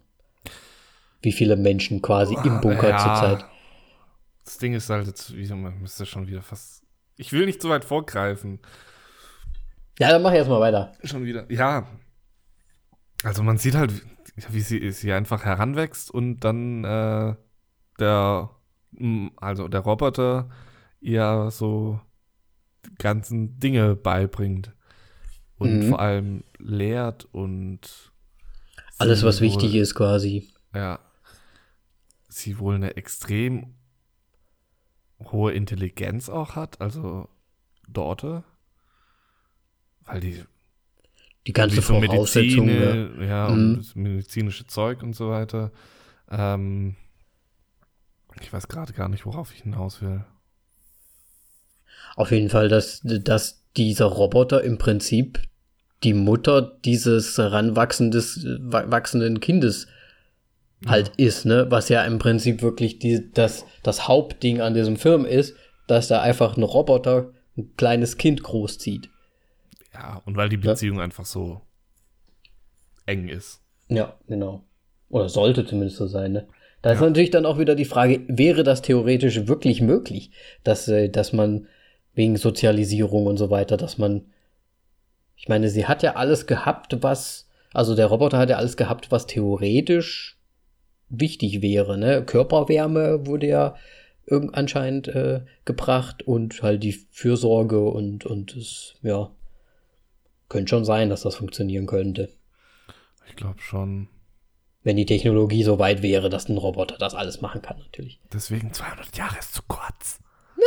[1.23, 2.99] Wie viele Menschen quasi im Bunker Ja.
[2.99, 3.45] zurzeit.
[4.45, 6.86] Das Ding ist halt jetzt, wie man müsste schon wieder fast.
[7.17, 8.61] Ich will nicht zu weit vorgreifen.
[9.99, 10.93] Ja, dann mach ich erstmal weiter.
[11.05, 11.51] Schon wieder.
[11.51, 11.87] Ja.
[13.25, 13.93] Also man sieht halt,
[14.51, 17.35] wie sie, sie einfach heranwächst und dann äh,
[17.99, 18.51] der,
[19.37, 20.51] also der Roboter
[21.01, 22.01] ihr so
[22.85, 24.73] die ganzen Dinge beibringt.
[25.59, 25.89] Und Mhm.
[25.89, 28.13] vor allem lehrt und
[28.99, 30.53] Alles, was wohl- wichtig ist, quasi.
[30.75, 30.99] Ja.
[32.29, 33.76] Sie wohl eine extrem
[35.21, 37.29] hohe Intelligenz auch hat, also
[37.89, 38.45] Dorte.
[40.05, 40.45] Weil die
[41.47, 42.69] Die ganze die so Voraussetzung.
[42.69, 42.95] Ja.
[42.95, 43.55] Medizin, ja, Mhm.
[43.55, 45.71] und das medizinische Zeug und so weiter.
[46.31, 46.97] Ähm,
[48.41, 50.25] ich weiß gerade gar nicht, worauf ich hinaus will.
[52.17, 55.41] Auf jeden Fall, dass, dass dieser Roboter im Prinzip
[56.03, 59.87] die Mutter dieses heranwachsendes, wa- wachsenden Kindes
[60.89, 61.67] halt ist, ne?
[61.71, 65.55] Was ja im Prinzip wirklich die, das, das Hauptding an diesem Film ist,
[65.87, 69.09] dass da einfach ein Roboter ein kleines Kind großzieht.
[69.95, 71.05] Ja, und weil die Beziehung ja.
[71.05, 71.63] einfach so
[73.07, 73.63] eng ist.
[73.89, 74.65] Ja, genau.
[75.09, 76.49] Oder sollte zumindest so sein, ne?
[76.83, 76.95] Da ja.
[76.97, 80.31] ist natürlich dann auch wieder die Frage, wäre das theoretisch wirklich möglich,
[80.63, 81.67] dass, äh, dass man
[82.15, 84.27] wegen Sozialisierung und so weiter, dass man,
[85.37, 89.11] ich meine, sie hat ja alles gehabt, was, also der Roboter hat ja alles gehabt,
[89.11, 90.36] was theoretisch
[91.09, 92.25] wichtig wäre, ne?
[92.25, 93.77] Körperwärme wurde ja
[94.29, 99.31] anscheinend äh, gebracht und halt die Fürsorge und, und es, ja,
[100.49, 102.31] könnte schon sein, dass das funktionieren könnte.
[103.29, 104.09] Ich glaube schon.
[104.83, 108.21] Wenn die Technologie so weit wäre, dass ein Roboter das alles machen kann, natürlich.
[108.33, 110.21] Deswegen 200 Jahre ist zu kurz.
[110.57, 110.63] Na?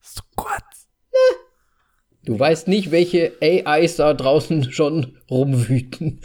[0.00, 0.88] Ist zu kurz.
[1.12, 1.36] Na?
[2.24, 6.20] Du weißt nicht, welche AIs da draußen schon rumwüten.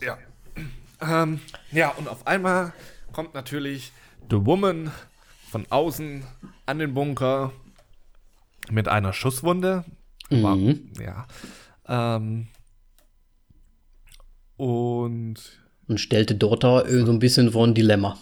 [0.00, 0.18] Ja.
[1.00, 1.40] Ähm,
[1.70, 2.72] ja, und auf einmal
[3.12, 3.92] kommt natürlich
[4.30, 4.90] The Woman
[5.50, 6.24] von außen
[6.66, 7.52] an den Bunker
[8.70, 9.84] mit einer Schusswunde.
[10.30, 10.42] Mhm.
[10.42, 10.56] War,
[11.02, 11.26] ja.
[11.86, 12.48] Ähm,
[14.56, 15.36] und.
[15.86, 18.18] Und stellte dort da so ein bisschen vor ein Dilemma.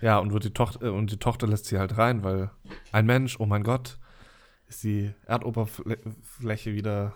[0.00, 2.50] Ja, und, wird die Tochter, und die Tochter lässt sie halt rein, weil
[2.92, 3.98] ein Mensch, oh mein Gott,
[4.68, 7.12] ist die Erdoberfläche wieder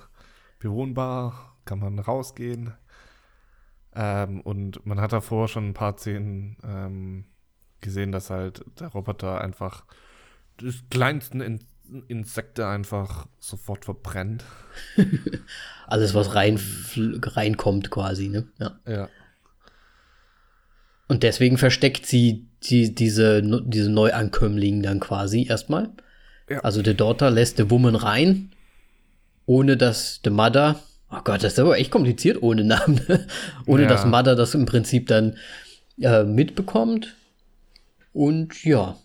[0.59, 2.74] bewohnbar, kann man rausgehen.
[3.95, 7.24] Ähm, und man hat davor schon ein paar Szenen ähm,
[7.80, 9.84] gesehen, dass halt der Roboter einfach
[10.59, 11.61] das kleinsten In
[12.09, 14.45] Insekte einfach sofort verbrennt.
[15.86, 16.61] Alles, was rein,
[16.97, 18.47] reinkommt quasi, ne?
[18.59, 18.78] Ja.
[18.86, 19.09] ja.
[21.09, 25.91] Und deswegen versteckt sie die, diese, diese Neuankömmlinge dann quasi erstmal.
[26.51, 26.61] Ja.
[26.61, 28.53] Also der Daughter lässt the Woman rein,
[29.47, 30.78] ohne dass the Mother
[31.11, 33.00] Oh Gott, das ist aber echt kompliziert ohne Namen.
[33.66, 33.88] ohne ja.
[33.88, 35.36] dass Mother das im Prinzip dann
[36.00, 37.16] äh, mitbekommt.
[38.12, 38.96] Und ja.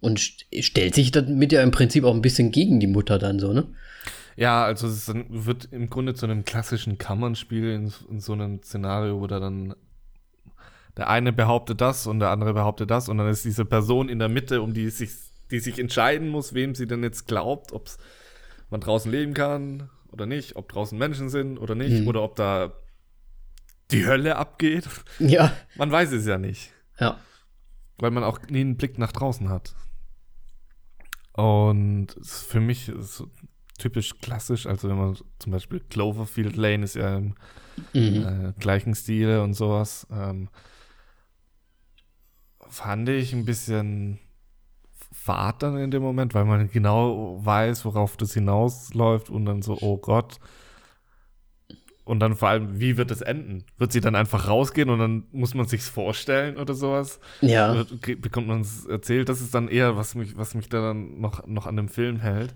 [0.00, 3.38] Und st stellt sich damit ja im Prinzip auch ein bisschen gegen die Mutter dann
[3.38, 3.66] so, ne?
[4.36, 9.20] Ja, also es wird im Grunde zu einem klassischen Kammernspiel in, in so einem Szenario,
[9.20, 9.74] wo da dann
[10.96, 14.18] der eine behauptet das und der andere behauptet das und dann ist diese Person in
[14.18, 15.10] der Mitte, um die sich,
[15.50, 17.98] die sich entscheiden muss, wem sie denn jetzt glaubt, ob es
[18.70, 22.08] man draußen leben kann oder nicht, ob draußen Menschen sind oder nicht, mhm.
[22.08, 22.72] oder ob da
[23.90, 24.88] die Hölle abgeht.
[25.18, 25.52] Ja.
[25.76, 26.72] Man weiß es ja nicht.
[26.98, 27.18] Ja.
[27.98, 29.74] Weil man auch nie einen Blick nach draußen hat.
[31.32, 33.24] Und für mich ist
[33.78, 37.34] typisch klassisch, also wenn man zum Beispiel Cloverfield Lane ist ja im
[37.94, 38.52] mhm.
[38.52, 40.48] äh, gleichen Stile und sowas, ähm,
[42.68, 44.18] fand ich ein bisschen
[45.22, 49.76] Fahrt dann in dem Moment, weil man genau weiß, worauf das hinausläuft und dann so,
[49.82, 50.38] oh Gott.
[52.04, 53.64] Und dann vor allem, wie wird es enden?
[53.76, 57.20] Wird sie dann einfach rausgehen und dann muss man sich's vorstellen oder sowas?
[57.42, 57.70] Ja.
[57.70, 57.84] Oder
[58.16, 59.28] bekommt man es erzählt?
[59.28, 62.18] Das ist dann eher, was mich, was mich da dann noch, noch an dem Film
[62.18, 62.54] hält.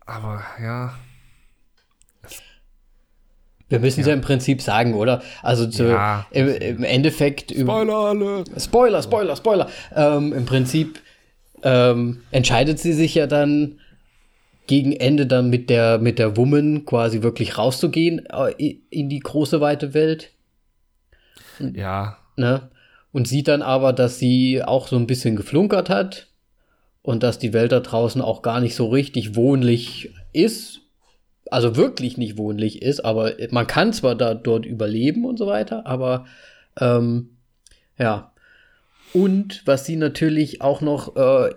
[0.00, 0.94] Aber ja,
[3.74, 4.12] wir müssen es ja.
[4.12, 5.22] ja im Prinzip sagen, oder?
[5.42, 6.26] Also zu, ja.
[6.30, 7.50] im, im, Endeffekt.
[7.50, 8.44] Spoiler alle.
[8.58, 9.68] Spoiler, Spoiler, Spoiler.
[9.94, 11.00] Ähm, Im Prinzip
[11.62, 13.80] ähm, entscheidet sie sich ja dann
[14.66, 19.60] gegen Ende dann mit der, mit der Woman quasi wirklich rauszugehen äh, in die große
[19.60, 20.30] weite Welt.
[21.58, 22.18] Ja.
[22.36, 22.70] Ne?
[23.12, 26.28] Und sieht dann aber, dass sie auch so ein bisschen geflunkert hat
[27.02, 30.83] und dass die Welt da draußen auch gar nicht so richtig wohnlich ist
[31.50, 35.86] also wirklich nicht wohnlich ist, aber man kann zwar da dort überleben und so weiter,
[35.86, 36.26] aber
[36.80, 37.30] ähm,
[37.98, 38.30] ja.
[39.12, 41.50] Und was sie natürlich auch noch, äh,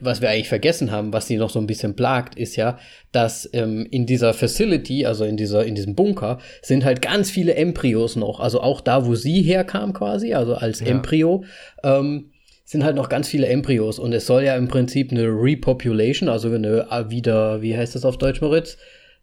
[0.00, 2.76] was wir eigentlich vergessen haben, was sie noch so ein bisschen plagt, ist ja,
[3.12, 7.54] dass ähm, in dieser Facility, also in dieser, in diesem Bunker, sind halt ganz viele
[7.54, 8.40] Embryos noch.
[8.40, 10.86] Also auch da, wo sie herkam quasi, also als ja.
[10.88, 11.44] Embryo,
[11.84, 12.32] ähm,
[12.64, 14.00] sind halt noch ganz viele Embryos.
[14.00, 18.04] Und es soll ja im Prinzip eine Repopulation, also eine äh, wieder, wie heißt das
[18.04, 18.76] auf Deutsch, Moritz?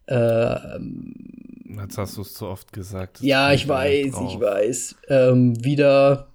[0.06, 0.78] Äh,
[1.80, 3.20] Jetzt hast du es zu oft gesagt.
[3.20, 4.96] Ja, ich weiß, ich weiß.
[5.08, 6.28] Ähm, wieder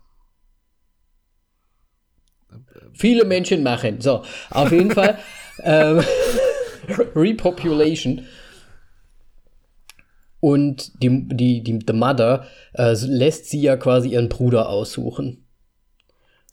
[2.94, 4.02] viele Menschen machen.
[4.02, 5.18] So, auf jeden Fall.
[5.64, 6.02] Ähm,
[7.16, 8.26] Repopulation.
[10.40, 15.46] Und die, die, die the Mother äh, lässt sie ja quasi ihren Bruder aussuchen.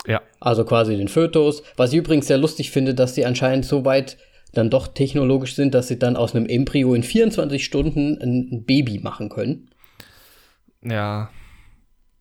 [0.07, 0.21] Ja.
[0.41, 1.63] Also quasi den Fötus.
[1.77, 4.19] Was ich übrigens sehr lustig finde, dass sie anscheinend so weit
[4.53, 8.99] dann doch technologisch sind, dass sie dann aus einem Embryo in 24 Stunden ein, Baby
[8.99, 9.71] machen können.
[10.83, 11.31] Ja.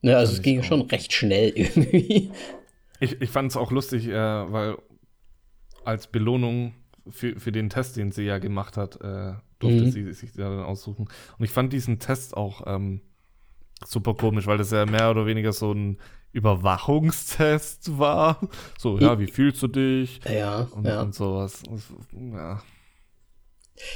[0.01, 2.31] Ne, also es ging schon recht schnell irgendwie.
[2.99, 4.75] Ich, ich fand es auch lustig, äh, weil
[5.85, 6.73] als Belohnung
[7.07, 9.91] für, für den Test, den sie ja gemacht hat, äh, durfte mhm.
[9.91, 11.07] sie sich dann aussuchen.
[11.37, 13.01] Und ich fand diesen Test auch ähm,
[13.85, 15.99] super komisch, weil das ja mehr oder weniger so ein
[16.33, 18.39] Überwachungstest war.
[18.77, 20.19] So, ja, wie fühlst du dich?
[20.31, 21.01] Ja, Und, ja.
[21.01, 21.63] und sowas.
[22.13, 22.61] Ja.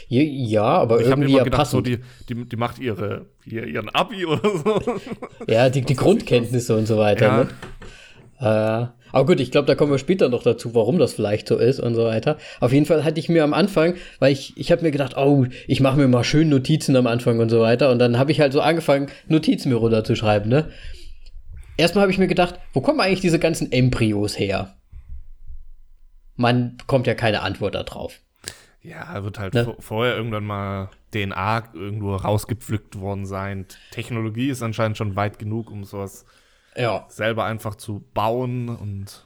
[0.10, 2.04] Ja, aber Ich habe irgendwie immer ja gedacht, so, passend.
[2.30, 4.82] die, die, die macht ihre, ihr, ihren Abi oder so.
[5.48, 7.26] ja, die, die Grundkenntnisse und so weiter.
[7.26, 7.44] Ja.
[7.44, 7.50] Ne?
[8.40, 11.58] Äh, aber gut, ich glaube, da kommen wir später noch dazu, warum das vielleicht so
[11.58, 12.38] ist und so weiter.
[12.60, 15.46] Auf jeden Fall hatte ich mir am Anfang, weil ich, ich habe mir gedacht, oh,
[15.68, 17.92] ich mache mir mal schön Notizen am Anfang und so weiter.
[17.92, 20.70] Und dann habe ich halt so angefangen, Notizen mir runterzuschreiben, ne?
[21.82, 24.76] Erstmal habe ich mir gedacht, wo kommen eigentlich diese ganzen Embryos her?
[26.36, 28.20] Man bekommt ja keine Antwort darauf.
[28.84, 29.66] Ja, wird halt Ne?
[29.66, 33.66] vor- vorher irgendwann mal DNA irgendwo rausgepflückt worden sein.
[33.92, 36.26] Technologie ist anscheinend schon weit genug, um sowas
[36.76, 37.06] Ja.
[37.10, 39.26] selber einfach zu bauen und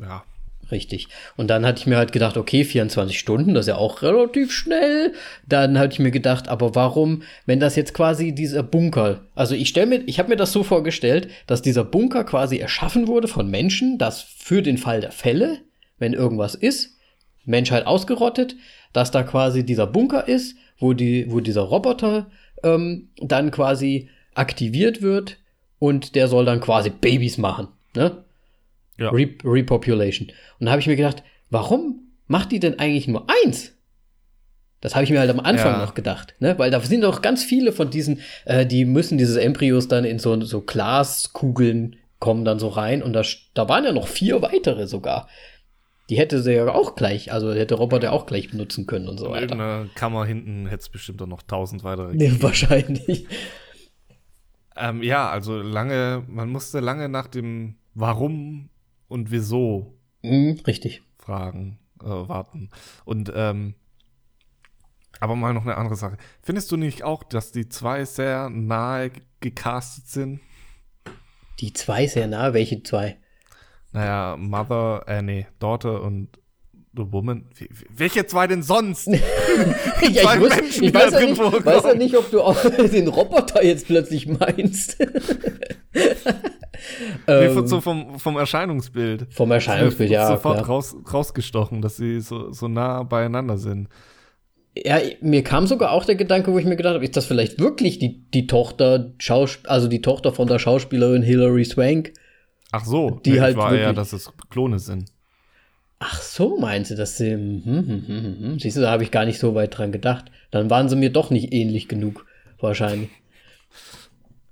[0.00, 0.24] ja.
[0.70, 1.08] Richtig.
[1.36, 4.52] Und dann hatte ich mir halt gedacht, okay, 24 Stunden, das ist ja auch relativ
[4.52, 5.12] schnell.
[5.48, 9.68] Dann hatte ich mir gedacht, aber warum, wenn das jetzt quasi dieser Bunker, also ich
[9.68, 13.48] stelle mir, ich habe mir das so vorgestellt, dass dieser Bunker quasi erschaffen wurde von
[13.48, 15.58] Menschen, dass für den Fall der Fälle,
[15.98, 16.96] wenn irgendwas ist,
[17.44, 18.56] Menschheit ausgerottet,
[18.92, 22.26] dass da quasi dieser Bunker ist, wo die, wo dieser Roboter
[22.64, 25.38] ähm, dann quasi aktiviert wird
[25.78, 28.24] und der soll dann quasi Babys machen, ne?
[28.98, 29.10] Ja.
[29.10, 30.28] Re Repopulation.
[30.58, 33.72] Und da habe ich mir gedacht, warum macht die denn eigentlich nur eins?
[34.80, 35.78] Das habe ich mir halt am Anfang Ja.
[35.84, 36.58] noch gedacht, ne?
[36.58, 40.18] Weil da sind doch ganz viele von diesen, äh, die müssen diese Embryos dann in
[40.18, 43.22] so, so Glaskugeln kommen dann so rein und da,
[43.54, 45.28] da waren ja noch vier weitere sogar.
[46.08, 49.26] Die hätte sie ja auch gleich, also hätte Roboter auch gleich benutzen können und so
[49.26, 49.42] In weiter.
[49.42, 52.14] irgendeiner Kammer hinten hätte es bestimmt auch noch tausend weitere.
[52.14, 53.26] Nee, wahrscheinlich.
[54.76, 58.68] Ähm, ja, also lange, man musste lange nach dem Warum
[59.08, 61.02] und Wieso Mhm, richtig.
[61.18, 62.70] fragen, äh, warten.
[63.04, 63.74] Und ähm,
[65.20, 66.18] aber mal noch eine andere Sache.
[66.42, 70.40] Findest du nicht auch, dass die zwei sehr nahe ge- gecastet sind?
[71.60, 73.16] Die zwei sehr nah, welche zwei?
[73.92, 76.38] Naja, Mother, äh, nee, Daughter und
[76.92, 77.48] The Woman.
[77.90, 79.08] Welche zwei denn sonst?
[80.12, 82.56] ja, ich, Menschen, ich weiß, ja nicht, weiß ja nicht, ob du auch
[82.92, 84.96] den Roboter jetzt plötzlich meinst.
[87.26, 89.26] Nee, Ähm, von- so vom, vom Erscheinungsbild.
[89.30, 90.28] vom Erscheinungsbild, ja.
[90.28, 90.66] Sofort Klar.
[90.68, 93.88] raus, rausgestochen, dass sie so, so nah beieinander sind.
[94.76, 97.58] Ja, mir kam sogar auch der Gedanke, wo ich mir gedacht habe, ist das vielleicht
[97.58, 102.12] wirklich die, die Tochter, Schaus also die Tochter von der Schauspielerin Hilary Swank?
[102.72, 105.10] Ach so, Die nee, halt ich war wirklich- dass es Klone sind.
[105.98, 107.32] Ach so, meinst du, dass sie.
[107.32, 108.58] Hm, hm, hm, hm, hm.
[108.58, 110.26] Siehst du, da habe ich gar nicht so weit dran gedacht.
[110.50, 112.26] Dann waren sie mir doch nicht ähnlich genug,
[112.60, 113.10] wahrscheinlich.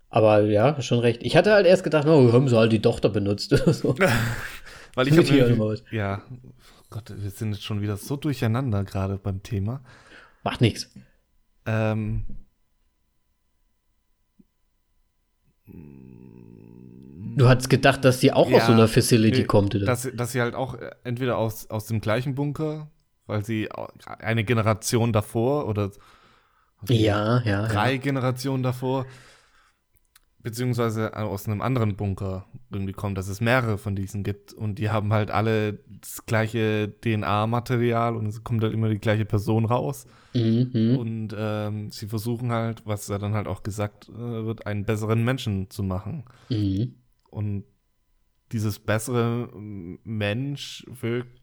[0.09, 1.23] Aber ja, schon recht.
[1.23, 3.97] Ich hatte halt erst gedacht, oh, haben sie halt die Tochter benutzt oder so.
[4.95, 6.23] Weil ich habe ja,
[6.89, 9.83] Gott, wir sind jetzt schon wieder so durcheinander gerade beim Thema.
[10.45, 10.89] Macht nichts.
[11.67, 12.25] Ähm,
[17.37, 19.87] Du hattest gedacht, dass sie auch aus Ja, so einer Facility nee, kommt, oder?
[19.87, 22.91] dass, dass sie halt auch äh, entweder aus, aus dem gleichen Bunker,
[23.27, 23.69] weil sie
[24.07, 25.91] eine Generation davor oder
[26.89, 27.67] ja, ja.
[27.67, 27.99] drei ja.
[27.99, 29.07] Generationen davor,
[30.43, 34.91] beziehungsweise aus einem anderen Bunker irgendwie kommen, dass es mehrere von diesen gibt und die
[34.91, 40.07] haben halt alle das gleiche DNA-Material und es kommt halt immer die gleiche Person raus
[40.35, 40.97] mhm.
[40.99, 45.25] und ähm, sie versuchen halt, was ja dann halt auch gesagt äh, wird, einen besseren
[45.25, 46.97] Menschen zu machen Mhm.
[47.35, 47.65] Und
[48.53, 49.51] dieses bessere
[50.05, 51.41] Mensch wirkt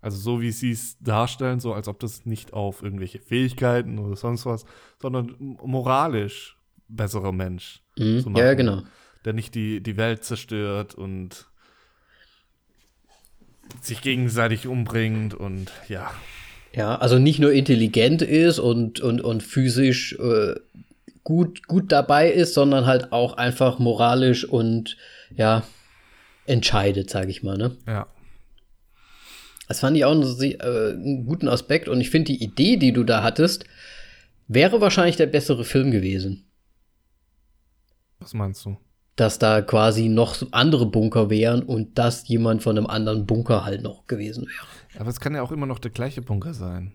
[0.00, 4.16] also so wie sie es darstellen, so als ob das nicht auf irgendwelche Fähigkeiten oder
[4.16, 4.66] sonst was,
[5.00, 6.58] sondern moralisch
[6.88, 8.20] besserer Mensch Mhm.
[8.20, 8.56] zu Ja, ja, machen.
[8.58, 8.82] genau.
[9.24, 11.46] der nicht die, die Welt zerstört und
[13.80, 16.10] sich gegenseitig umbringt und ja.
[16.74, 20.54] Ja, also nicht nur intelligent ist und, und, und physisch äh,
[21.24, 24.96] gut, gut dabei ist, sondern halt auch einfach moralisch und
[25.34, 25.64] ja,
[26.46, 27.76] entscheidet, sage ich mal, ne?
[27.86, 28.06] Ja.
[29.66, 32.92] Das fand ich auch einen, äh, einen guten Aspekt und ich finde die Idee, die
[32.92, 33.64] du da hattest,
[34.46, 36.44] wäre wahrscheinlich der bessere Film gewesen.
[38.18, 38.76] Was meinst du?
[39.16, 43.82] Dass da quasi noch andere Bunker wären und dass jemand von einem anderen Bunker halt
[43.82, 45.00] noch gewesen wäre.
[45.00, 46.94] Aber es kann ja auch immer noch der gleiche Bunker sein.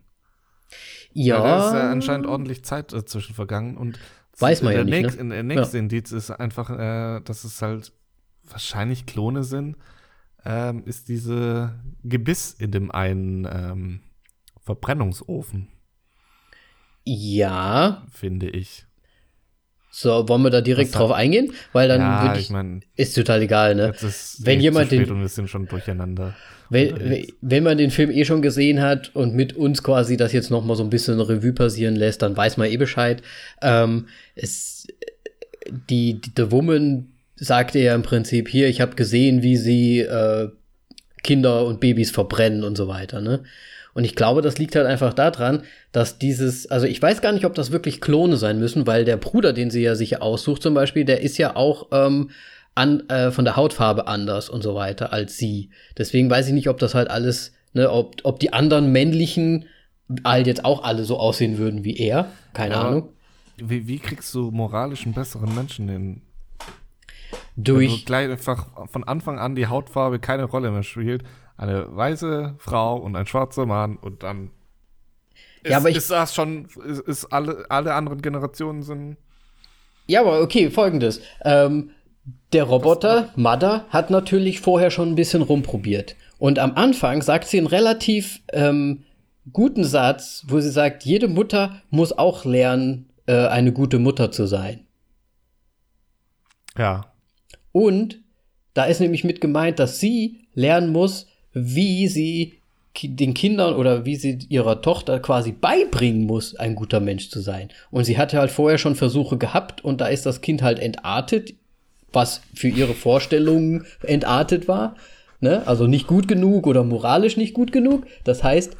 [1.13, 1.37] Ja.
[1.37, 3.99] Weil da ist ja anscheinend ordentlich Zeit dazwischen vergangen und
[4.41, 5.29] Weiß man der ja nicht, nächst- ne?
[5.33, 7.91] Der nächste Indiz ist einfach, äh, dass es halt
[8.43, 9.77] wahrscheinlich Klone sind,
[10.45, 13.99] ähm, ist diese Gebiss in dem einen ähm,
[14.61, 15.67] Verbrennungsofen,
[17.05, 18.05] ja.
[18.11, 18.85] finde ich.
[19.91, 21.51] So, wollen wir da direkt drauf eingehen?
[21.73, 23.93] Weil dann ja, ich ich, meine, ist total egal, ne?
[24.39, 26.35] Wenn jemand den- und wir sind schon durcheinander.
[26.69, 30.51] Wenn, wenn man den Film eh schon gesehen hat und mit uns quasi das jetzt
[30.51, 33.23] noch mal so ein bisschen Revue passieren lässt, dann weiß man eh Bescheid.
[33.63, 34.85] Ähm, es,
[35.89, 40.49] die, die The Woman sagte ja im Prinzip hier, ich habe gesehen, wie sie äh,
[41.23, 43.43] Kinder und Babys verbrennen und so weiter, ne?
[43.93, 47.45] Und ich glaube, das liegt halt einfach daran, dass dieses, also ich weiß gar nicht,
[47.45, 50.73] ob das wirklich Klone sein müssen, weil der Bruder, den sie ja sich aussucht zum
[50.73, 52.29] Beispiel, der ist ja auch ähm,
[52.75, 55.69] an, äh, von der Hautfarbe anders und so weiter als sie.
[55.97, 59.65] Deswegen weiß ich nicht, ob das halt alles, ne, ob, ob die anderen männlichen
[60.23, 62.31] halt jetzt auch alle so aussehen würden wie er.
[62.53, 62.81] Keine ja.
[62.81, 63.09] Ahnung.
[63.57, 66.21] Wie, wie kriegst du moralisch einen besseren Menschen hin?
[67.55, 67.91] Durch.
[67.91, 71.23] Wenn du gleich einfach von Anfang an die Hautfarbe keine Rolle mehr spielt.
[71.59, 74.51] Eine weiße Frau und ein schwarzer Mann und dann
[75.61, 79.17] ist, ja, aber ich, ist das schon, ist, ist, alle, alle anderen Generationen sind.
[80.07, 81.19] Ja, aber okay, folgendes.
[81.43, 81.91] Ähm,
[82.53, 86.15] der Roboter, Mother, hat natürlich vorher schon ein bisschen rumprobiert.
[86.37, 89.03] Und am Anfang sagt sie einen relativ ähm,
[89.51, 94.45] guten Satz, wo sie sagt, jede Mutter muss auch lernen, äh, eine gute Mutter zu
[94.45, 94.87] sein.
[96.77, 97.11] Ja.
[97.73, 98.21] Und
[98.73, 102.59] da ist nämlich mit gemeint, dass sie lernen muss, wie sie
[103.01, 107.69] den Kindern oder wie sie ihrer Tochter quasi beibringen muss, ein guter Mensch zu sein.
[107.91, 111.53] Und sie hatte halt vorher schon Versuche gehabt und da ist das Kind halt entartet,
[112.11, 114.95] was für ihre Vorstellungen entartet war.
[115.39, 115.65] Ne?
[115.67, 118.05] Also nicht gut genug oder moralisch nicht gut genug.
[118.23, 118.75] Das heißt,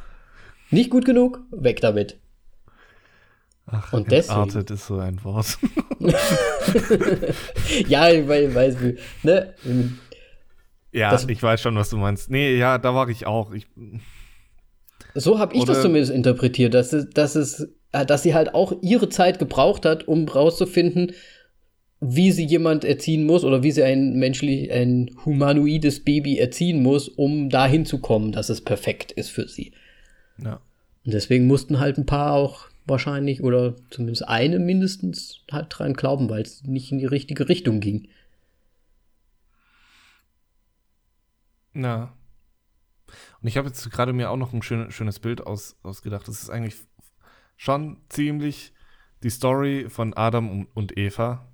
[0.70, 2.16] nicht gut genug, weg damit.
[3.66, 4.40] Ach, und deswegen.
[4.70, 5.58] ist so ein Wort.
[7.88, 9.54] ja, weil, weil, ne?
[10.92, 12.30] Ja, das, ich weiß schon, was du meinst.
[12.30, 13.52] Nee, ja, da war ich auch.
[13.52, 13.66] Ich,
[15.14, 18.72] so habe ich das zumindest interpretiert, dass es, dass es, äh, dass sie halt auch
[18.82, 21.12] ihre Zeit gebraucht hat, um rauszufinden,
[22.00, 27.08] wie sie jemand erziehen muss oder wie sie ein menschlich, ein humanoides Baby erziehen muss,
[27.08, 29.72] um dahin zu kommen, dass es perfekt ist für sie.
[30.42, 30.60] Ja.
[31.04, 36.30] Und deswegen mussten halt ein paar auch wahrscheinlich oder zumindest eine mindestens halt dran glauben,
[36.30, 38.08] weil es nicht in die richtige Richtung ging.
[41.82, 42.12] Ja.
[43.40, 46.28] Und ich habe jetzt gerade mir auch noch ein schön, schönes Bild aus, ausgedacht.
[46.28, 46.76] Das ist eigentlich
[47.56, 48.72] schon ziemlich
[49.22, 51.46] die Story von Adam und Eva.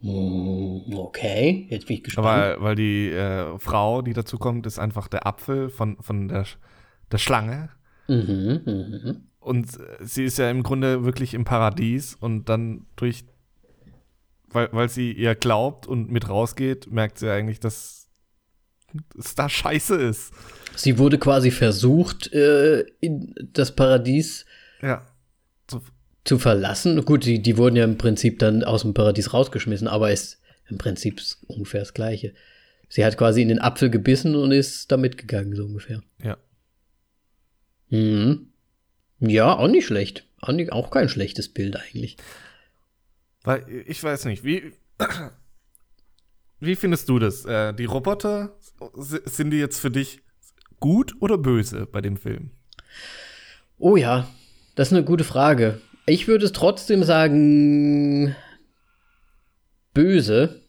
[0.00, 2.26] Hm, okay, jetzt bin ich gespannt.
[2.26, 6.44] Weil, weil die äh, Frau, die dazu kommt, ist einfach der Apfel von, von der,
[7.10, 7.70] der Schlange.
[8.08, 9.14] Mhm, mh.
[9.40, 13.24] Und sie ist ja im Grunde wirklich im Paradies und dann durch,
[14.48, 18.03] weil, weil sie ihr glaubt und mit rausgeht, merkt sie eigentlich, dass
[19.18, 20.32] es da scheiße ist.
[20.76, 22.84] Sie wurde quasi versucht, äh,
[23.52, 24.44] das Paradies
[24.82, 25.06] ja.
[25.66, 25.82] zu,
[26.24, 27.04] zu verlassen.
[27.04, 30.78] Gut, die, die wurden ja im Prinzip dann aus dem Paradies rausgeschmissen, aber ist im
[30.78, 32.34] Prinzip ungefähr das Gleiche.
[32.88, 36.02] Sie hat quasi in den Apfel gebissen und ist da mitgegangen, so ungefähr.
[36.22, 36.38] Ja.
[37.90, 38.48] Mhm.
[39.20, 40.26] Ja, auch nicht schlecht.
[40.40, 42.16] Auch, nicht, auch kein schlechtes Bild eigentlich.
[43.42, 44.72] Weil, ich weiß nicht, wie,
[46.64, 47.44] wie findest du das?
[47.44, 48.56] Äh, die Roboter,
[48.94, 50.20] sind die jetzt für dich
[50.80, 52.50] gut oder böse bei dem Film?
[53.78, 54.28] Oh ja,
[54.74, 55.80] das ist eine gute Frage.
[56.06, 58.34] Ich würde es trotzdem sagen,
[59.94, 60.60] böse.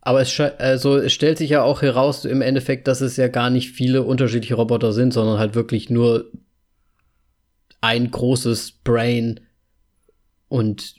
[0.00, 3.50] Aber es, also, es stellt sich ja auch heraus im Endeffekt, dass es ja gar
[3.50, 6.30] nicht viele unterschiedliche Roboter sind, sondern halt wirklich nur
[7.80, 9.40] ein großes Brain
[10.48, 10.96] und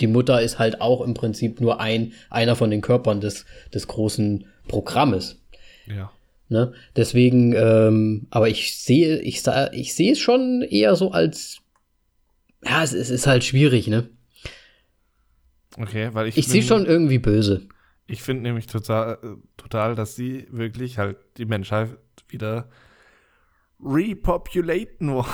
[0.00, 3.86] die Mutter ist halt auch im Prinzip nur ein, einer von den Körpern des, des
[3.86, 5.40] großen Programmes.
[5.86, 6.12] Ja.
[6.48, 6.72] Ne?
[6.94, 9.42] Deswegen, ähm, aber ich sehe, ich,
[9.72, 11.58] ich sehe es schon eher so als,
[12.64, 14.08] ja, es, es ist halt schwierig, ne?
[15.78, 16.38] Okay, weil ich.
[16.38, 17.66] Ich sehe schon irgendwie böse.
[18.06, 19.18] Ich finde nämlich total,
[19.56, 21.90] total, dass sie wirklich halt die Menschheit
[22.28, 22.68] wieder
[23.82, 25.26] repopulaten wollen.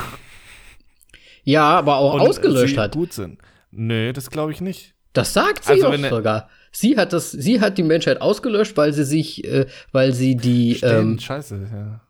[1.45, 2.95] Ja, aber auch Und ausgelöscht hat.
[2.95, 3.39] Gut sind.
[3.73, 4.95] Nö, das glaube ich nicht.
[5.13, 6.49] Das sagt sie also, auch sogar.
[6.71, 10.79] Sie hat das, sie hat die Menschheit ausgelöscht, weil sie sich, äh, weil sie die,
[10.83, 12.01] ähm, Scheiße, ja.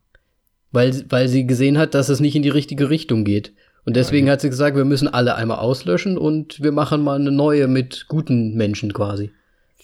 [0.71, 3.55] Weil, weil sie gesehen hat, dass es nicht in die richtige Richtung geht.
[3.85, 7.19] Und deswegen ja, hat sie gesagt, wir müssen alle einmal auslöschen und wir machen mal
[7.19, 9.33] eine neue mit guten Menschen quasi.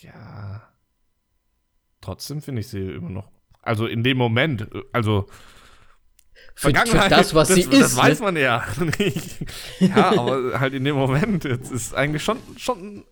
[0.00, 0.62] Ja.
[2.00, 3.28] Trotzdem finde ich sie immer noch.
[3.62, 5.26] Also in dem Moment, also
[6.58, 7.82] für, für das, was das, sie das ist.
[7.82, 8.24] Das weiß ne?
[8.24, 8.64] man ja
[8.98, 9.36] nicht.
[9.78, 13.04] ja, aber halt in dem Moment, jetzt ist eigentlich schon, schon,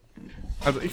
[0.65, 0.93] also ich.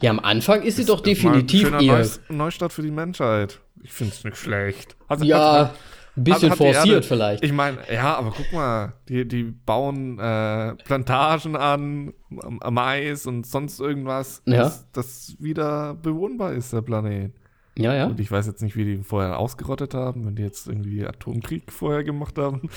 [0.00, 2.04] Ja, am Anfang ist sie doch definitiv eher.
[2.28, 3.60] Neustart für die Menschheit.
[3.84, 4.96] Ich finde es nicht schlecht.
[5.06, 5.74] Also, ja,
[6.16, 7.44] ein bisschen forciert Erde, vielleicht.
[7.44, 12.14] Ich meine, ja, aber guck mal, die, die bauen äh, Plantagen an,
[12.68, 14.64] Mais und sonst irgendwas, ja.
[14.64, 17.32] dass das wieder bewohnbar ist, der Planet.
[17.78, 18.06] Ja, ja.
[18.06, 21.70] Und ich weiß jetzt nicht, wie die vorher ausgerottet haben, wenn die jetzt irgendwie Atomkrieg
[21.72, 22.68] vorher gemacht haben.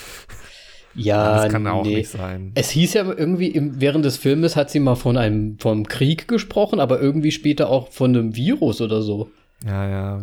[0.94, 1.96] Ja, das kann auch nee.
[1.96, 2.52] nicht sein.
[2.54, 6.28] Es hieß ja irgendwie, im, während des Filmes hat sie mal von einem vom Krieg
[6.28, 9.30] gesprochen, aber irgendwie später auch von einem Virus oder so.
[9.64, 10.22] Ja, ja.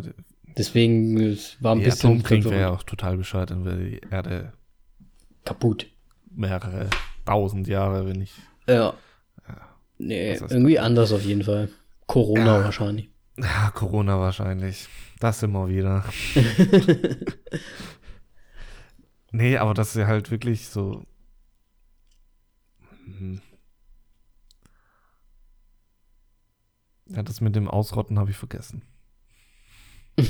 [0.56, 4.00] Deswegen es war ein Die bisschen Atomkrieg wäre ja auch total bescheuert, dann wäre die
[4.10, 4.52] Erde
[5.44, 5.86] kaputt.
[6.34, 6.88] mehrere
[7.26, 8.34] tausend Jahre, wenn nicht.
[8.68, 8.94] Ja.
[9.98, 11.68] Nee, das ist- irgendwie anders auf jeden Fall.
[12.06, 12.64] Corona Ja.
[12.64, 13.10] wahrscheinlich.
[13.38, 14.88] Ja, Corona wahrscheinlich.
[15.18, 16.04] Das immer wieder.
[19.32, 21.04] nee, aber das ist ja halt wirklich so.
[23.04, 23.40] Hm.
[27.06, 28.82] Ja, das mit dem Ausrotten habe ich vergessen.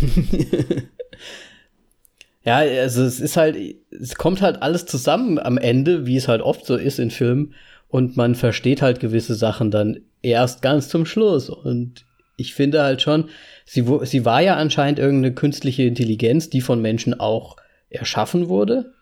[2.42, 3.56] Ja, also es ist halt,
[3.90, 7.54] es kommt halt alles zusammen am Ende, wie es halt oft so ist in Filmen.
[7.88, 11.50] Und man versteht halt gewisse Sachen dann erst ganz zum Schluss.
[11.50, 12.06] Und
[12.40, 13.28] ich finde halt schon,
[13.64, 17.56] sie, sie war ja anscheinend irgendeine künstliche Intelligenz, die von Menschen auch
[17.90, 18.92] erschaffen wurde.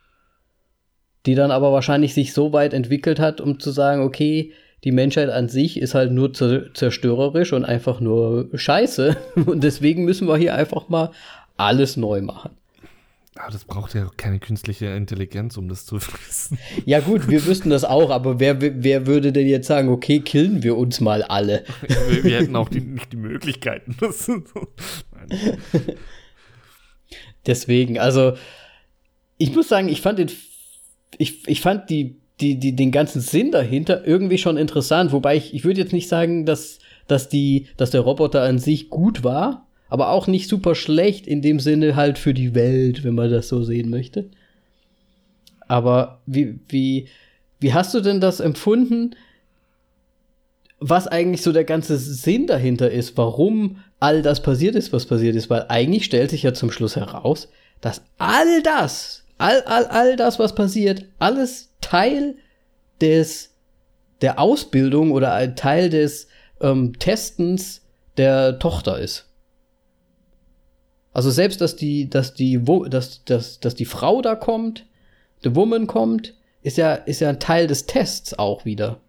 [1.26, 4.52] Die dann aber wahrscheinlich sich so weit entwickelt hat, um zu sagen, okay,
[4.84, 9.16] die Menschheit an sich ist halt nur zer- zerstörerisch und einfach nur scheiße.
[9.46, 11.10] Und deswegen müssen wir hier einfach mal
[11.56, 12.50] alles neu machen.
[13.38, 15.96] Aber das braucht ja keine künstliche Intelligenz, um das zu
[16.28, 16.58] wissen.
[16.84, 20.62] Ja gut, wir wüssten das auch, aber wer, wer würde denn jetzt sagen, okay, killen
[20.62, 21.64] wir uns mal alle?
[22.08, 23.96] wir, wir hätten auch die, nicht die Möglichkeiten.
[24.12, 24.42] So.
[27.46, 28.34] Deswegen, also
[29.38, 30.30] ich muss sagen, ich fand den,
[31.16, 35.54] ich, ich fand die, die, die, den ganzen Sinn dahinter irgendwie schon interessant, wobei ich,
[35.54, 39.67] ich würde jetzt nicht sagen, dass, dass die, dass der Roboter an sich gut war,
[39.88, 43.48] aber auch nicht super schlecht in dem Sinne halt für die Welt, wenn man das
[43.48, 44.30] so sehen möchte.
[45.66, 47.08] Aber wie, wie,
[47.60, 49.14] wie hast du denn das empfunden,
[50.80, 55.36] was eigentlich so der ganze Sinn dahinter ist, warum all das passiert ist, was passiert
[55.36, 55.50] ist?
[55.50, 57.48] Weil eigentlich stellt sich ja zum Schluss heraus,
[57.80, 62.36] dass all das, all, all, all das, was passiert, alles Teil
[63.00, 63.50] des,
[64.20, 66.28] der Ausbildung oder Teil des
[66.60, 67.82] ähm, Testens
[68.16, 69.27] der Tochter ist.
[71.18, 74.86] Also selbst, dass die, dass die, dass, dass, dass die Frau da kommt,
[75.42, 79.00] the woman kommt, ist ja, ist ja ein Teil des Tests auch wieder.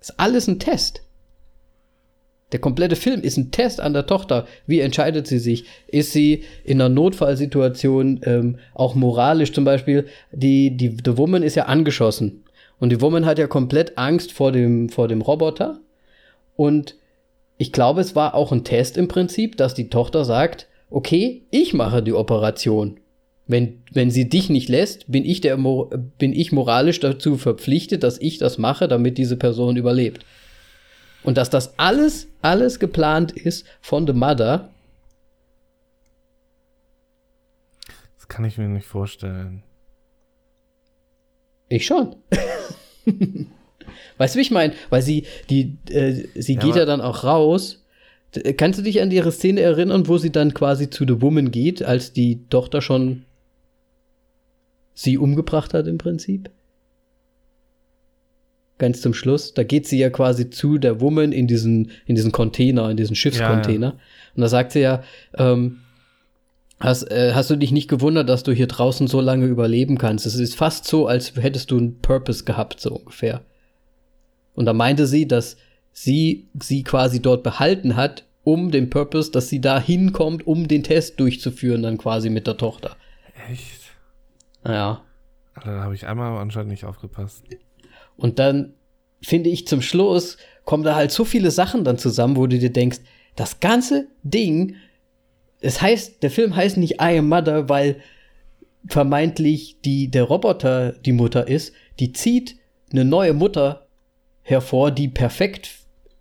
[0.00, 1.02] Ist alles ein Test.
[2.52, 4.46] Der komplette Film ist ein Test an der Tochter.
[4.66, 5.66] Wie entscheidet sie sich?
[5.88, 10.06] Ist sie in einer Notfallsituation ähm, auch moralisch zum Beispiel?
[10.32, 12.44] Die, die, die Woman ist ja angeschossen.
[12.80, 15.80] Und die Woman hat ja komplett Angst vor dem, vor dem Roboter.
[16.56, 16.94] Und
[17.58, 21.74] ich glaube, es war auch ein Test im Prinzip, dass die Tochter sagt, okay, ich
[21.74, 23.00] mache die Operation.
[23.46, 28.18] Wenn, wenn sie dich nicht lässt, bin ich, der, bin ich moralisch dazu verpflichtet, dass
[28.18, 30.26] ich das mache, damit diese Person überlebt.
[31.22, 34.70] Und dass das alles, alles geplant ist von The Mother.
[38.16, 39.62] Das kann ich mir nicht vorstellen.
[41.68, 42.16] Ich schon.
[44.18, 44.74] weißt du, wie ich meine?
[44.90, 47.84] Weil sie, die, äh, sie Ja, geht ja dann auch raus.
[48.34, 51.50] D- Kannst du dich an ihre Szene erinnern, wo sie dann quasi zu The Woman
[51.50, 53.24] geht, als die Tochter schon
[54.94, 56.50] sie umgebracht hat im Prinzip?
[58.78, 59.54] Ganz zum Schluss.
[59.54, 63.16] Da geht sie ja quasi zu der Woman in diesen, in diesen Container, in diesen
[63.16, 63.94] Schiffscontainer.
[64.36, 65.02] Und da sagt sie ja,
[65.36, 65.80] ähm,
[66.80, 70.26] Hast, äh, hast du dich nicht gewundert, dass du hier draußen so lange überleben kannst?
[70.26, 73.40] Es ist fast so, als hättest du einen Purpose gehabt, so ungefähr.
[74.54, 75.56] Und da meinte sie, dass
[76.02, 80.82] sie sie quasi dort behalten hat, um den Purpose, dass sie da hinkommt, um den
[80.82, 82.96] Test durchzuführen, dann quasi mit der Tochter.
[83.50, 83.80] Echt?
[84.64, 85.02] Ja.
[85.54, 87.44] Alter, Da habe ich einmal anscheinend nicht aufgepasst.
[88.16, 88.74] Und dann
[89.22, 92.72] finde ich zum Schluss kommen da halt so viele Sachen dann zusammen, wo du dir
[92.72, 92.98] denkst,
[93.36, 94.76] das ganze Ding,
[95.60, 98.00] es heißt, der Film heißt nicht I am Mother, weil
[98.86, 102.56] vermeintlich die, der Roboter die Mutter ist, die zieht
[102.92, 103.86] eine neue Mutter
[104.42, 105.70] hervor, die perfekt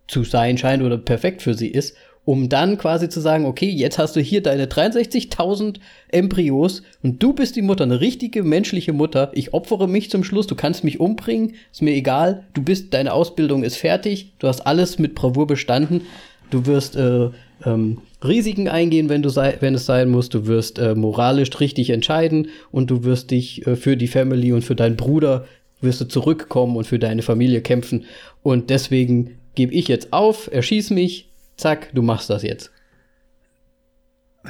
[0.07, 1.95] zu sein scheint oder perfekt für sie ist,
[2.27, 5.77] um dann quasi zu sagen, okay, jetzt hast du hier deine 63.000
[6.09, 9.31] Embryos und du bist die Mutter, eine richtige menschliche Mutter.
[9.33, 12.43] Ich opfere mich zum Schluss, du kannst mich umbringen, ist mir egal.
[12.53, 16.01] Du bist, deine Ausbildung ist fertig, du hast alles mit Bravour bestanden.
[16.49, 17.29] Du wirst äh,
[17.65, 20.29] ähm, Risiken eingehen, wenn du sei, wenn es sein muss.
[20.29, 24.63] Du wirst äh, moralisch richtig entscheiden und du wirst dich äh, für die Family und
[24.63, 25.45] für deinen Bruder
[25.81, 28.05] wirst du zurückkommen und für deine Familie kämpfen.
[28.43, 32.71] Und deswegen gebe ich jetzt auf, erschieß mich, zack, du machst das jetzt.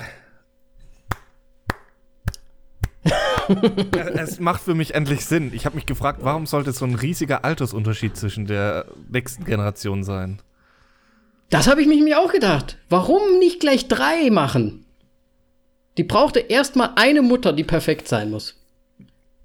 [4.15, 5.51] es macht für mich endlich Sinn.
[5.53, 10.41] Ich habe mich gefragt, warum sollte so ein riesiger Altersunterschied zwischen der nächsten Generation sein?
[11.49, 12.77] Das habe ich mir auch gedacht.
[12.89, 14.85] Warum nicht gleich drei machen?
[15.95, 18.61] Die brauchte erstmal eine Mutter, die perfekt sein muss.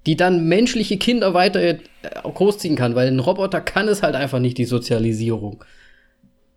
[0.05, 1.79] Die dann menschliche Kinder weiter äh,
[2.23, 5.63] großziehen kann, weil ein Roboter kann es halt einfach nicht, die Sozialisierung.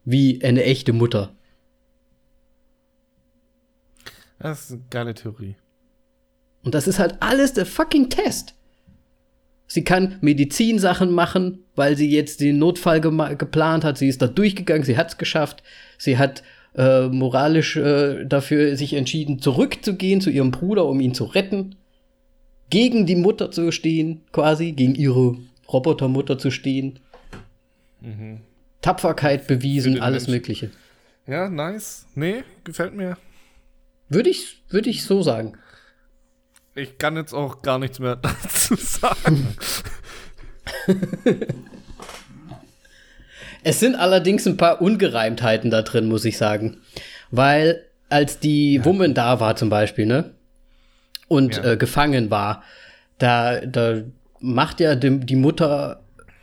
[0.05, 1.35] Wie eine echte Mutter.
[4.39, 5.57] Das ist eine geile Theorie.
[6.63, 8.55] Und das ist halt alles der fucking Test.
[9.69, 13.99] Sie kann Medizinsachen machen, weil sie jetzt den Notfall geplant hat.
[13.99, 15.63] Sie ist da durchgegangen, sie hat es geschafft.
[15.99, 16.43] Sie hat
[16.77, 21.77] äh, moralisch äh, dafür sich entschieden, zurückzugehen zu ihrem Bruder, um ihn zu retten.
[22.71, 25.37] Gegen die Mutter zu stehen, quasi, gegen ihre
[25.73, 26.99] Robotermutter zu stehen.
[28.01, 28.41] Mhm.
[28.83, 30.35] Tapferkeit bewiesen, alles Menschen.
[30.35, 30.71] Mögliche.
[31.27, 32.07] Ja, nice.
[32.15, 33.17] Nee, gefällt mir.
[34.09, 35.55] Würde ich, würde ich so sagen.
[36.75, 39.57] Ich kann jetzt auch gar nichts mehr dazu sagen.
[43.65, 46.79] es sind allerdings ein paar Ungereimtheiten da drin, muss ich sagen.
[47.31, 48.85] Weil als die ja.
[48.85, 50.35] Woman da war zum Beispiel, ne?
[51.29, 51.73] Und ja.
[51.73, 52.63] äh, gefangen war,
[53.19, 54.03] da, da
[54.41, 56.01] macht ja die, die Mutter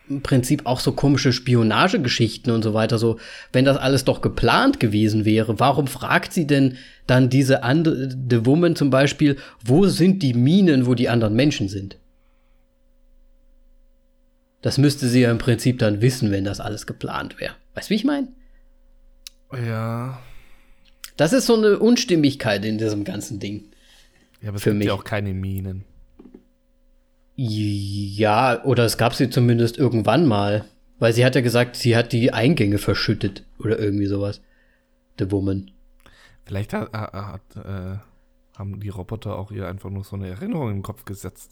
[0.10, 2.98] im Prinzip auch so komische Spionagegeschichten und so weiter.
[2.98, 3.20] So,
[3.52, 6.78] wenn das alles doch geplant gewesen wäre, warum fragt sie denn
[7.08, 11.70] dann diese andere The Woman zum Beispiel, wo sind die Minen, wo die anderen Menschen
[11.70, 11.98] sind?
[14.62, 17.54] Das müsste sie ja im Prinzip dann wissen, wenn das alles geplant wäre.
[17.76, 18.30] Weißt du, wie ich meine?
[19.54, 20.22] Ja.
[21.18, 23.66] Das ist so eine Unstimmigkeit in diesem ganzen Ding.
[24.44, 24.88] Ja, aber es gibt mich.
[24.88, 25.86] ja auch keine Minen.
[27.36, 30.66] Ja, oder es gab sie zumindest irgendwann mal.
[31.00, 34.42] Weil sie hat ja gesagt, sie hat die Eingänge verschüttet oder irgendwie sowas.
[35.18, 35.72] The Woman.
[36.46, 37.98] Vielleicht hat, hat, äh,
[38.58, 41.52] haben die Roboter auch ihr einfach nur so eine Erinnerung im Kopf gesetzt.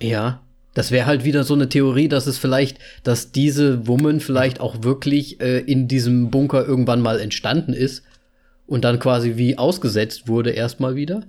[0.00, 0.42] Ja,
[0.74, 4.82] das wäre halt wieder so eine Theorie, dass es vielleicht, dass diese Woman vielleicht auch
[4.82, 8.04] wirklich äh, in diesem Bunker irgendwann mal entstanden ist
[8.66, 11.24] und dann quasi wie ausgesetzt wurde erstmal wieder,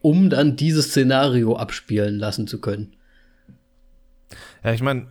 [0.00, 2.96] um dann dieses Szenario abspielen lassen zu können.
[4.64, 5.06] Ja, ich meine,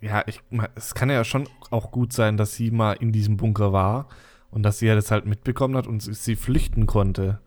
[0.00, 0.40] ja, ich,
[0.74, 4.08] es kann ja schon auch gut sein, dass sie mal in diesem Bunker war
[4.50, 7.40] und dass sie ja das halt mitbekommen hat und sie flüchten konnte.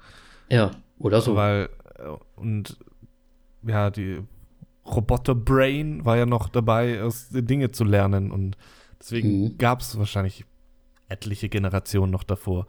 [0.49, 1.35] Ja, oder so.
[1.35, 2.77] Weil, äh, und
[3.63, 4.19] ja, die
[4.85, 8.57] Roboter-Brain war ja noch dabei, aus Dinge zu lernen und
[8.99, 9.57] deswegen mhm.
[9.57, 10.45] gab es wahrscheinlich
[11.07, 12.67] etliche Generationen noch davor.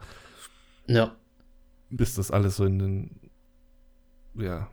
[0.87, 1.15] Ja.
[1.89, 3.20] Bis das alles so in den,
[4.35, 4.67] ja,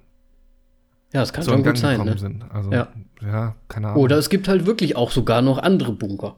[1.12, 2.04] ja, das kann schon gut sein.
[2.04, 2.18] Ne?
[2.18, 2.44] Sind.
[2.50, 2.88] Also, ja.
[3.22, 4.02] ja, keine Ahnung.
[4.02, 6.36] Oder es gibt halt wirklich auch sogar noch andere Bunker.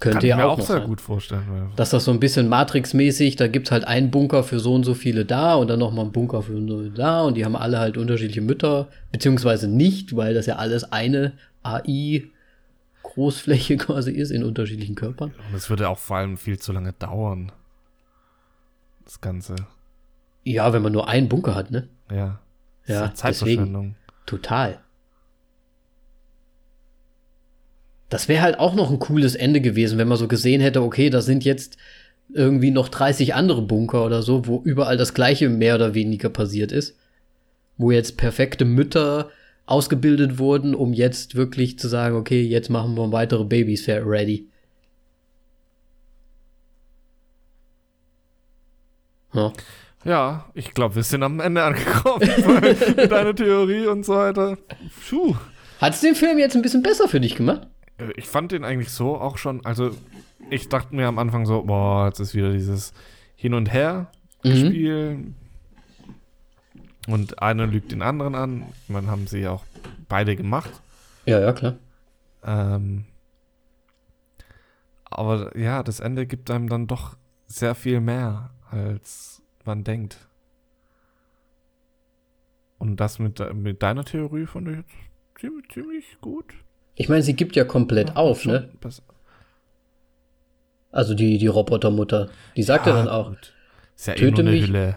[0.00, 0.86] Könnte ja auch, auch sehr sein.
[0.86, 1.70] gut vorstellen.
[1.76, 4.84] Dass das so ein bisschen Matrix-mäßig, da gibt es halt einen Bunker für so und
[4.84, 7.78] so viele da und dann nochmal einen Bunker für so da und die haben alle
[7.78, 12.24] halt unterschiedliche Mütter, beziehungsweise nicht, weil das ja alles eine AI
[13.02, 15.32] Großfläche quasi ist in unterschiedlichen Körpern.
[15.50, 17.52] Und es würde auch vor allem viel zu lange dauern.
[19.04, 19.54] Das Ganze.
[20.44, 21.88] Ja, wenn man nur einen Bunker hat, ne?
[22.10, 22.40] Ja.
[22.86, 23.94] Ja, Zeitverschwendung.
[23.94, 24.78] Deswegen, total.
[28.10, 31.08] Das wäre halt auch noch ein cooles Ende gewesen, wenn man so gesehen hätte, okay,
[31.10, 31.78] da sind jetzt
[32.32, 36.72] irgendwie noch 30 andere Bunker oder so, wo überall das gleiche mehr oder weniger passiert
[36.72, 36.96] ist.
[37.76, 39.30] Wo jetzt perfekte Mütter
[39.66, 44.46] ausgebildet wurden, um jetzt wirklich zu sagen, okay, jetzt machen wir weitere Babys ready.
[49.32, 49.52] Ja.
[50.04, 52.20] Ja, ich glaube, wir sind am Ende angekommen
[52.96, 54.58] mit deiner Theorie und so weiter.
[55.08, 55.34] Puh.
[55.80, 57.66] Hat es den Film jetzt ein bisschen besser für dich gemacht?
[57.98, 59.90] Äh, ich fand den eigentlich so auch schon, also
[60.50, 62.92] ich dachte mir am Anfang so, boah, jetzt ist wieder dieses
[63.34, 64.10] Hin und Her
[64.42, 64.56] mhm.
[64.56, 65.34] Spiel
[67.06, 68.64] und einer lügt den anderen an.
[68.88, 69.64] Man haben sie ja auch
[70.08, 70.70] beide gemacht.
[71.26, 71.76] Ja, ja, klar.
[72.44, 73.04] Ähm,
[75.04, 77.16] aber ja, das Ende gibt einem dann doch
[77.46, 79.33] sehr viel mehr als
[79.66, 80.18] man denkt.
[82.78, 84.90] Und das mit, mit deiner Theorie fand ich jetzt
[85.40, 86.44] ziemlich, ziemlich gut.
[86.96, 88.70] Ich meine, sie gibt ja komplett ja, auf, ne?
[88.80, 89.02] Besser.
[90.92, 92.28] Also die, die Robotermutter.
[92.56, 93.28] Die sagt ja, ja dann auch.
[93.30, 93.52] Gut.
[93.96, 94.66] Ist ja eh töte eh mich.
[94.66, 94.96] Hülle.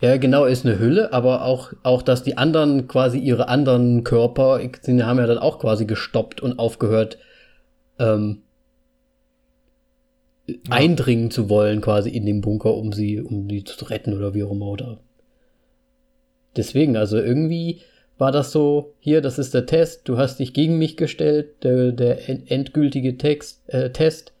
[0.00, 4.58] Ja, genau, ist eine Hülle, aber auch, auch, dass die anderen quasi ihre anderen Körper,
[4.58, 7.18] die haben ja dann auch quasi gestoppt und aufgehört,
[7.98, 8.42] ähm,
[10.46, 10.54] ja.
[10.70, 14.44] eindringen zu wollen, quasi in den Bunker, um sie, um die zu retten oder wie
[14.44, 14.66] auch immer.
[14.66, 14.98] Oder
[16.56, 17.80] Deswegen, also irgendwie
[18.16, 21.92] war das so, hier, das ist der Test, du hast dich gegen mich gestellt, der,
[21.92, 24.32] der endgültige Text, äh, Test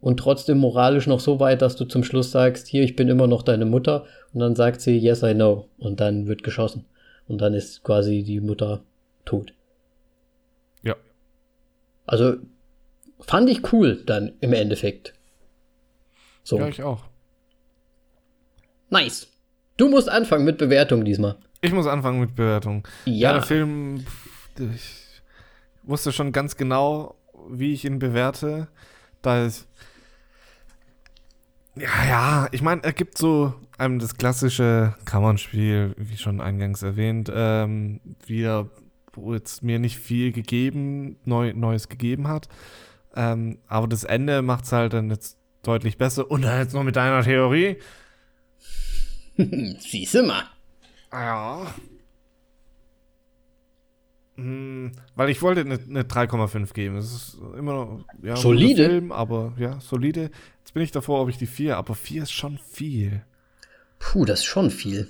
[0.00, 3.28] und trotzdem moralisch noch so weit, dass du zum Schluss sagst, hier, ich bin immer
[3.28, 6.84] noch deine Mutter und dann sagt sie, yes, I know und dann wird geschossen
[7.28, 8.82] und dann ist quasi die Mutter
[9.24, 9.54] tot.
[10.82, 10.96] Ja.
[12.04, 12.34] Also
[13.22, 15.14] Fand ich cool dann im Endeffekt.
[16.42, 16.58] So.
[16.58, 17.04] Ja, ich auch.
[18.90, 19.28] Nice.
[19.76, 21.36] Du musst anfangen mit Bewertung diesmal.
[21.60, 22.86] Ich muss anfangen mit Bewertung.
[23.04, 23.32] Ja.
[23.32, 24.04] der Film,
[24.58, 25.22] ich
[25.84, 27.14] wusste schon ganz genau,
[27.48, 28.68] wie ich ihn bewerte.
[29.22, 29.68] Da ist.
[31.76, 37.32] Ja, ja, ich meine, er gibt so einem das klassische Kammernspiel, wie schon eingangs erwähnt,
[37.34, 38.68] ähm, wie er,
[39.14, 42.48] wo jetzt mir nicht viel gegeben, neu, Neues gegeben hat.
[43.14, 46.30] Ähm, aber das Ende macht es halt dann jetzt deutlich besser.
[46.30, 47.76] Und dann jetzt noch mit deiner Theorie.
[49.36, 50.44] Siehst du mal.
[51.12, 51.66] Ja.
[54.36, 56.96] Hm, weil ich wollte eine, eine 3,5 geben.
[56.96, 58.86] Das ist immer noch ja, Solide.
[58.86, 60.30] Film, aber ja, solide.
[60.60, 63.22] Jetzt bin ich davor, ob ich die 4, aber 4 ist schon viel.
[63.98, 65.08] Puh, das ist schon viel.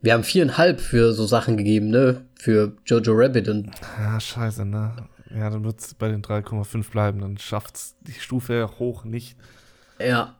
[0.00, 2.26] Wir haben viereinhalb für so Sachen gegeben, ne?
[2.34, 4.94] Für Jojo Rabbit und Ja, scheiße, ne?
[5.34, 7.20] Ja, dann wird es bei den 3,5 bleiben.
[7.20, 9.36] Dann schafft es die Stufe hoch nicht.
[9.98, 10.36] ja.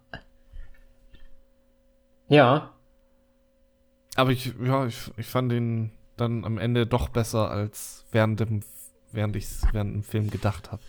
[2.28, 2.70] Ja.
[4.16, 8.60] Aber ich, ja, ich, ich fand ihn dann am Ende doch besser, als während dem,
[9.12, 10.82] während ich während dem Film gedacht habe.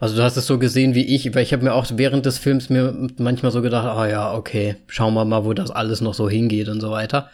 [0.00, 2.38] Also du hast es so gesehen wie ich, weil ich habe mir auch während des
[2.38, 6.14] Films mir manchmal so gedacht, ah ja, okay, schauen wir mal, wo das alles noch
[6.14, 7.30] so hingeht und so weiter.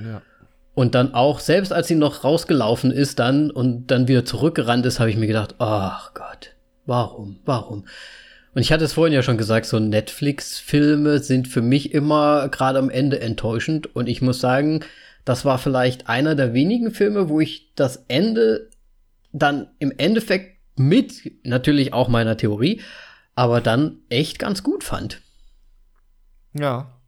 [0.00, 0.22] Ja.
[0.74, 4.98] Und dann auch, selbst als sie noch rausgelaufen ist dann und dann wieder zurückgerannt ist,
[4.98, 7.84] habe ich mir gedacht, ach Gott, warum, warum?
[8.54, 12.78] Und ich hatte es vorhin ja schon gesagt, so Netflix-Filme sind für mich immer gerade
[12.78, 13.94] am Ende enttäuschend.
[13.94, 14.80] Und ich muss sagen,
[15.24, 18.70] das war vielleicht einer der wenigen Filme, wo ich das Ende
[19.32, 22.80] dann im Endeffekt mit natürlich auch meiner Theorie,
[23.34, 25.20] aber dann echt ganz gut fand.
[26.52, 27.00] Ja.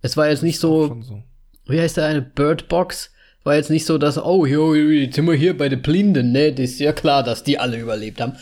[0.00, 1.22] Es war jetzt nicht so, so.
[1.66, 3.10] Wie heißt der eine Bird Box?
[3.44, 6.52] War jetzt nicht so, dass, oh, jo, jetzt sind wir hier bei den Blinden, ne?
[6.52, 8.36] Das ist ja klar, dass die alle überlebt haben.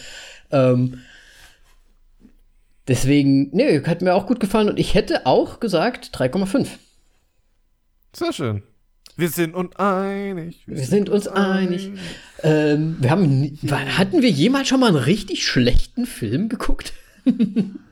[0.51, 1.01] Ähm,
[2.87, 6.67] deswegen, ne, hat mir auch gut gefallen und ich hätte auch gesagt 3,5.
[8.13, 8.63] Sehr schön.
[9.17, 10.63] Wir sind uns einig.
[10.67, 11.91] Wir sind uns einig.
[12.43, 16.93] Ähm, wir haben, hatten wir jemals schon mal einen richtig schlechten Film geguckt?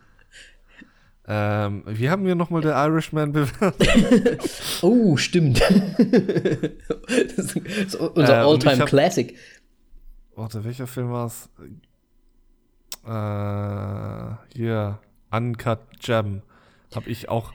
[1.31, 4.41] Ähm, wie haben wir nochmal der Irishman bewertet?
[4.83, 5.61] Oh, stimmt.
[7.37, 9.37] das ist unser Äh, Alltime Classic.
[10.37, 11.51] Warte, welcher Film war es?
[13.05, 14.99] Äh, hier,
[15.31, 16.43] Uncut Gem.
[16.95, 17.53] Habe ich auch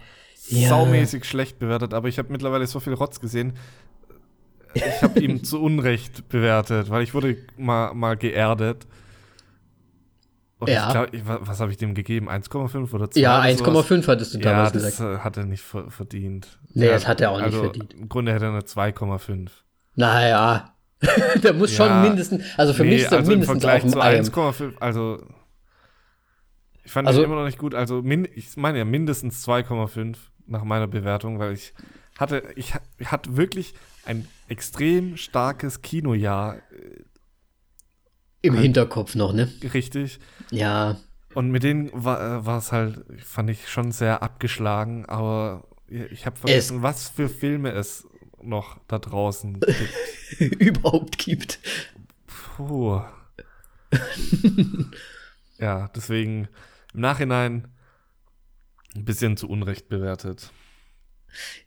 [0.47, 0.69] Ja.
[0.69, 3.53] saumäßig schlecht bewertet, aber ich habe mittlerweile so viel Rotz gesehen.
[4.75, 8.85] Ich habe ihm zu Unrecht bewertet, weil ich wurde mal, mal geerdet.
[10.64, 10.88] Und Ja.
[10.88, 12.30] ich glaube, ich, wa- was habe ich dem gegeben?
[12.30, 13.19] 1,5 oder 2?
[13.19, 13.68] Ja, oder sowas?
[13.90, 15.19] 1,5 hattest du Ja, damals das gesagt.
[15.19, 16.60] äh, hat er nicht ver verdient.
[16.73, 17.94] Nee, Ja, das hat er auch nicht also, verdient.
[17.94, 19.52] Im Grunde hätte er eine 2,5.
[19.95, 20.73] Naja,
[21.44, 22.02] der muss schon Ja.
[22.02, 24.23] mindestens, also für mich ist er also mindestens auf dem IM.
[24.26, 25.22] 1,5, also
[26.84, 27.76] ich fand Also- ihn immer noch nicht gut.
[27.76, 30.18] Also min, ich meine ja mindestens 2,5
[30.48, 31.73] nach meiner Bewertung, weil ich
[32.19, 33.73] hatte, ich, ich hatte wirklich
[34.06, 36.57] ein extrem starkes Kinojahr,
[38.43, 39.49] Im Hinterkopf noch, ne?
[39.73, 40.19] richtig.
[40.51, 40.97] Ja,
[41.33, 46.25] Und mit denen war äh, war es halt, fand ich schon sehr abgeschlagen, aber ich
[46.25, 48.07] habe vergessen, was für Filme es
[48.41, 49.59] noch da draußen
[50.39, 50.61] gibt.
[50.61, 51.59] überhaupt gibt.
[52.27, 53.01] Puh.
[55.57, 56.47] ja, deswegen
[56.93, 57.67] im Nachhinein
[58.95, 60.51] ein bisschen zu Unrecht bewertet.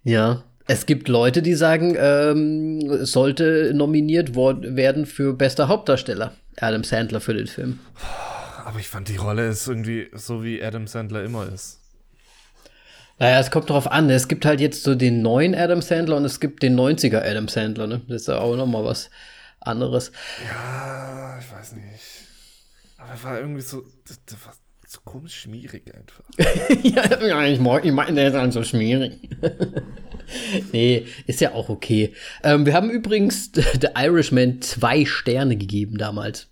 [0.04, 0.44] Ja.
[0.68, 6.32] Es gibt Leute, die sagen, ähm, es sollte nominiert werden für bester Hauptdarsteller.
[6.60, 7.78] Adam Sandler für den Film.
[8.64, 11.80] Aber ich fand, die Rolle ist irgendwie so, wie Adam Sandler immer ist.
[13.18, 14.10] Naja, es kommt drauf an.
[14.10, 17.48] Es gibt halt jetzt so den neuen Adam Sandler und es gibt den 90er Adam
[17.48, 18.02] Sandler, ne?
[18.08, 19.10] Das ist ja auch noch mal was
[19.60, 20.12] anderes.
[20.46, 21.84] Ja, ich weiß nicht.
[22.98, 24.52] Aber er war irgendwie so, das, das war
[24.86, 26.24] so komisch schmierig einfach.
[26.82, 29.18] ja, ja, ich, mag- ich meine, der ist halt so schmierig.
[30.72, 32.12] nee, ist ja auch okay.
[32.42, 36.48] Ähm, wir haben übrigens The Irishman zwei Sterne gegeben damals.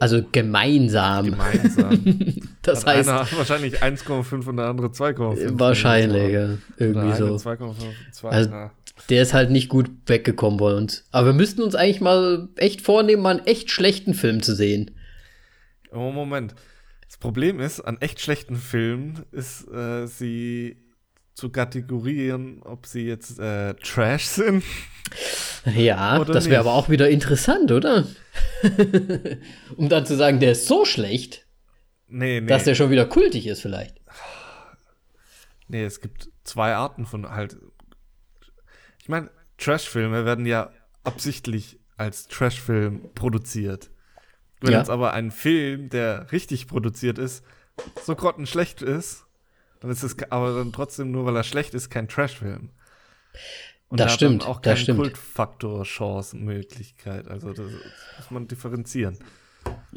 [0.00, 1.26] Also gemeinsam.
[1.30, 2.42] Gemeinsam.
[2.62, 5.56] Das Hat heißt, einer wahrscheinlich 1,5 und der andere 2,5.
[5.60, 7.36] wahrscheinlich, ja, irgendwie so.
[7.36, 7.74] 2,5,
[8.10, 8.72] zwei, Also- ja.
[9.08, 11.04] Der ist halt nicht gut weggekommen bei uns.
[11.12, 14.90] Aber wir müssten uns eigentlich mal echt vornehmen, mal einen echt schlechten Film zu sehen.
[15.92, 16.56] Oh, Moment.
[17.06, 20.76] Das Problem ist, an echt schlechten Filmen ist, äh, sie
[21.36, 24.64] zu kategorieren, ob sie jetzt äh, Trash sind.
[25.66, 28.06] Ja, das wäre aber auch wieder interessant, oder?
[29.76, 31.46] um dann zu sagen, der ist so schlecht,
[32.08, 32.46] Nee, nee.
[32.46, 34.00] dass der schon wieder kultig ist vielleicht.
[35.68, 37.56] nee, es gibt zwei Arten von halt.
[39.02, 40.70] Ich meine, Trash-Filme werden ja
[41.04, 43.90] absichtlich als Trash-Film produziert.
[44.60, 44.78] Wenn Ja.
[44.78, 47.44] jetzt aber ein Film, der richtig produziert ist,
[48.02, 49.25] so grottenschlecht ist,
[49.86, 52.70] dann ist es aber dann trotzdem nur, weil er schlecht ist, kein Trash-Film.
[53.88, 54.98] Und Das der stimmt, auch das keinen stimmt.
[55.00, 57.28] Kultfaktor, Chance, Möglichkeit.
[57.28, 59.18] Also das muss man differenzieren.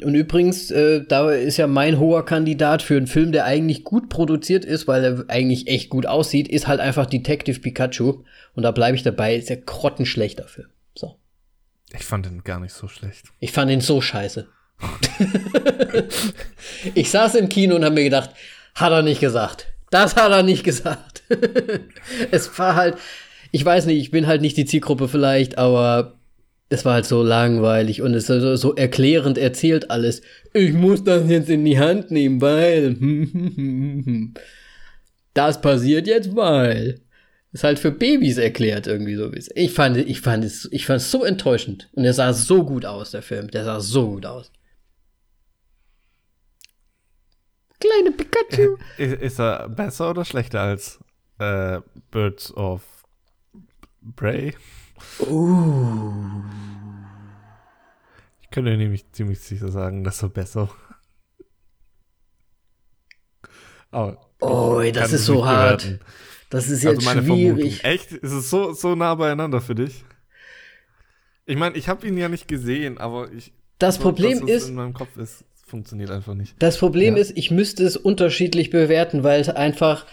[0.02, 4.08] Und übrigens, äh, da ist ja mein hoher Kandidat für einen Film, der eigentlich gut
[4.08, 8.24] produziert ist, weil er eigentlich echt gut aussieht, ist halt einfach Detective Pikachu.
[8.54, 10.68] Und da bleibe ich dabei, ist ja grottenschlechter Film.
[10.94, 11.16] So.
[11.92, 13.26] Ich fand den gar nicht so schlecht.
[13.40, 14.48] Ich fand ihn so scheiße.
[16.94, 18.30] ich saß im Kino und habe mir gedacht,
[18.74, 19.69] hat er nicht gesagt.
[19.90, 21.22] Das hat er nicht gesagt.
[22.30, 22.96] es war halt,
[23.50, 26.18] ich weiß nicht, ich bin halt nicht die Zielgruppe vielleicht, aber
[26.68, 30.22] es war halt so langweilig und es so, so erklärend erzählt alles.
[30.54, 32.96] Ich muss das jetzt in die Hand nehmen, weil
[35.34, 37.00] das passiert jetzt, weil
[37.52, 39.32] ist halt für Babys erklärt irgendwie so.
[39.56, 42.84] Ich fand, ich fand es, ich fand es so enttäuschend und er sah so gut
[42.84, 43.50] aus, der Film.
[43.50, 44.52] Der sah so gut aus.
[47.80, 48.76] Kleine Pikachu.
[48.98, 51.00] Ist, ist er besser oder schlechter als
[51.38, 51.80] äh,
[52.10, 52.82] Birds of
[54.16, 54.54] Prey?
[55.20, 56.12] Uh.
[58.42, 60.68] Ich könnte nämlich ziemlich sicher sagen, dass er besser.
[63.90, 65.82] Aber Oh, das ist so hart.
[65.82, 66.00] bewerten.
[66.48, 67.80] Das ist Also jetzt meine schwierig.
[67.80, 67.90] Vermutung.
[67.90, 68.12] Echt?
[68.12, 70.04] Ist es so, so nah beieinander für dich?
[71.46, 73.52] Ich meine, ich habe ihn ja nicht gesehen, aber ich.
[73.78, 76.54] Das so, Problem dass es ist, in meinem Kopf ist, funktioniert einfach nicht.
[76.58, 77.22] Das Problem Ja.
[77.22, 80.04] ist, ich müsste es unterschiedlich bewerten, weil es einfach.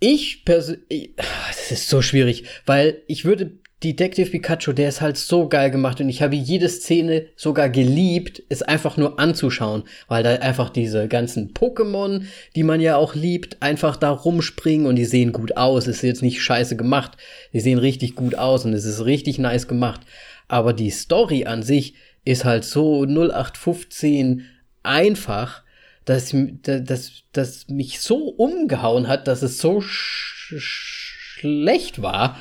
[0.00, 1.14] Ich persönlich.
[1.16, 3.58] Das ist so schwierig, weil ich würde.
[3.82, 8.42] Detective Pikachu, der ist halt so geil gemacht und ich habe jede Szene sogar geliebt,
[8.48, 12.22] es einfach nur anzuschauen, weil da einfach diese ganzen Pokémon,
[12.56, 15.86] die man ja auch liebt, einfach da rumspringen und die sehen gut aus.
[15.86, 17.18] Es ist jetzt nicht scheiße gemacht,
[17.52, 20.00] die sehen richtig gut aus und es ist richtig nice gemacht.
[20.48, 21.94] Aber die Story an sich
[22.24, 24.46] ist halt so 0815
[24.82, 25.62] einfach,
[26.04, 32.38] dass, dass, dass mich so umgehauen hat, dass es so sch schlecht war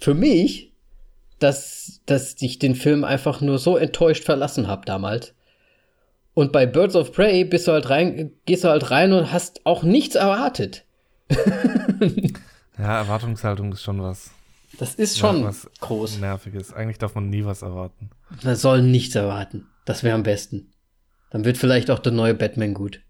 [0.00, 0.72] für mich,
[1.38, 5.34] dass, dass ich den Film einfach nur so enttäuscht verlassen habe damals.
[6.34, 9.66] Und bei Birds of Prey bist du halt rein, gehst du halt rein und hast
[9.66, 10.84] auch nichts erwartet.
[12.80, 14.30] Ja, Erwartungshaltung ist schon was,
[14.80, 16.18] Das ist schon ja, was groß.
[16.18, 16.72] Nerviges.
[16.72, 18.10] Eigentlich darf man nie was erwarten.
[18.42, 19.66] Man soll nichts erwarten.
[19.84, 20.72] Das wäre am besten.
[21.30, 23.00] Dann wird vielleicht auch der neue Batman gut.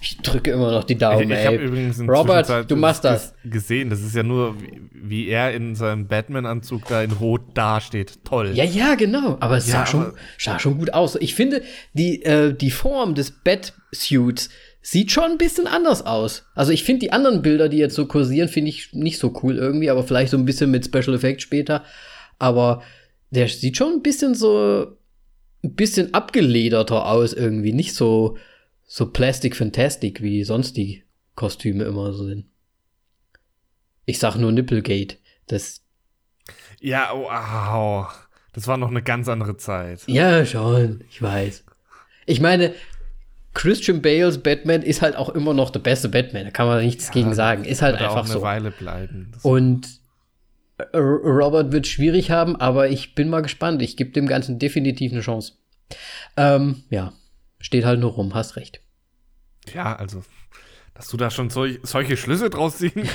[0.00, 3.34] Ich drücke immer noch die Daumen, ich ich habe übrigens in Robert, du machst das.
[3.44, 3.90] gesehen.
[3.90, 8.22] Das ist ja nur, wie, wie er in seinem Batman-Anzug da in Rot dasteht.
[8.24, 8.52] Toll.
[8.54, 9.36] Ja, ja, genau.
[9.40, 11.16] Aber es Ja, sah, schon, aber- sah schon gut aus.
[11.16, 11.62] Ich finde,
[11.94, 14.50] die, äh, die Form des Batsuits
[14.86, 16.44] sieht schon ein bisschen anders aus.
[16.54, 19.56] Also ich finde die anderen Bilder, die jetzt so kursieren, finde ich nicht so cool
[19.56, 21.84] irgendwie, aber vielleicht so ein bisschen mit Special Effects später.
[22.38, 22.82] Aber
[23.30, 24.98] der sieht schon ein bisschen so,
[25.64, 27.72] ein bisschen abgelederter aus irgendwie.
[27.72, 28.36] Nicht so,
[28.84, 31.02] so Plastic Fantastic, wie sonst die
[31.34, 32.44] Kostüme immer so sind.
[34.04, 35.16] Ich sag nur Nipplegate.
[35.46, 35.80] Das,
[36.78, 38.06] Ja, au.
[38.52, 40.02] Das war noch eine ganz andere Zeit.
[40.06, 41.64] Ja, schon, ich weiß.
[42.26, 42.74] Ich meine,
[43.54, 47.10] Christian Bales Batman ist halt auch immer noch der beste Batman, da kann man nichts
[47.10, 47.64] gegen sagen.
[47.64, 48.42] Ist halt Wird auch einfach eine so.
[48.42, 49.30] Weile bleiben.
[49.32, 49.88] Das Und
[50.78, 53.80] äh, Robert wird schwierig haben, aber ich bin mal gespannt.
[53.80, 55.52] Ich gebe dem Ganzen definitiv eine Chance.
[56.36, 57.12] Ähm, ja,
[57.60, 58.80] steht halt nur rum, hast recht.
[59.72, 60.24] ja, also,
[60.94, 63.08] dass du da schon sol solche Schlüsse draus ziehen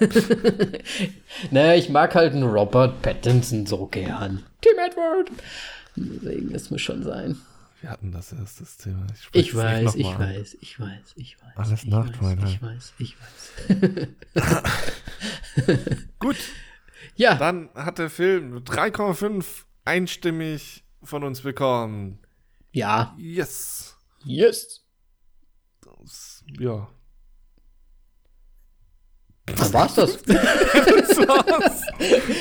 [0.00, 0.26] kannst.
[1.50, 4.42] Naja, ich mag halt einen Robert Pattinson so gern.
[4.60, 5.30] Tim Edward.
[5.96, 7.36] Deswegen, das muss schon sein.
[7.82, 9.04] Wir hatten das erst, das Thema.
[9.12, 11.56] Ich nicht weiß, ich weiß, ich weiß, ich weiß.
[11.56, 12.48] Alles ich nach weiß, Twilight.
[12.48, 14.08] Ich weiß, ich weiß.
[16.20, 16.36] Gut,
[17.16, 22.20] Ja, dann hat der Film 3,5 einstimmig von uns bekommen.
[22.70, 23.96] ja, Yes.
[24.24, 24.86] yes.
[25.80, 26.88] Das, ja.
[29.46, 30.18] Dann war's das.
[30.26, 31.82] Das war's.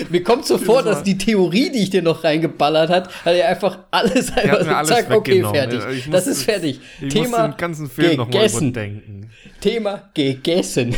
[0.10, 3.50] Mir kommt so vor, dass die Theorie, die ich dir noch reingeballert hat, hat er
[3.50, 5.82] einfach alles einfach mir alles zack, okay, fertig.
[5.92, 6.80] Ich das ist fertig.
[7.02, 9.30] Ich Thema muss den ganzen Film gegessen.
[9.60, 10.96] Thema gegessen.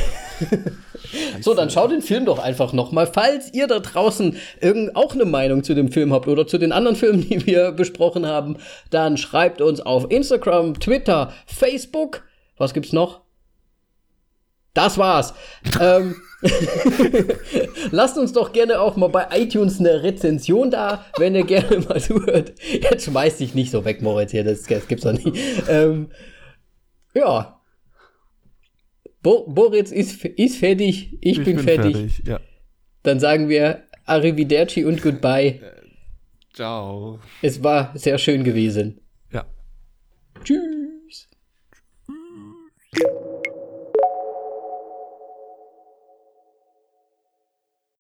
[1.42, 3.08] so, dann schaut den Film doch einfach nochmal.
[3.08, 6.72] Falls ihr da draußen irgend auch eine Meinung zu dem Film habt oder zu den
[6.72, 8.58] anderen Filmen, die wir besprochen haben,
[8.90, 12.24] dann schreibt uns auf Instagram, Twitter, Facebook.
[12.58, 13.23] Was gibt's noch?
[14.74, 15.34] Das war's.
[15.80, 16.16] ähm,
[17.92, 22.02] Lasst uns doch gerne auch mal bei iTunes eine Rezension da, wenn ihr gerne mal
[22.02, 22.54] zuhört.
[22.70, 25.38] Jetzt schmeiß dich nicht so weg, Moritz, hier, das, das gibt's doch nicht.
[25.70, 26.10] Ähm,
[27.14, 27.60] ja.
[29.22, 32.22] Bo Moritz ist, ist fertig, ich, bin, fertig.
[32.26, 32.40] Ja.
[33.04, 35.62] Dann sagen wir Arrivederci und Goodbye.
[36.54, 37.20] Ciao.
[37.42, 39.00] Es war sehr schön gewesen.
[39.32, 39.46] Ja.
[40.44, 40.83] Tschüss.